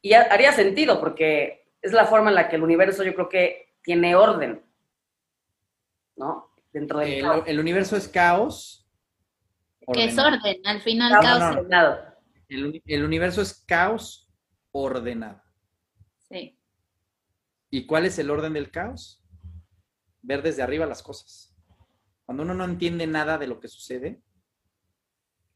Y 0.00 0.12
ha- 0.14 0.22
haría 0.32 0.52
sentido 0.52 1.00
porque 1.00 1.72
es 1.82 1.92
la 1.92 2.06
forma 2.06 2.30
en 2.30 2.36
la 2.36 2.48
que 2.48 2.56
el 2.56 2.62
universo 2.62 3.02
yo 3.04 3.14
creo 3.14 3.28
que 3.28 3.74
tiene 3.82 4.14
orden, 4.14 4.62
¿no? 6.16 6.50
Dentro 6.72 6.98
del 6.98 7.12
El, 7.14 7.22
caos. 7.22 7.42
el 7.46 7.60
universo 7.60 7.96
es 7.96 8.08
caos. 8.08 8.86
Que 9.92 10.04
es 10.04 10.18
orden. 10.18 10.60
Al 10.64 10.80
final, 10.82 11.12
Caos 11.12 11.24
caos. 11.24 11.40
no, 11.40 11.50
no. 11.52 11.58
ordenado. 11.60 12.08
El 12.48 13.04
universo 13.04 13.42
es 13.42 13.54
caos 13.66 14.30
ordenado. 14.72 15.42
Sí. 16.28 16.58
¿Y 17.70 17.86
cuál 17.86 18.06
es 18.06 18.18
el 18.18 18.30
orden 18.30 18.52
del 18.52 18.70
caos? 18.70 19.22
Ver 20.22 20.42
desde 20.42 20.62
arriba 20.62 20.86
las 20.86 21.02
cosas. 21.02 21.47
Cuando 22.28 22.42
uno 22.42 22.52
no 22.52 22.64
entiende 22.64 23.06
nada 23.06 23.38
de 23.38 23.46
lo 23.46 23.58
que 23.58 23.68
sucede, 23.68 24.20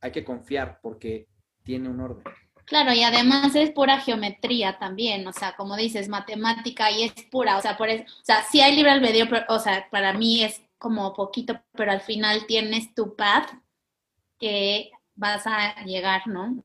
hay 0.01 0.11
que 0.11 0.25
confiar 0.25 0.81
porque 0.81 1.29
tiene 1.63 1.91
un 1.91 2.01
orden. 2.01 2.25
Claro, 2.65 2.95
y 2.95 3.03
además 3.03 3.55
es 3.55 3.73
pura 3.73 4.01
geometría 4.01 4.79
también, 4.79 5.27
o 5.27 5.35
sea, 5.35 5.55
como 5.55 5.77
dices, 5.77 6.09
matemática 6.09 6.91
y 6.91 7.03
es 7.03 7.13
pura, 7.31 7.59
o 7.59 7.61
sea, 7.61 7.77
por 7.77 7.91
eso, 7.91 8.05
o 8.05 8.25
sea, 8.25 8.43
sí 8.45 8.63
hay 8.63 8.75
libre 8.75 8.91
albedrío, 8.91 9.29
pero, 9.29 9.45
o 9.51 9.59
sea, 9.59 9.87
para 9.91 10.15
mí 10.15 10.43
es 10.43 10.63
como 10.79 11.13
poquito, 11.13 11.61
pero 11.73 11.93
al 11.93 12.01
final 12.01 12.47
tienes 12.47 12.95
tu 12.95 13.17
path 13.17 13.51
que 14.39 14.93
vas 15.15 15.47
a 15.47 15.75
llegar, 15.85 16.27
¿no? 16.27 16.65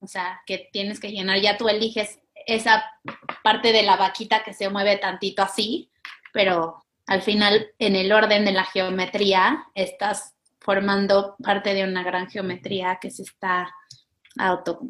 O 0.00 0.06
sea, 0.06 0.40
que 0.46 0.70
tienes 0.72 0.98
que 0.98 1.12
llenar, 1.12 1.38
ya 1.38 1.58
tú 1.58 1.68
eliges 1.68 2.18
esa 2.46 2.82
parte 3.44 3.72
de 3.72 3.82
la 3.82 3.98
vaquita 3.98 4.42
que 4.42 4.54
se 4.54 4.70
mueve 4.70 4.96
tantito 4.96 5.42
así, 5.42 5.90
pero 6.32 6.82
al 7.12 7.20
final 7.20 7.68
en 7.78 7.94
el 7.94 8.10
orden 8.10 8.46
de 8.46 8.52
la 8.52 8.64
geometría 8.64 9.66
estás 9.74 10.34
formando 10.60 11.36
parte 11.42 11.74
de 11.74 11.84
una 11.84 12.02
gran 12.02 12.30
geometría 12.30 12.98
que 12.98 13.10
se 13.10 13.22
está 13.22 13.70
auto, 14.38 14.80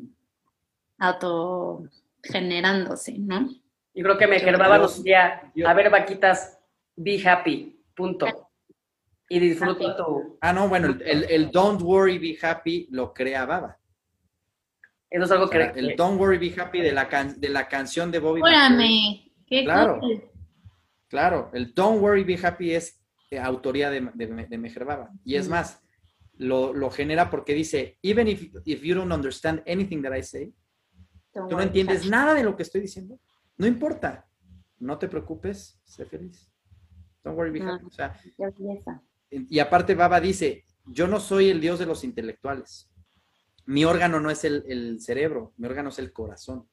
auto 0.98 1.82
generándose, 2.22 3.18
¿no? 3.18 3.50
Yo 3.94 4.04
creo 4.04 4.16
que 4.16 4.26
me 4.28 4.40
nos 4.40 4.96
decía, 4.98 5.52
a 5.66 5.74
ver, 5.74 5.90
vaquitas, 5.90 6.60
be 6.94 7.20
happy, 7.28 7.82
punto. 7.94 8.26
Y 9.28 9.40
disfruta 9.40 9.96
tu... 9.96 10.38
Ah, 10.40 10.52
no, 10.52 10.68
bueno, 10.68 10.96
el, 11.04 11.24
el, 11.24 11.50
don't 11.50 11.82
worry, 11.82 12.18
be 12.18 12.38
happy 12.40 12.86
lo 12.92 13.12
crea 13.12 13.46
Baba. 13.46 13.78
Eso 15.10 15.24
es 15.24 15.30
algo 15.32 15.50
que... 15.50 15.72
El 15.74 15.96
Don't 15.96 16.18
Worry 16.18 16.38
Be 16.38 16.54
Happy 16.58 16.80
de 16.80 16.92
la, 16.92 17.04
de 17.36 17.48
la 17.50 17.68
canción 17.68 18.10
de 18.10 18.18
Bobby. 18.18 18.40
Espérame. 18.40 19.64
claro. 19.64 20.00
Claro, 21.12 21.50
el 21.52 21.74
Don't 21.74 22.00
Worry 22.02 22.24
Be 22.24 22.38
Happy 22.42 22.72
es 22.72 23.00
eh, 23.30 23.38
autoría 23.38 23.90
de, 23.90 24.10
de, 24.14 24.84
Baba. 24.84 25.10
Y 25.24 25.36
es 25.36 25.48
más, 25.48 25.80
lo, 26.38 26.72
lo, 26.72 26.90
genera 26.90 27.30
porque 27.30 27.54
dice, 27.54 27.98
even 28.02 28.26
if, 28.28 28.50
if 28.64 28.82
you 28.82 28.94
don't 28.94 29.12
understand 29.12 29.62
anything 29.66 30.02
that 30.02 30.16
I 30.16 30.22
say, 30.22 30.54
tú 31.32 31.50
no 31.50 31.60
entiendes 31.60 32.08
nada 32.08 32.34
de 32.34 32.42
lo 32.42 32.56
que 32.56 32.62
estoy 32.64 32.80
diciendo, 32.80 33.20
no 33.58 33.66
importa. 33.66 34.26
No 34.78 34.98
te 34.98 35.06
preocupes, 35.06 35.80
sé 35.84 36.04
feliz. 36.06 36.50
Don't 37.22 37.38
worry, 37.38 37.52
be 37.52 37.62
happy. 37.62 37.86
O 37.86 37.90
sea, 37.90 38.18
y 39.30 39.58
aparte 39.60 39.94
Baba 39.94 40.20
dice, 40.20 40.64
yo 40.86 41.06
no 41.06 41.20
soy 41.20 41.50
el 41.50 41.60
Dios 41.60 41.78
de 41.78 41.86
los 41.86 42.02
intelectuales 42.02 42.92
mi 43.66 43.84
órgano 43.84 44.20
no 44.20 44.30
es 44.30 44.44
el, 44.44 45.00
cerebro, 45.00 45.52
mi 45.56 45.66
órgano 45.66 45.90
es 45.90 45.98
el 45.98 46.12
corazón. 46.12 46.68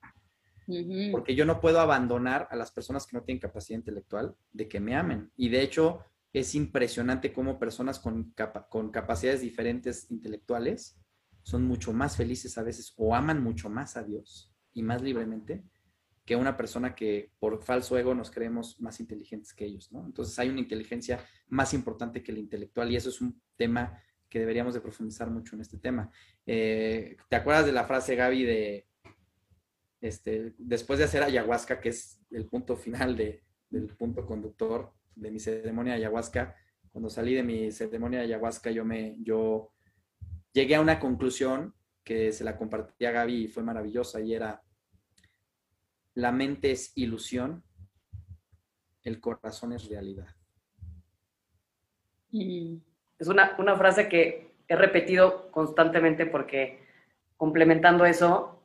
Porque 1.12 1.36
yo 1.36 1.46
no 1.46 1.60
puedo 1.60 1.80
abandonar 1.80 2.48
a 2.52 2.56
las 2.56 2.72
personas 2.72 3.06
que 3.06 3.18
no 3.18 3.24
tienen 3.24 3.40
capacidad 3.40 3.78
intelectual 3.78 4.36
de 4.52 4.68
que 4.68 4.80
me 4.80 4.96
amen. 4.96 5.32
Y 5.36 5.50
de 5.50 5.62
hecho, 5.62 6.06
es 6.34 6.56
impresionante 6.56 7.34
cómo 7.34 7.60
personas 7.60 8.00
con, 8.00 8.34
con 8.70 8.92
capacidades 8.92 9.42
diferentes 9.42 10.10
intelectuales 10.12 10.98
son 11.44 11.64
mucho 11.64 11.94
más 11.94 12.16
felices 12.16 12.58
a 12.58 12.64
veces 12.64 12.94
o 12.98 13.16
aman 13.16 13.44
mucho 13.44 13.70
más 13.70 13.98
a 13.98 14.04
Dios 14.04 14.54
y 14.74 14.84
más 14.84 15.02
libremente 15.02 15.64
que 16.26 16.36
una 16.36 16.56
persona 16.56 16.94
que 16.94 17.32
por 17.40 17.64
falso 17.64 17.98
ego 17.98 18.14
nos 18.14 18.30
creemos 18.30 18.80
más 18.80 19.00
inteligentes 19.00 19.52
que 19.52 19.66
ellos, 19.66 19.92
¿no? 19.92 20.06
Entonces 20.06 20.38
hay 20.38 20.50
una 20.50 20.60
inteligencia 20.60 21.26
más 21.48 21.74
importante 21.74 22.22
que 22.22 22.32
la 22.32 22.38
intelectual 22.38 22.92
y 22.92 22.96
eso 22.96 23.10
es 23.10 23.20
un 23.20 23.42
tema 23.56 24.00
que 24.30 24.38
deberíamos 24.38 24.76
de 24.76 24.82
profundizar 24.82 25.32
mucho 25.32 25.56
en 25.56 25.62
este 25.62 25.80
tema. 25.80 26.12
Eh, 26.46 27.18
¿Te 27.30 27.36
acuerdas 27.36 27.66
de 27.66 27.72
la 27.72 27.86
frase, 27.86 28.16
Gaby, 28.16 28.44
de 28.44 28.89
este, 30.02 30.54
después 30.58 31.00
de 31.00 31.06
hacer 31.06 31.24
ayahuasca, 31.24 31.80
que 31.80 31.90
es 31.90 32.22
el 32.32 32.46
punto 32.46 32.76
final 32.76 33.16
de, 33.16 33.44
del 33.70 33.96
punto 33.96 34.26
conductor 34.26 34.94
de 35.16 35.32
mi 35.32 35.40
ceremonia 35.40 35.94
de 35.94 36.00
ayahuasca? 36.00 36.56
Cuando 36.92 37.10
salí 37.10 37.34
de 37.34 37.44
mi 37.44 37.72
ceremonia 37.72 38.20
de 38.20 38.26
ayahuasca, 38.26 38.72
yo 38.72 38.84
me, 38.86 39.18
yo 39.22 39.72
llegué 40.54 40.76
a 40.76 40.82
una 40.82 41.00
conclusión 41.00 41.74
que 42.04 42.32
se 42.32 42.44
la 42.44 42.58
compartí 42.58 43.06
a 43.06 43.12
Gaby 43.12 43.44
y 43.44 43.48
fue 43.48 43.64
maravillosa 43.64 44.20
y 44.22 44.34
era, 44.34 44.64
la 46.16 46.32
mente 46.32 46.72
es 46.72 46.92
ilusión, 46.96 47.64
el 49.04 49.20
corazón 49.20 49.74
es 49.74 49.88
realidad. 49.88 50.28
Mm. 52.32 52.78
Es 53.18 53.28
una, 53.28 53.56
frase 53.78 54.08
que 54.08 54.56
he 54.68 54.76
repetido 54.76 55.52
constantemente 55.52 56.26
porque 56.26 56.80
complementando 57.36 58.06
eso, 58.06 58.59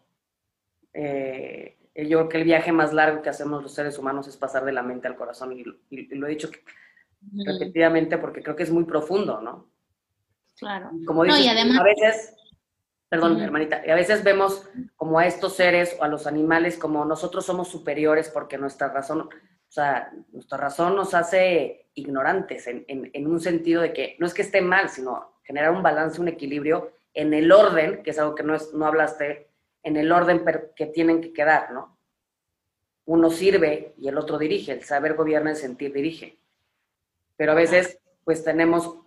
eh, 0.94 1.76
yo 1.94 2.18
creo 2.18 2.28
que 2.28 2.38
el 2.38 2.44
viaje 2.44 2.72
más 2.72 2.92
largo 2.92 3.22
que 3.22 3.28
hacemos 3.28 3.62
los 3.62 3.74
seres 3.74 3.98
humanos 3.98 4.26
es 4.26 4.36
pasar 4.36 4.64
de 4.64 4.72
la 4.72 4.82
mente 4.82 5.06
al 5.06 5.16
corazón 5.16 5.52
y, 5.52 5.64
lo 5.64 6.26
he 6.26 6.30
dicho 6.30 6.50
repetidamente 7.44 8.18
porque 8.18 8.42
creo 8.42 8.56
que 8.56 8.64
es 8.64 8.70
muy 8.70 8.84
profundo, 8.84 9.40
¿no? 9.40 9.70
Claro. 10.58 10.90
Como 11.06 11.24
dices, 11.24 11.48
a 11.78 11.82
veces, 11.82 12.36
perdón, 13.08 13.40
hermanita, 13.40 13.82
y 13.84 13.90
a 13.90 13.94
veces 13.94 14.22
vemos 14.22 14.68
como 14.96 15.18
a 15.18 15.26
estos 15.26 15.56
seres 15.56 15.96
o 15.98 16.04
a 16.04 16.08
los 16.08 16.26
animales 16.26 16.78
como 16.78 17.04
nosotros 17.04 17.44
somos 17.44 17.68
superiores 17.68 18.28
porque 18.28 18.58
nuestra 18.58 18.88
razón, 18.88 19.20
o 19.20 19.30
sea, 19.68 20.12
nuestra 20.32 20.58
razón 20.58 20.94
nos 20.96 21.14
hace 21.14 21.88
ignorantes 21.94 22.66
en, 22.66 23.26
un 23.26 23.40
sentido 23.40 23.82
de 23.82 23.92
que 23.92 24.16
no 24.18 24.26
es 24.26 24.34
que 24.34 24.42
esté 24.42 24.60
mal, 24.60 24.88
sino 24.88 25.38
generar 25.42 25.72
un 25.72 25.82
balance, 25.82 26.20
un 26.20 26.28
equilibrio 26.28 26.92
en 27.14 27.34
el 27.34 27.50
orden, 27.52 28.02
que 28.02 28.10
es 28.10 28.18
algo 28.18 28.34
que 28.34 28.42
no, 28.42 28.54
es, 28.54 28.72
no 28.74 28.86
hablaste, 28.86 29.53
en 29.84 29.96
el 29.96 30.10
orden 30.10 30.44
que 30.74 30.86
tienen 30.86 31.20
que 31.20 31.32
quedar, 31.32 31.70
¿no? 31.70 31.96
Uno 33.04 33.30
sirve 33.30 33.94
y 33.98 34.08
el 34.08 34.16
otro 34.16 34.38
dirige, 34.38 34.72
el 34.72 34.82
saber 34.82 35.14
gobierna, 35.14 35.50
el 35.50 35.56
sentir 35.56 35.92
dirige. 35.92 36.38
Pero 37.36 37.52
a 37.52 37.54
veces, 37.54 38.00
pues 38.24 38.42
tenemos 38.42 38.98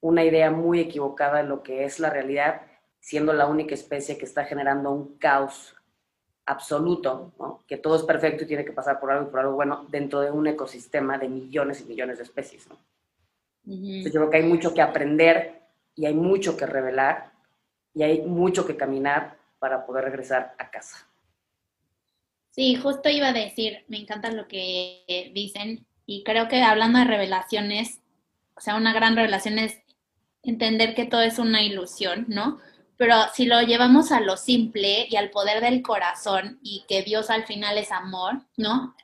una 0.00 0.24
idea 0.24 0.50
muy 0.50 0.80
equivocada 0.80 1.38
de 1.38 1.48
lo 1.48 1.62
que 1.62 1.84
es 1.84 1.98
la 1.98 2.08
realidad, 2.08 2.62
siendo 3.00 3.32
la 3.32 3.46
única 3.46 3.74
especie 3.74 4.16
que 4.16 4.24
está 4.24 4.44
generando 4.44 4.92
un 4.92 5.18
caos 5.18 5.74
absoluto, 6.46 7.32
que 7.66 7.76
todo 7.76 7.96
es 7.96 8.02
perfecto 8.02 8.44
y 8.44 8.46
tiene 8.46 8.64
que 8.64 8.72
pasar 8.72 9.00
por 9.00 9.10
algo 9.10 9.28
y 9.28 9.30
por 9.30 9.40
algo 9.40 9.54
bueno 9.54 9.86
dentro 9.90 10.20
de 10.20 10.30
un 10.30 10.46
ecosistema 10.46 11.18
de 11.18 11.28
millones 11.28 11.80
y 11.80 11.84
millones 11.84 12.18
de 12.18 12.24
especies. 12.24 12.68
yo 13.64 14.10
creo 14.10 14.30
que 14.30 14.36
hay 14.36 14.42
mucho 14.44 14.72
que 14.72 14.82
aprender 14.82 15.62
y 15.94 16.06
hay 16.06 16.14
mucho 16.14 16.56
que 16.56 16.66
revelar 16.66 17.32
y 17.94 18.02
hay 18.02 18.22
mucho 18.22 18.66
que 18.66 18.76
caminar 18.76 19.41
para 19.62 19.86
poder 19.86 20.02
regresar 20.04 20.56
a 20.58 20.70
casa. 20.70 21.06
Sí, 22.50 22.74
justo 22.74 23.08
iba 23.08 23.28
a 23.28 23.32
decir, 23.32 23.84
me 23.86 23.98
encanta 23.98 24.32
lo 24.32 24.48
que 24.48 25.30
dicen 25.32 25.86
y 26.04 26.24
creo 26.24 26.48
que 26.48 26.62
hablando 26.62 26.98
de 26.98 27.04
revelaciones, 27.04 28.00
o 28.56 28.60
sea, 28.60 28.74
una 28.74 28.92
gran 28.92 29.14
revelación 29.14 29.60
es 29.60 29.80
entender 30.42 30.96
que 30.96 31.04
todo 31.04 31.22
es 31.22 31.38
una 31.38 31.62
ilusión, 31.62 32.24
¿no? 32.26 32.58
pero 33.02 33.16
si 33.34 33.46
lo 33.46 33.60
llevamos 33.62 34.12
a 34.12 34.20
lo 34.20 34.36
simple 34.36 35.08
y 35.10 35.16
al 35.16 35.30
poder 35.30 35.60
del 35.60 35.82
corazón 35.82 36.60
y 36.62 36.84
que 36.86 37.02
Dios 37.02 37.30
al 37.30 37.44
final 37.46 37.76
es 37.76 37.90
amor, 37.90 38.44
¿no? 38.56 38.94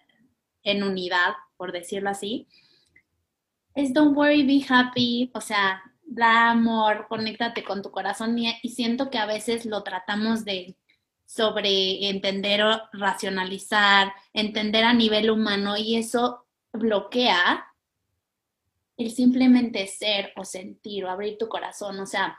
En 0.62 0.84
unidad, 0.84 1.32
por 1.56 1.72
decirlo 1.72 2.10
así, 2.10 2.46
es 3.74 3.92
don't 3.92 4.16
worry, 4.16 4.44
be 4.44 4.64
happy, 4.68 5.32
o 5.34 5.40
sea, 5.40 5.82
da 6.08 6.50
amor, 6.50 7.06
conéctate 7.08 7.62
con 7.62 7.82
tu 7.82 7.90
corazón 7.90 8.38
y, 8.38 8.52
siento 8.70 9.10
que 9.10 9.18
a 9.18 9.26
veces 9.26 9.66
lo 9.66 9.82
tratamos 9.82 10.44
de 10.44 10.76
sobreentender 11.26 12.62
o 12.62 12.80
racionalizar, 12.92 14.12
entender 14.32 14.84
a 14.84 14.94
nivel 14.94 15.30
humano 15.30 15.76
y 15.76 15.96
eso 15.96 16.46
bloquea 16.72 17.66
el 18.96 19.10
simplemente 19.10 19.86
ser 19.86 20.32
o 20.36 20.44
sentir 20.44 21.04
o 21.04 21.10
abrir 21.10 21.36
tu 21.38 21.48
corazón, 21.48 22.00
o 22.00 22.06
sea, 22.06 22.38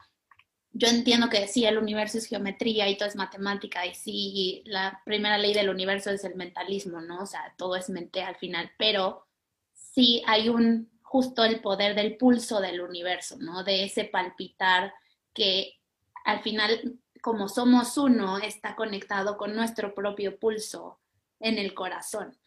yo 0.72 0.88
entiendo 0.88 1.30
que 1.30 1.48
sí, 1.48 1.66
el 1.66 1.78
universo 1.78 2.18
es 2.18 2.28
geometría 2.28 2.88
y 2.90 2.98
todo 2.98 3.10
es 3.10 3.16
matemática 3.16 3.86
y 3.86 3.96
sí, 3.96 4.62
la 4.66 5.02
primera 5.04 5.38
ley 5.38 5.54
del 5.54 5.70
universo 5.70 6.12
es 6.12 6.24
el 6.24 6.36
mentalismo, 6.36 7.02
¿no? 7.02 7.24
O 7.24 7.26
sea, 7.26 7.54
todo 7.58 7.76
es 7.76 7.90
mente 7.90 8.22
al 8.22 8.36
final, 8.36 8.72
pero 8.78 9.26
sí 9.74 10.22
hay 10.28 10.50
un 10.50 10.90
justo 11.10 11.44
el 11.44 11.60
poder 11.60 11.96
del 11.96 12.18
pulso 12.18 12.62
del 12.62 12.82
universo, 12.82 13.36
¿no? 13.40 13.64
De 13.64 13.84
ese 13.84 14.06
palpitar 14.06 14.94
que 15.34 15.80
al 16.24 16.44
final, 16.44 17.00
como 17.20 17.50
somos 17.50 17.98
uno, 17.98 18.38
está 18.38 18.76
conectado 18.76 19.36
con 19.36 19.56
nuestro 19.56 19.96
propio 19.96 20.38
pulso 20.38 21.00
en 21.40 21.58
el 21.58 21.74
corazón. 21.74 22.38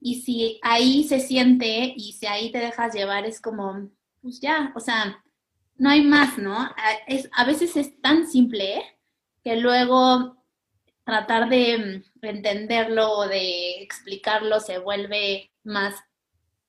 Y 0.00 0.20
si 0.20 0.60
ahí 0.62 1.02
se 1.02 1.18
siente 1.18 1.94
y 1.96 2.12
si 2.12 2.26
ahí 2.26 2.52
te 2.52 2.58
dejas 2.58 2.94
llevar, 2.94 3.26
es 3.26 3.40
como, 3.40 3.90
pues 4.22 4.40
ya, 4.40 4.72
o 4.76 4.80
sea, 4.80 5.24
no 5.76 5.90
hay 5.90 6.02
más, 6.02 6.38
¿no? 6.38 6.70
Es, 7.08 7.28
a 7.32 7.44
veces 7.44 7.76
es 7.76 8.00
tan 8.00 8.28
simple 8.28 8.84
que 9.42 9.56
luego 9.56 10.44
tratar 11.02 11.48
de 11.48 12.04
mm, 12.22 12.24
entenderlo 12.24 13.10
o 13.18 13.26
de 13.26 13.82
explicarlo 13.82 14.60
se 14.60 14.78
vuelve 14.78 15.50
más, 15.64 15.96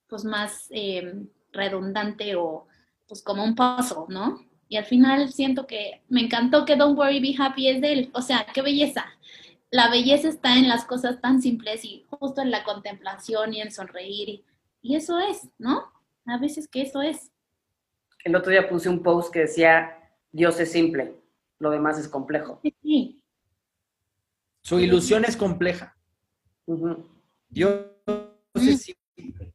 pues 0.08 0.24
más 0.26 0.68
em, 0.72 1.28
redundante 1.52 2.36
o 2.36 2.68
pues 3.08 3.22
como 3.22 3.44
un 3.44 3.56
paso, 3.56 4.06
¿no? 4.10 4.42
Y 4.70 4.78
al 4.78 4.86
final 4.86 5.32
siento 5.32 5.66
que 5.66 6.02
me 6.10 6.22
encantó 6.22 6.66
que 6.66 6.76
Don't 6.76 6.98
Worry 6.98 7.20
Be 7.20 7.36
Happy 7.38 7.70
es 7.70 7.82
de 7.82 7.94
él. 7.94 8.10
O 8.14 8.22
sea, 8.22 8.46
qué 8.54 8.62
belleza. 8.62 9.06
La 9.72 9.90
belleza 9.90 10.28
está 10.28 10.58
en 10.58 10.68
las 10.68 10.86
cosas 10.86 11.22
tan 11.22 11.42
simples 11.42 11.86
y 11.86 12.06
justo 12.10 12.42
en 12.42 12.52
la 12.52 12.64
contemplación 12.64 13.54
y 13.54 13.62
en 13.62 13.72
sonreír. 13.72 14.44
y 14.82 14.96
eso 14.96 15.20
es, 15.20 15.50
¿no? 15.58 15.92
A 16.26 16.38
veces 16.38 16.68
que 16.68 16.82
eso 16.82 17.02
es 17.02 17.32
el 18.28 18.36
otro 18.36 18.52
día 18.52 18.68
puse 18.68 18.90
un 18.90 19.02
post 19.02 19.32
que 19.32 19.40
decía, 19.40 19.98
Dios 20.32 20.60
es 20.60 20.72
simple, 20.72 21.16
lo 21.60 21.70
demás 21.72 21.98
es 21.98 22.08
complejo. 22.08 22.60
Sí. 22.82 23.22
Su 24.62 24.80
ilusión 24.80 25.24
es 25.24 25.38
compleja. 25.38 25.98
Dios 27.50 27.86
es 28.56 28.82
simple. 29.16 29.54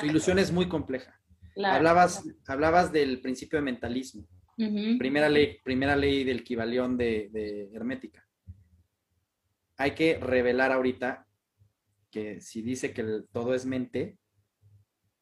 Su 0.00 0.06
ilusión 0.06 0.38
es 0.38 0.52
muy 0.52 0.68
compleja. 0.68 1.20
hablabas, 1.56 2.24
hablabas 2.46 2.92
del 2.92 3.20
principio 3.20 3.58
de 3.58 3.64
mentalismo. 3.64 4.26
primera, 4.98 5.28
ley, 5.28 5.58
primera 5.64 5.96
ley 5.96 6.24
del 6.24 6.40
equivalión 6.40 6.96
de, 6.96 7.30
de 7.32 7.70
hermética. 7.74 8.26
Hay 9.76 9.92
que 9.92 10.18
revelar 10.18 10.70
ahorita 10.72 11.26
que 12.10 12.40
si 12.40 12.62
dice 12.62 12.92
que 12.92 13.22
todo 13.32 13.54
es 13.54 13.64
mente, 13.66 14.18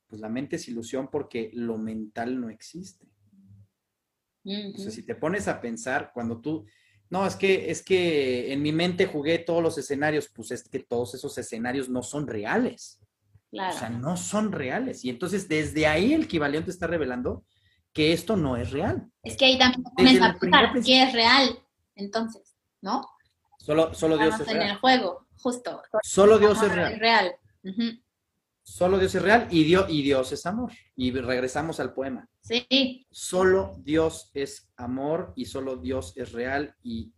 pues 0.08 0.20
la 0.20 0.28
mente 0.28 0.56
es 0.56 0.68
ilusión 0.68 1.08
porque 1.10 1.50
lo 1.54 1.78
mental 1.78 2.40
no 2.40 2.50
existe. 2.50 3.06
Entonces, 4.44 4.94
si 4.94 5.04
te 5.04 5.14
pones 5.14 5.46
a 5.48 5.60
pensar, 5.60 6.10
cuando 6.12 6.40
tú, 6.40 6.66
No, 7.10 7.26
es 7.26 7.36
que, 7.36 7.70
es 7.70 7.82
que 7.82 8.52
en 8.52 8.62
mi 8.62 8.72
mente 8.72 9.06
jugué 9.06 9.38
todos 9.38 9.62
los 9.62 9.76
escenarios, 9.78 10.28
pues 10.34 10.50
es 10.52 10.68
que 10.68 10.80
todos 10.80 11.14
esos 11.14 11.36
escenarios 11.38 11.88
no 11.88 12.02
son 12.02 12.26
reales. 12.26 13.00
Claro. 13.50 13.74
O 13.74 13.78
sea, 13.78 13.90
no 13.90 14.16
son 14.16 14.52
reales. 14.52 15.04
Y 15.04 15.10
entonces 15.10 15.48
desde 15.48 15.86
ahí 15.86 16.12
el 16.12 16.22
equivalente 16.24 16.70
está 16.70 16.86
revelando 16.86 17.44
que 17.92 18.12
esto 18.12 18.36
no 18.36 18.56
es 18.56 18.70
real. 18.70 19.10
Es 19.24 19.36
que 19.36 19.46
ahí 19.46 19.58
también 19.58 19.82
comienza 19.82 20.26
a 20.26 20.38
pensar 20.38 20.70
qué 20.84 21.02
es 21.02 21.12
real, 21.12 21.58
entonces, 21.96 22.56
¿no? 22.80 23.04
Solo, 23.58 23.92
solo 23.92 24.16
Dios 24.16 24.28
Estamos 24.34 24.46
es 24.48 24.52
en 24.54 24.58
real. 24.60 24.70
el 24.70 24.76
juego, 24.78 25.26
justo. 25.36 25.82
Solo 26.02 26.38
Dios 26.38 26.62
es 26.62 26.72
real. 26.98 27.34
Solo 28.62 28.98
Dios 28.98 29.14
es 29.16 29.22
real 29.22 29.48
y 29.50 29.64
Dios, 29.64 29.86
y 29.88 30.02
Dios 30.02 30.30
es 30.32 30.46
amor. 30.46 30.70
Y 30.94 31.10
regresamos 31.10 31.80
al 31.80 31.92
poema. 31.92 32.28
Sí, 32.40 33.06
Solo 33.10 33.74
Dios 33.80 34.30
es 34.32 34.70
amor 34.76 35.32
y 35.34 35.46
solo 35.46 35.76
Dios 35.76 36.12
es 36.16 36.32
real 36.32 36.74
y, 36.82 37.12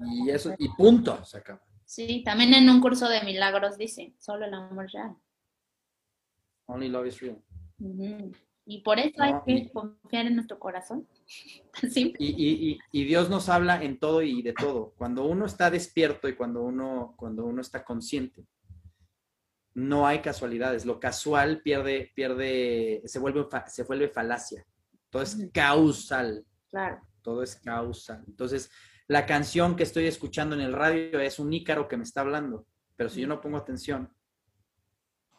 y 0.00 0.30
eso, 0.30 0.54
y 0.58 0.68
punto. 0.70 1.22
Se 1.24 1.38
acaba. 1.38 1.60
sí. 1.84 2.22
También 2.24 2.54
en 2.54 2.70
un 2.70 2.80
curso 2.80 3.08
de 3.08 3.20
milagros 3.22 3.76
dice, 3.76 4.14
solo 4.18 4.46
el 4.46 4.54
amor 4.54 4.86
es 4.86 4.92
real. 4.92 5.14
Only 6.66 6.88
love 6.88 7.06
is 7.06 7.20
real. 7.20 7.38
Y 8.64 8.82
por 8.82 8.98
eso 9.00 9.20
hay 9.20 9.34
que 9.44 9.70
confiar 9.72 10.26
en 10.26 10.36
nuestro 10.36 10.58
corazón. 10.58 11.06
Simple. 11.90 12.16
Y, 12.24 12.30
y- 12.72 12.78
y- 12.92 13.04
Dios 13.04 13.28
nos 13.28 13.48
habla 13.48 13.82
en 13.82 13.98
todo 13.98 14.22
y 14.22 14.40
de 14.42 14.52
todo. 14.52 14.94
Cuando 14.96 15.24
uno 15.24 15.46
está 15.46 15.70
despierto 15.70 16.28
y 16.28 16.36
cuando 16.36 16.62
uno, 16.62 17.14
cuando 17.16 17.44
uno 17.44 17.60
está 17.60 17.84
consciente, 17.84 18.46
no 19.74 20.06
hay 20.06 20.20
casualidades. 20.20 20.84
Lo 20.86 21.00
casual 21.00 21.60
pierde, 21.62 22.12
pierde, 22.14 23.02
se 23.06 23.18
vuelve, 23.18 23.46
se 23.66 23.82
vuelve 23.84 24.08
falacia. 24.08 24.64
Todo 25.10 25.22
es 25.22 25.36
causal. 25.52 26.44
Claro. 26.70 27.00
todo 27.20 27.42
es 27.42 27.56
causal. 27.56 28.24
Entonces, 28.26 28.70
la 29.08 29.26
canción 29.26 29.76
que 29.76 29.82
estoy 29.82 30.06
escuchando 30.06 30.54
en 30.54 30.62
el 30.62 30.72
radio 30.72 31.20
es 31.20 31.38
un 31.38 31.52
ícaro 31.52 31.86
que 31.86 31.96
me 31.98 32.02
está 32.04 32.22
hablando, 32.22 32.66
pero 32.96 33.10
si 33.10 33.20
yo 33.20 33.28
no 33.28 33.40
pongo 33.40 33.58
atención, 33.58 34.08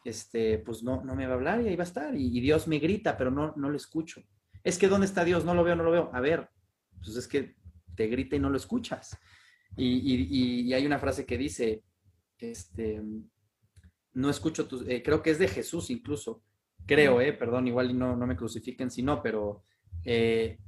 este, 0.05 0.59
pues 0.59 0.83
no, 0.83 1.03
no 1.03 1.15
me 1.15 1.25
va 1.25 1.33
a 1.33 1.35
hablar 1.35 1.61
y 1.61 1.67
ahí 1.67 1.75
va 1.75 1.83
a 1.83 1.87
estar. 1.87 2.15
Y, 2.15 2.37
y 2.37 2.41
Dios 2.41 2.67
me 2.67 2.79
grita, 2.79 3.17
pero 3.17 3.31
no, 3.31 3.53
no 3.57 3.69
lo 3.69 3.77
escucho. 3.77 4.23
Es 4.63 4.77
que 4.77 4.87
¿dónde 4.87 5.05
está 5.07 5.23
Dios? 5.25 5.45
No 5.45 5.53
lo 5.53 5.63
veo, 5.63 5.75
no 5.75 5.83
lo 5.83 5.91
veo. 5.91 6.09
A 6.13 6.21
ver, 6.21 6.49
pues 7.03 7.15
es 7.17 7.27
que 7.27 7.55
te 7.95 8.07
grita 8.07 8.35
y 8.35 8.39
no 8.39 8.49
lo 8.49 8.57
escuchas. 8.57 9.17
Y, 9.75 10.65
y- 10.67 10.73
hay 10.73 10.85
una 10.85 10.99
frase 10.99 11.25
que 11.25 11.37
dice, 11.37 11.83
este, 12.39 13.01
no 14.13 14.29
escucho 14.29 14.67
tus, 14.67 14.87
eh, 14.87 15.01
creo 15.03 15.21
que 15.21 15.31
es 15.31 15.39
de 15.39 15.47
Jesús 15.47 15.89
incluso, 15.89 16.43
creo, 16.85 17.21
eh, 17.21 17.33
perdón, 17.33 17.67
igual 17.67 17.91
y 17.91 17.93
no, 17.93 18.15
no 18.15 18.27
me 18.27 18.35
crucifiquen 18.35 18.91
si 18.91 19.01
no, 19.01 19.21
pero 19.23 19.63
eh, 20.05 20.59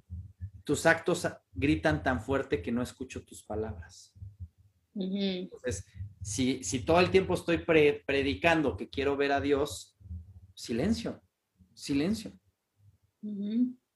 tus 0.64 0.86
actos 0.88 1.28
gritan 1.54 2.04
tan 2.04 2.22
fuerte 2.22 2.62
que 2.62 2.72
no 2.72 2.82
escucho 2.82 3.24
tus 3.26 3.44
palabras. 3.44 4.15
Entonces, 5.44 5.86
si, 6.22 6.64
si 6.64 6.80
todo 6.80 7.00
el 7.00 7.12
tiempo 7.12 7.34
estoy 7.34 7.60
pre- 7.60 8.04
predicando 8.06 8.76
que 8.78 8.90
quiero 8.90 9.16
ver 9.18 9.32
a 9.32 9.42
Dios, 9.42 9.98
silencio, 10.54 11.22
silencio, 11.74 12.32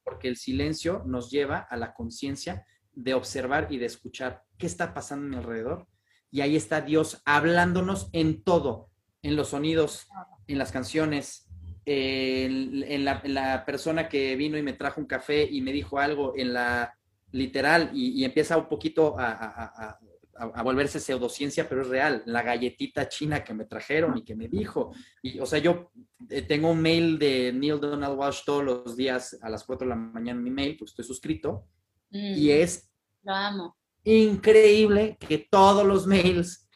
porque 0.03 0.27
el 0.27 0.35
silencio 0.37 1.03
nos 1.05 1.29
lleva 1.31 1.59
a 1.59 1.77
la 1.77 1.93
conciencia 1.93 2.65
de 2.93 3.13
observar 3.13 3.67
y 3.69 3.77
de 3.77 3.85
escuchar 3.85 4.43
qué 4.57 4.65
está 4.65 4.93
pasando 4.93 5.25
en 5.25 5.29
mi 5.31 5.37
alrededor. 5.37 5.87
Y 6.31 6.41
ahí 6.41 6.55
está 6.55 6.81
Dios 6.81 7.21
hablándonos 7.25 8.09
en 8.13 8.43
todo, 8.43 8.89
en 9.21 9.35
los 9.35 9.49
sonidos, 9.49 10.07
en 10.47 10.57
las 10.57 10.71
canciones, 10.71 11.47
en, 11.85 12.83
en 12.83 13.05
la, 13.05 13.21
en 13.23 13.33
la 13.33 13.65
persona 13.65 14.09
que 14.09 14.35
vino 14.35 14.57
y 14.57 14.61
me 14.61 14.73
trajo 14.73 14.99
un 15.01 15.07
café 15.07 15.43
y 15.49 15.61
me 15.61 15.71
dijo 15.71 15.97
algo, 15.99 16.33
en 16.35 16.53
la 16.53 16.93
literal, 17.31 17.91
y, 17.93 18.19
y 18.19 18.25
empieza 18.25 18.57
un 18.57 18.67
poquito 18.67 19.17
a, 19.19 19.31
a- 19.31 19.65
a- 19.65 19.99
a- 20.39 20.59
a 20.59 20.63
volverse 20.63 20.99
pseudociencia, 20.99 21.67
pero 21.67 21.81
es 21.81 21.87
real. 21.89 22.23
La 22.25 22.41
galletita 22.41 23.07
china 23.09 23.43
que 23.43 23.53
me 23.53 23.65
trajeron 23.65 24.17
y 24.17 24.23
que 24.23 24.35
me 24.35 24.47
dijo. 24.47 24.91
Y, 25.21 25.39
o 25.39 25.45
sea, 25.45 25.59
yo 25.59 25.91
eh, 26.29 26.41
tengo 26.41 26.71
un 26.71 26.81
mail 26.81 27.19
de 27.19 27.51
Neil 27.53 27.79
Donald 27.79 28.17
Walsh 28.17 28.43
todos 28.45 28.63
los 28.63 28.95
días 28.97 29.37
a 29.41 29.49
las 29.49 29.63
4 29.63 29.85
de 29.85 29.89
la 29.89 29.95
mañana 29.95 30.37
en 30.39 30.43
mi 30.43 30.51
mail, 30.51 30.75
porque 30.77 30.89
estoy 30.91 31.05
suscrito, 31.05 31.65
Mm. 32.11 32.37
y 32.37 32.51
es 32.51 32.89
Lo 33.23 33.33
amo. 33.35 33.77
increíble 34.03 35.17
que 35.19 35.37
todos 35.49 35.85
los 35.85 36.07
mails 36.07 36.67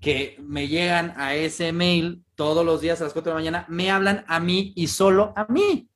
que 0.00 0.36
me 0.40 0.66
llegan 0.68 1.14
a 1.16 1.34
ese 1.34 1.72
mail 1.72 2.24
todos 2.34 2.64
los 2.66 2.80
días 2.80 3.00
a 3.00 3.04
las 3.04 3.12
4 3.12 3.30
de 3.32 3.34
la 3.34 3.40
mañana 3.40 3.66
me 3.68 3.90
hablan 3.90 4.24
a 4.26 4.40
mí 4.40 4.72
y 4.76 4.88
solo 4.88 5.32
a 5.36 5.46
mí, 5.48 5.88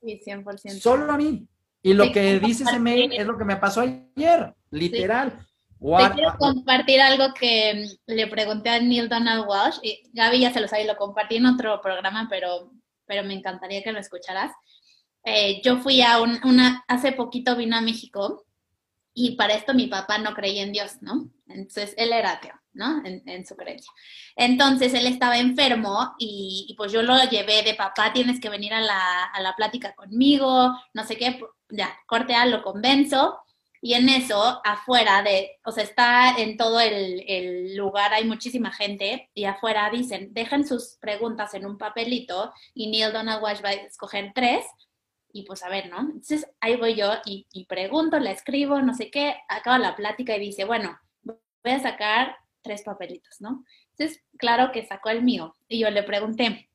Sí, 0.00 0.20
100%. 0.24 0.80
solo 0.80 1.12
a 1.12 1.16
mí. 1.16 1.46
Y 1.84 1.94
lo 1.94 2.12
que 2.12 2.38
dice 2.40 2.64
ese 2.64 2.78
mail 2.78 3.12
es 3.12 3.26
lo 3.26 3.36
que 3.38 3.44
me 3.44 3.56
pasó 3.56 3.80
ayer, 3.80 4.54
literal. 4.70 5.30
Te 5.32 5.51
What- 5.82 6.14
quiero 6.14 6.34
compartir 6.38 7.00
algo 7.00 7.34
que 7.34 7.74
mm, 8.06 8.12
le 8.12 8.26
pregunté 8.28 8.70
a 8.70 8.80
Neil 8.80 9.08
Donald 9.08 9.44
Walsh, 9.46 9.78
y 9.82 10.02
Gaby 10.12 10.40
ya 10.40 10.52
se 10.52 10.60
lo 10.60 10.68
sabe 10.68 10.84
y 10.84 10.86
lo 10.86 10.96
compartí 10.96 11.36
en 11.36 11.46
otro 11.46 11.80
programa, 11.80 12.26
pero, 12.30 12.70
pero 13.06 13.24
me 13.24 13.34
encantaría 13.34 13.82
que 13.82 13.92
lo 13.92 13.98
escucharas. 13.98 14.52
Eh, 15.24 15.60
yo 15.64 15.78
fui 15.78 16.02
a 16.02 16.20
un- 16.20 16.40
una, 16.44 16.84
hace 16.88 17.12
poquito 17.12 17.56
vino 17.56 17.76
a 17.76 17.80
México 17.80 18.44
y 19.14 19.36
para 19.36 19.54
esto 19.54 19.74
mi 19.74 19.86
papá 19.88 20.18
no 20.18 20.34
creía 20.34 20.62
en 20.62 20.72
Dios, 20.72 20.96
¿no? 21.02 21.30
Entonces 21.48 21.94
él 21.98 22.12
era 22.12 22.32
ateo, 22.32 22.54
¿no? 22.72 23.04
En, 23.04 23.22
en 23.28 23.44
su 23.46 23.54
creencia. 23.56 23.92
Entonces 24.36 24.94
él 24.94 25.06
estaba 25.06 25.38
enfermo 25.38 26.14
y, 26.18 26.66
y, 26.68 26.74
pues 26.74 26.92
yo 26.92 27.02
lo 27.02 27.16
llevé 27.28 27.62
de 27.62 27.74
papá, 27.74 28.12
tienes 28.12 28.40
que 28.40 28.48
venir 28.48 28.72
a 28.72 28.80
la, 28.80 29.24
a 29.24 29.40
la 29.42 29.54
plática 29.54 29.94
conmigo, 29.94 30.74
no 30.94 31.04
sé 31.04 31.16
qué, 31.16 31.40
ya, 31.70 31.94
corte 32.06 32.34
A, 32.34 32.46
lo 32.46 32.62
convenzo. 32.62 33.38
Y 33.84 33.94
en 33.94 34.08
eso, 34.08 34.60
afuera 34.64 35.24
de, 35.24 35.58
o 35.64 35.72
sea, 35.72 35.82
está 35.82 36.36
en 36.38 36.56
todo 36.56 36.78
el, 36.78 37.76
lugar, 37.76 38.12
hay 38.12 38.24
muchísima 38.24 38.70
gente, 38.70 39.28
y 39.34 39.44
afuera 39.44 39.90
dicen, 39.90 40.32
dejen 40.32 40.64
sus 40.64 40.98
preguntas 41.00 41.52
en 41.54 41.66
un 41.66 41.78
papelito 41.78 42.54
y 42.74 42.88
Neil 42.88 43.12
Donald 43.12 43.42
Walsh 43.42 43.60
va 43.62 43.70
a 43.70 43.72
escoger 43.72 44.30
tres, 44.36 44.64
y 45.32 45.42
pues 45.42 45.64
a 45.64 45.68
ver, 45.68 45.90
¿no? 45.90 45.98
Entonces 45.98 46.46
ahí 46.60 46.76
voy 46.76 46.94
yo 46.94 47.10
y, 47.24 47.48
y 47.52 47.64
pregunto, 47.64 48.20
la 48.20 48.30
escribo, 48.30 48.80
no 48.80 48.94
sé 48.94 49.10
qué, 49.10 49.34
acaba 49.48 49.80
la 49.80 49.96
plática 49.96 50.36
y 50.36 50.40
dice, 50.40 50.64
bueno, 50.64 50.96
voy 51.24 51.36
a 51.64 51.80
sacar 51.80 52.36
tres 52.62 52.82
papelitos, 52.82 53.40
¿no? 53.40 53.64
Entonces, 53.96 54.22
claro 54.38 54.70
que 54.70 54.86
sacó 54.86 55.10
el 55.10 55.24
mío, 55.24 55.56
y 55.66 55.80
yo 55.80 55.90
le 55.90 56.04
pregunté, 56.04 56.70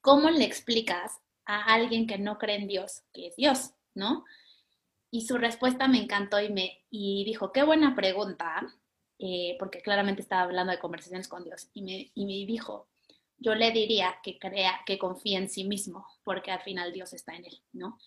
¿cómo 0.00 0.28
le 0.28 0.44
explicas 0.44 1.20
a 1.44 1.72
alguien 1.72 2.08
que 2.08 2.18
no 2.18 2.36
cree 2.36 2.56
en 2.56 2.66
Dios 2.66 3.04
que 3.12 3.28
es 3.28 3.36
Dios, 3.36 3.74
¿no? 3.94 4.24
Y 5.10 5.26
su 5.26 5.38
respuesta 5.38 5.88
me 5.88 6.02
encantó 6.02 6.40
y 6.40 6.50
me 6.50 6.84
y 6.90 7.24
dijo, 7.24 7.52
qué 7.52 7.62
buena 7.62 7.94
pregunta, 7.94 8.66
eh, 9.18 9.56
porque 9.58 9.82
claramente 9.82 10.22
estaba 10.22 10.42
hablando 10.42 10.72
de 10.72 10.78
conversaciones 10.78 11.28
con 11.28 11.44
Dios. 11.44 11.68
Y 11.74 11.82
me, 11.82 12.10
y 12.14 12.26
me 12.26 12.46
dijo, 12.46 12.88
yo 13.38 13.54
le 13.54 13.72
diría 13.72 14.16
que 14.22 14.38
crea, 14.38 14.80
que 14.86 14.98
confíe 14.98 15.36
en 15.36 15.48
sí 15.48 15.64
mismo, 15.64 16.06
porque 16.22 16.50
al 16.50 16.60
final 16.60 16.92
Dios 16.92 17.12
está 17.12 17.34
en 17.34 17.46
él, 17.46 17.60
¿no? 17.72 17.98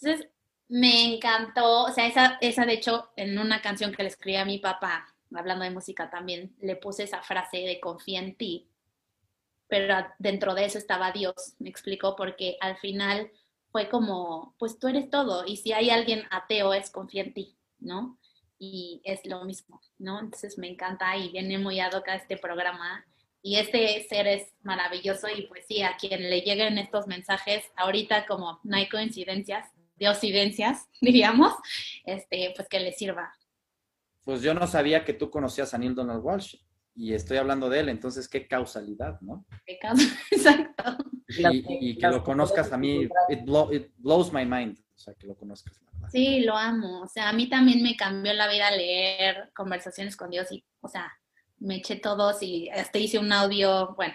Entonces, 0.00 0.28
me 0.68 1.14
encantó, 1.14 1.84
o 1.84 1.92
sea, 1.92 2.06
esa, 2.06 2.38
esa 2.40 2.64
de 2.64 2.74
hecho, 2.74 3.10
en 3.16 3.38
una 3.38 3.60
canción 3.60 3.92
que 3.92 4.02
le 4.02 4.08
escribí 4.08 4.36
a 4.36 4.44
mi 4.44 4.58
papá, 4.58 5.14
hablando 5.34 5.64
de 5.64 5.70
música 5.70 6.10
también, 6.10 6.54
le 6.60 6.76
puse 6.76 7.04
esa 7.04 7.22
frase 7.22 7.58
de 7.58 7.80
confía 7.80 8.20
en 8.20 8.36
ti, 8.36 8.68
pero 9.68 10.06
dentro 10.18 10.54
de 10.54 10.66
eso 10.66 10.78
estaba 10.78 11.12
Dios, 11.12 11.54
me 11.58 11.70
explicó, 11.70 12.14
porque 12.14 12.56
al 12.60 12.76
final 12.76 13.30
fue 13.72 13.88
como, 13.88 14.54
pues 14.58 14.78
tú 14.78 14.86
eres 14.86 15.10
todo, 15.10 15.44
y 15.46 15.56
si 15.56 15.72
hay 15.72 15.88
alguien 15.90 16.24
ateo 16.30 16.74
es 16.74 16.90
confía 16.90 17.22
en 17.22 17.34
ti, 17.34 17.56
¿no? 17.80 18.18
Y 18.58 19.00
es 19.04 19.26
lo 19.26 19.44
mismo, 19.44 19.80
¿no? 19.98 20.20
Entonces 20.20 20.58
me 20.58 20.68
encanta 20.68 21.16
y 21.16 21.30
viene 21.32 21.58
muy 21.58 21.80
ad 21.80 21.94
hoc 21.94 22.06
este 22.08 22.36
programa. 22.36 23.04
Y 23.44 23.56
este 23.56 24.06
ser 24.08 24.28
es 24.28 24.52
maravilloso 24.62 25.26
y 25.28 25.48
pues 25.48 25.64
sí, 25.66 25.82
a 25.82 25.96
quien 25.96 26.30
le 26.30 26.42
lleguen 26.42 26.78
estos 26.78 27.08
mensajes, 27.08 27.64
ahorita 27.74 28.26
como 28.26 28.60
no 28.62 28.76
hay 28.76 28.88
coincidencias, 28.88 29.66
diosidencias, 29.96 30.88
diríamos, 31.00 31.52
este, 32.04 32.52
pues 32.54 32.68
que 32.68 32.78
le 32.78 32.92
sirva. 32.92 33.34
Pues 34.22 34.42
yo 34.42 34.54
no 34.54 34.68
sabía 34.68 35.04
que 35.04 35.14
tú 35.14 35.28
conocías 35.28 35.74
a 35.74 35.78
Neil 35.78 35.96
Donald 35.96 36.22
Walsh 36.22 36.54
y 36.94 37.14
estoy 37.14 37.38
hablando 37.38 37.68
de 37.70 37.80
él, 37.80 37.88
entonces 37.88 38.28
qué 38.28 38.46
causalidad, 38.46 39.20
¿no? 39.20 39.46
Exacto. 40.30 40.96
Y, 41.28 41.90
y 41.90 41.98
que 41.98 42.08
lo 42.08 42.22
conozcas 42.22 42.72
a 42.72 42.76
mí, 42.76 43.08
it, 43.28 43.44
blow, 43.44 43.72
it, 43.72 43.90
blows 43.96 44.32
my 44.32 44.44
mind, 44.44 44.78
o 44.78 44.98
sea, 44.98 45.14
que 45.14 45.26
lo 45.26 45.34
conozcas. 45.34 45.80
La 45.82 45.90
verdad. 45.92 46.08
Sí, 46.12 46.40
lo 46.40 46.56
amo. 46.56 47.02
O 47.02 47.08
sea, 47.08 47.30
a 47.30 47.32
mí 47.32 47.48
también 47.48 47.82
me 47.82 47.96
cambió 47.96 48.32
la 48.34 48.48
vida 48.48 48.70
leer 48.70 49.50
conversaciones 49.54 50.16
con 50.16 50.30
Dios 50.30 50.52
y, 50.52 50.64
o 50.80 50.88
sea, 50.88 51.10
me 51.58 51.76
eché 51.76 51.96
todos 51.96 52.42
y 52.42 52.68
hasta 52.70 52.98
hice 52.98 53.18
un 53.18 53.32
audio, 53.32 53.94
bueno, 53.94 54.14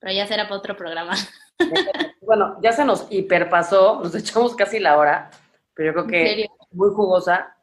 pero 0.00 0.12
ya 0.12 0.26
será 0.26 0.44
para 0.44 0.56
otro 0.56 0.76
programa. 0.76 1.14
Bueno, 2.20 2.58
ya 2.62 2.72
se 2.72 2.86
nos 2.86 3.06
hiperpasó, 3.10 4.00
nos 4.02 4.14
echamos 4.14 4.56
casi 4.56 4.80
la 4.80 4.96
hora, 4.96 5.30
pero 5.74 5.90
yo 5.90 5.92
creo 5.92 6.06
que 6.06 6.46
muy 6.70 6.88
jugosa, 6.88 7.54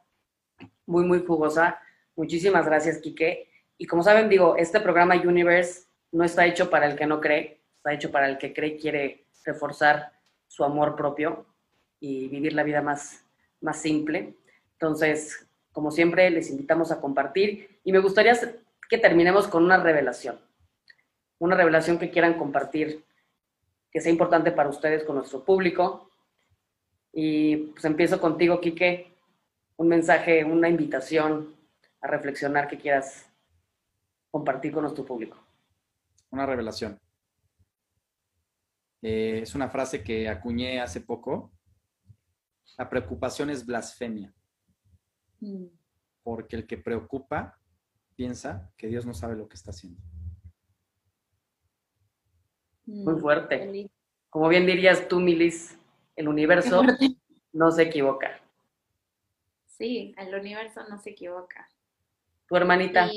muy, 0.86 1.04
muy 1.04 1.26
jugosa. 1.26 1.80
Muchísimas 2.16 2.68
gracias, 2.68 3.00
Quique. 3.00 3.51
Y 3.82 3.88
como 3.88 4.04
saben, 4.04 4.30
digo, 4.30 4.58
este 4.58 4.80
programa 4.80 5.16
Universe 5.16 5.88
no 6.12 6.24
está 6.24 6.46
hecho 6.46 6.70
para 6.70 6.86
el 6.86 6.96
que 6.96 7.08
no 7.08 7.20
cree, 7.20 7.64
está 7.78 7.92
hecho 7.92 8.12
para 8.12 8.30
el 8.30 8.38
que 8.38 8.54
cree 8.54 8.76
y 8.76 8.78
quiere 8.78 9.26
reforzar 9.44 10.14
su 10.48 10.64
amor 10.64 10.96
propio 10.96 11.48
y 12.00 12.28
vivir 12.28 12.54
la 12.54 12.62
vida 12.62 12.84
más, 12.84 13.26
más 13.60 13.82
simple. 13.82 14.36
Entonces, 14.74 15.48
como 15.72 15.90
siempre, 15.90 16.30
les 16.30 16.52
invitamos 16.52 16.92
a 16.92 17.02
compartir 17.02 17.80
y 17.84 17.92
me 17.92 17.98
gustaría 17.98 18.38
que 18.88 19.00
terminemos 19.00 19.48
con 19.48 19.64
una 19.64 19.82
revelación. 19.82 20.40
Una 21.40 21.56
revelación 21.56 21.98
que 21.98 22.12
quieran 22.12 22.36
compartir, 22.36 23.04
que 23.90 24.00
sea 24.00 24.12
importante 24.12 24.52
para 24.52 24.70
ustedes 24.70 25.04
con 25.04 25.16
nuestro 25.16 25.44
público. 25.44 26.12
Y 27.12 27.56
pues 27.74 27.84
empiezo 27.86 28.22
contigo, 28.22 28.62
Quique, 28.62 29.12
un 29.78 29.88
mensaje, 29.88 30.44
una 30.44 30.70
invitación 30.70 31.56
a 32.00 32.06
reflexionar 32.06 32.68
que 32.68 32.78
quieras 32.78 33.31
compartir 34.32 34.72
con 34.72 34.84
nuestro 34.84 35.06
público. 35.06 35.38
Una 36.32 36.46
revelación. 36.46 37.00
Eh, 39.02 39.40
es 39.44 39.54
una 39.54 39.70
frase 39.70 40.04
que 40.04 40.30
acuñé 40.30 40.80
hace 40.80 41.02
poco. 41.02 41.52
La 42.78 42.90
preocupación 42.90 43.50
es 43.50 43.66
blasfemia. 43.66 44.34
Mm. 45.42 45.66
Porque 46.24 46.56
el 46.56 46.66
que 46.66 46.78
preocupa 46.78 47.60
piensa 48.16 48.72
que 48.78 48.88
Dios 48.88 49.06
no 49.06 49.14
sabe 49.14 49.36
lo 49.36 49.50
que 49.50 49.56
está 49.56 49.72
haciendo. 49.72 50.02
Mm, 52.86 53.04
Muy 53.04 53.20
fuerte. 53.20 53.90
Como 54.30 54.48
bien 54.48 54.66
dirías 54.66 55.08
tú, 55.10 55.20
Milis, 55.20 55.78
el 56.16 56.30
universo 56.30 56.84
no 57.52 57.72
se 57.72 57.84
equivoca. 57.84 58.40
Sí, 59.66 60.14
el 60.18 60.34
universo 60.34 60.88
no 60.88 60.98
se 61.00 61.10
equivoca. 61.10 61.68
Tu 62.48 62.56
hermanita. 62.56 63.10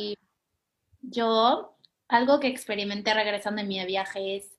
Yo, 1.11 1.77
algo 2.09 2.41
que 2.41 2.49
experimenté 2.49 3.15
regresando 3.15 3.63
de 3.63 3.69
mi 3.69 3.85
viaje 3.85 4.37
es 4.37 4.55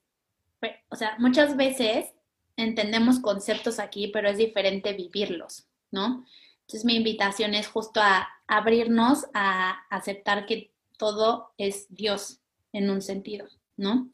o 0.88 0.96
sea, 0.96 1.16
muchas 1.18 1.56
veces 1.56 2.12
entendemos 2.56 3.20
conceptos 3.20 3.78
aquí, 3.78 4.08
pero 4.08 4.28
es 4.28 4.38
diferente 4.38 4.94
vivirlos, 4.94 5.66
¿no? 5.90 6.24
Entonces 6.60 6.84
mi 6.84 6.96
invitación 6.96 7.54
es 7.54 7.68
justo 7.68 8.00
a 8.00 8.28
abrirnos 8.46 9.26
a 9.34 9.86
aceptar 9.90 10.46
que 10.46 10.72
todo 10.96 11.52
es 11.58 11.86
Dios 11.90 12.40
en 12.72 12.90
un 12.90 13.02
sentido, 13.02 13.46
¿no? 13.76 14.10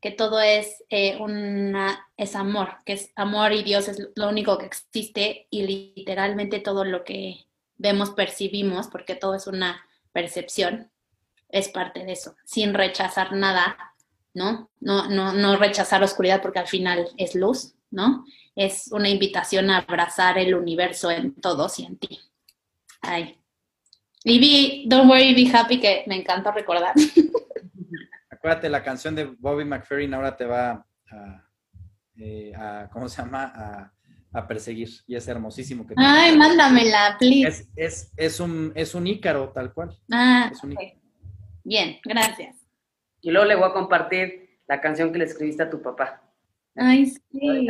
Que 0.00 0.10
todo 0.10 0.40
es 0.40 0.84
eh, 0.90 1.16
una 1.16 2.06
es 2.16 2.36
amor, 2.36 2.76
que 2.84 2.92
es 2.92 3.10
amor 3.16 3.52
y 3.52 3.62
Dios 3.62 3.88
es 3.88 4.10
lo 4.14 4.28
único 4.28 4.58
que 4.58 4.66
existe 4.66 5.46
y 5.50 5.62
literalmente 5.62 6.60
todo 6.60 6.84
lo 6.84 7.04
que 7.04 7.46
vemos, 7.78 8.10
percibimos, 8.10 8.88
porque 8.88 9.14
todo 9.14 9.34
es 9.34 9.46
una 9.46 9.84
percepción, 10.12 10.90
es 11.48 11.68
parte 11.68 12.04
de 12.04 12.12
eso, 12.12 12.34
sin 12.44 12.74
rechazar 12.74 13.32
nada, 13.32 13.76
¿no? 14.34 14.70
No, 14.80 15.08
no, 15.08 15.32
no 15.32 15.56
rechazar 15.56 16.00
la 16.00 16.06
oscuridad 16.06 16.42
porque 16.42 16.58
al 16.58 16.66
final 16.66 17.08
es 17.16 17.34
luz, 17.34 17.74
¿no? 17.90 18.24
Es 18.54 18.88
una 18.92 19.08
invitación 19.08 19.70
a 19.70 19.78
abrazar 19.78 20.38
el 20.38 20.54
universo 20.54 21.10
en 21.10 21.34
todos 21.34 21.78
y 21.78 21.86
en 21.86 21.98
ti. 21.98 22.20
Ay. 23.00 23.38
Y 24.24 24.38
be, 24.38 24.88
don't 24.88 25.08
worry, 25.08 25.34
be 25.34 25.50
happy, 25.50 25.80
que 25.80 26.04
me 26.06 26.16
encanta 26.16 26.50
recordar. 26.50 26.94
Acuérdate, 28.30 28.68
la 28.68 28.82
canción 28.82 29.14
de 29.14 29.24
Bobby 29.24 29.64
McFerrin 29.64 30.12
ahora 30.14 30.36
te 30.36 30.44
va 30.44 30.86
a, 31.10 31.48
eh, 32.18 32.52
¿cómo 32.92 33.08
se 33.08 33.22
llama? 33.22 33.92
A, 34.32 34.46
perseguir. 34.46 34.88
Y 35.06 35.16
es 35.16 35.26
hermosísimo. 35.26 35.84
Que 35.84 35.94
Ay, 35.96 36.36
mándamela, 36.36 37.16
please. 37.18 37.66
Es, 37.74 38.12
es, 38.16 38.38
un, 38.38 38.72
es 38.76 38.94
un 38.94 39.06
ícaro, 39.06 39.48
tal 39.48 39.72
cual. 39.72 39.98
Ah, 40.12 40.52
bien, 41.68 41.98
gracias. 42.04 42.56
Y 43.20 43.30
luego 43.30 43.46
le 43.46 43.56
voy 43.56 43.68
a 43.68 43.72
compartir 43.72 44.58
la 44.66 44.80
canción 44.80 45.12
que 45.12 45.18
le 45.18 45.24
escribiste 45.24 45.62
a 45.62 45.70
tu 45.70 45.82
papá. 45.82 46.22
Ay, 46.74 47.06
sí. 47.06 47.68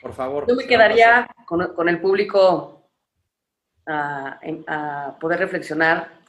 Por 0.00 0.12
favor. 0.12 0.46
Yo 0.48 0.54
me 0.54 0.66
quedaría 0.66 1.28
con, 1.46 1.88
el 1.88 2.00
público 2.00 2.90
a, 3.86 5.16
poder 5.20 5.38
reflexionar 5.38 6.20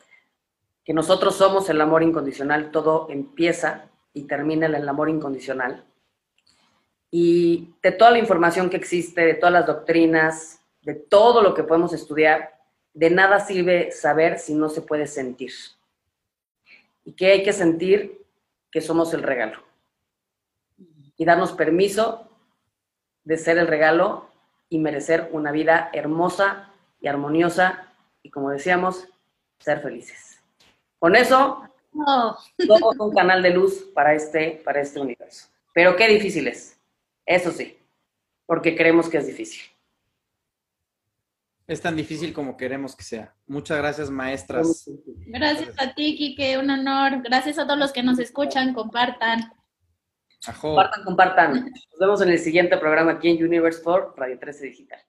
que 0.86 0.94
nosotros 0.94 1.36
somos 1.36 1.70
el 1.70 1.82
amor 1.82 2.04
incondicional, 2.04 2.72
todo 2.72 3.08
empieza 3.10 3.90
y 4.14 4.24
termina 4.24 4.66
en 4.66 4.76
el 4.76 4.88
amor 4.88 5.10
incondicional. 5.10 5.86
Y 7.10 7.76
de 7.82 7.92
toda 7.92 8.12
la 8.12 8.20
información 8.20 8.70
que 8.70 8.78
existe, 8.78 9.22
de 9.22 9.36
todas 9.36 9.54
las 9.54 9.66
doctrinas, 9.66 10.60
de 10.82 10.96
todo 10.96 11.42
lo 11.42 11.54
que 11.54 11.64
podemos 11.64 11.94
estudiar, 11.94 12.60
de 12.94 13.10
nada 13.10 13.40
sirve 13.40 13.92
saber 13.92 14.40
si 14.40 14.54
no 14.54 14.70
se 14.70 14.82
puede 14.82 15.08
sentir 15.08 15.52
y 17.06 17.14
que 17.14 17.28
hay 17.28 17.44
que 17.44 17.54
sentir 17.54 18.26
que 18.72 18.82
somos 18.82 19.14
el 19.14 19.24
regalo 19.24 19.62
y 21.18 21.26
darnos 21.26 21.54
permiso 21.54 22.30
de 23.24 23.38
ser 23.38 23.58
el 23.58 23.68
regalo 23.68 24.30
y 24.70 24.80
merecer 24.80 25.30
una 25.32 25.52
vida 25.52 25.90
hermosa 25.94 26.72
y 27.00 27.08
armoniosa 27.08 27.88
y 28.24 28.30
como 28.30 28.50
decíamos, 28.50 29.08
ser 29.60 29.82
felices. 29.82 30.42
Con 30.98 31.16
eso, 31.16 31.64
somos 32.66 33.00
un 33.00 33.14
canal 33.14 33.42
de 33.44 33.52
luz 33.52 33.90
para 33.94 34.14
este, 34.14 34.62
para 34.64 34.82
este 34.82 35.00
universo. 35.00 35.48
Pero 35.74 35.96
qué 35.96 36.08
difícil 36.08 36.48
es, 36.48 36.80
eso 37.26 37.52
sí, 37.52 37.78
porque 38.46 38.76
creemos 38.76 39.10
que 39.10 39.18
es 39.18 39.28
difícil. 39.28 39.73
Es 41.74 41.82
tan 41.82 41.96
difícil 41.96 42.34
como 42.34 42.56
queremos 42.56 42.96
que 42.96 43.04
sea. 43.04 43.34
Muchas 43.48 43.80
gracias, 43.80 44.12
maestras. 44.12 44.88
Gracias 45.26 45.74
a 45.80 45.96
ti, 45.96 46.16
Kike, 46.16 46.60
un 46.60 46.70
honor. 46.70 47.24
Gracias 47.24 47.58
a 47.58 47.66
todos 47.66 47.80
los 47.80 47.92
que 47.92 48.04
nos 48.04 48.20
escuchan, 48.20 48.76
compartan. 48.76 49.52
Compartan, 50.62 51.04
compartan. 51.04 51.54
Nos 51.54 52.00
vemos 52.00 52.22
en 52.22 52.30
el 52.30 52.38
siguiente 52.38 52.78
programa 52.78 53.14
aquí 53.14 53.30
en 53.30 53.44
Universe 53.44 53.82
4, 53.84 54.14
Radio 54.16 54.38
13 54.38 54.68
Digital. 54.68 55.00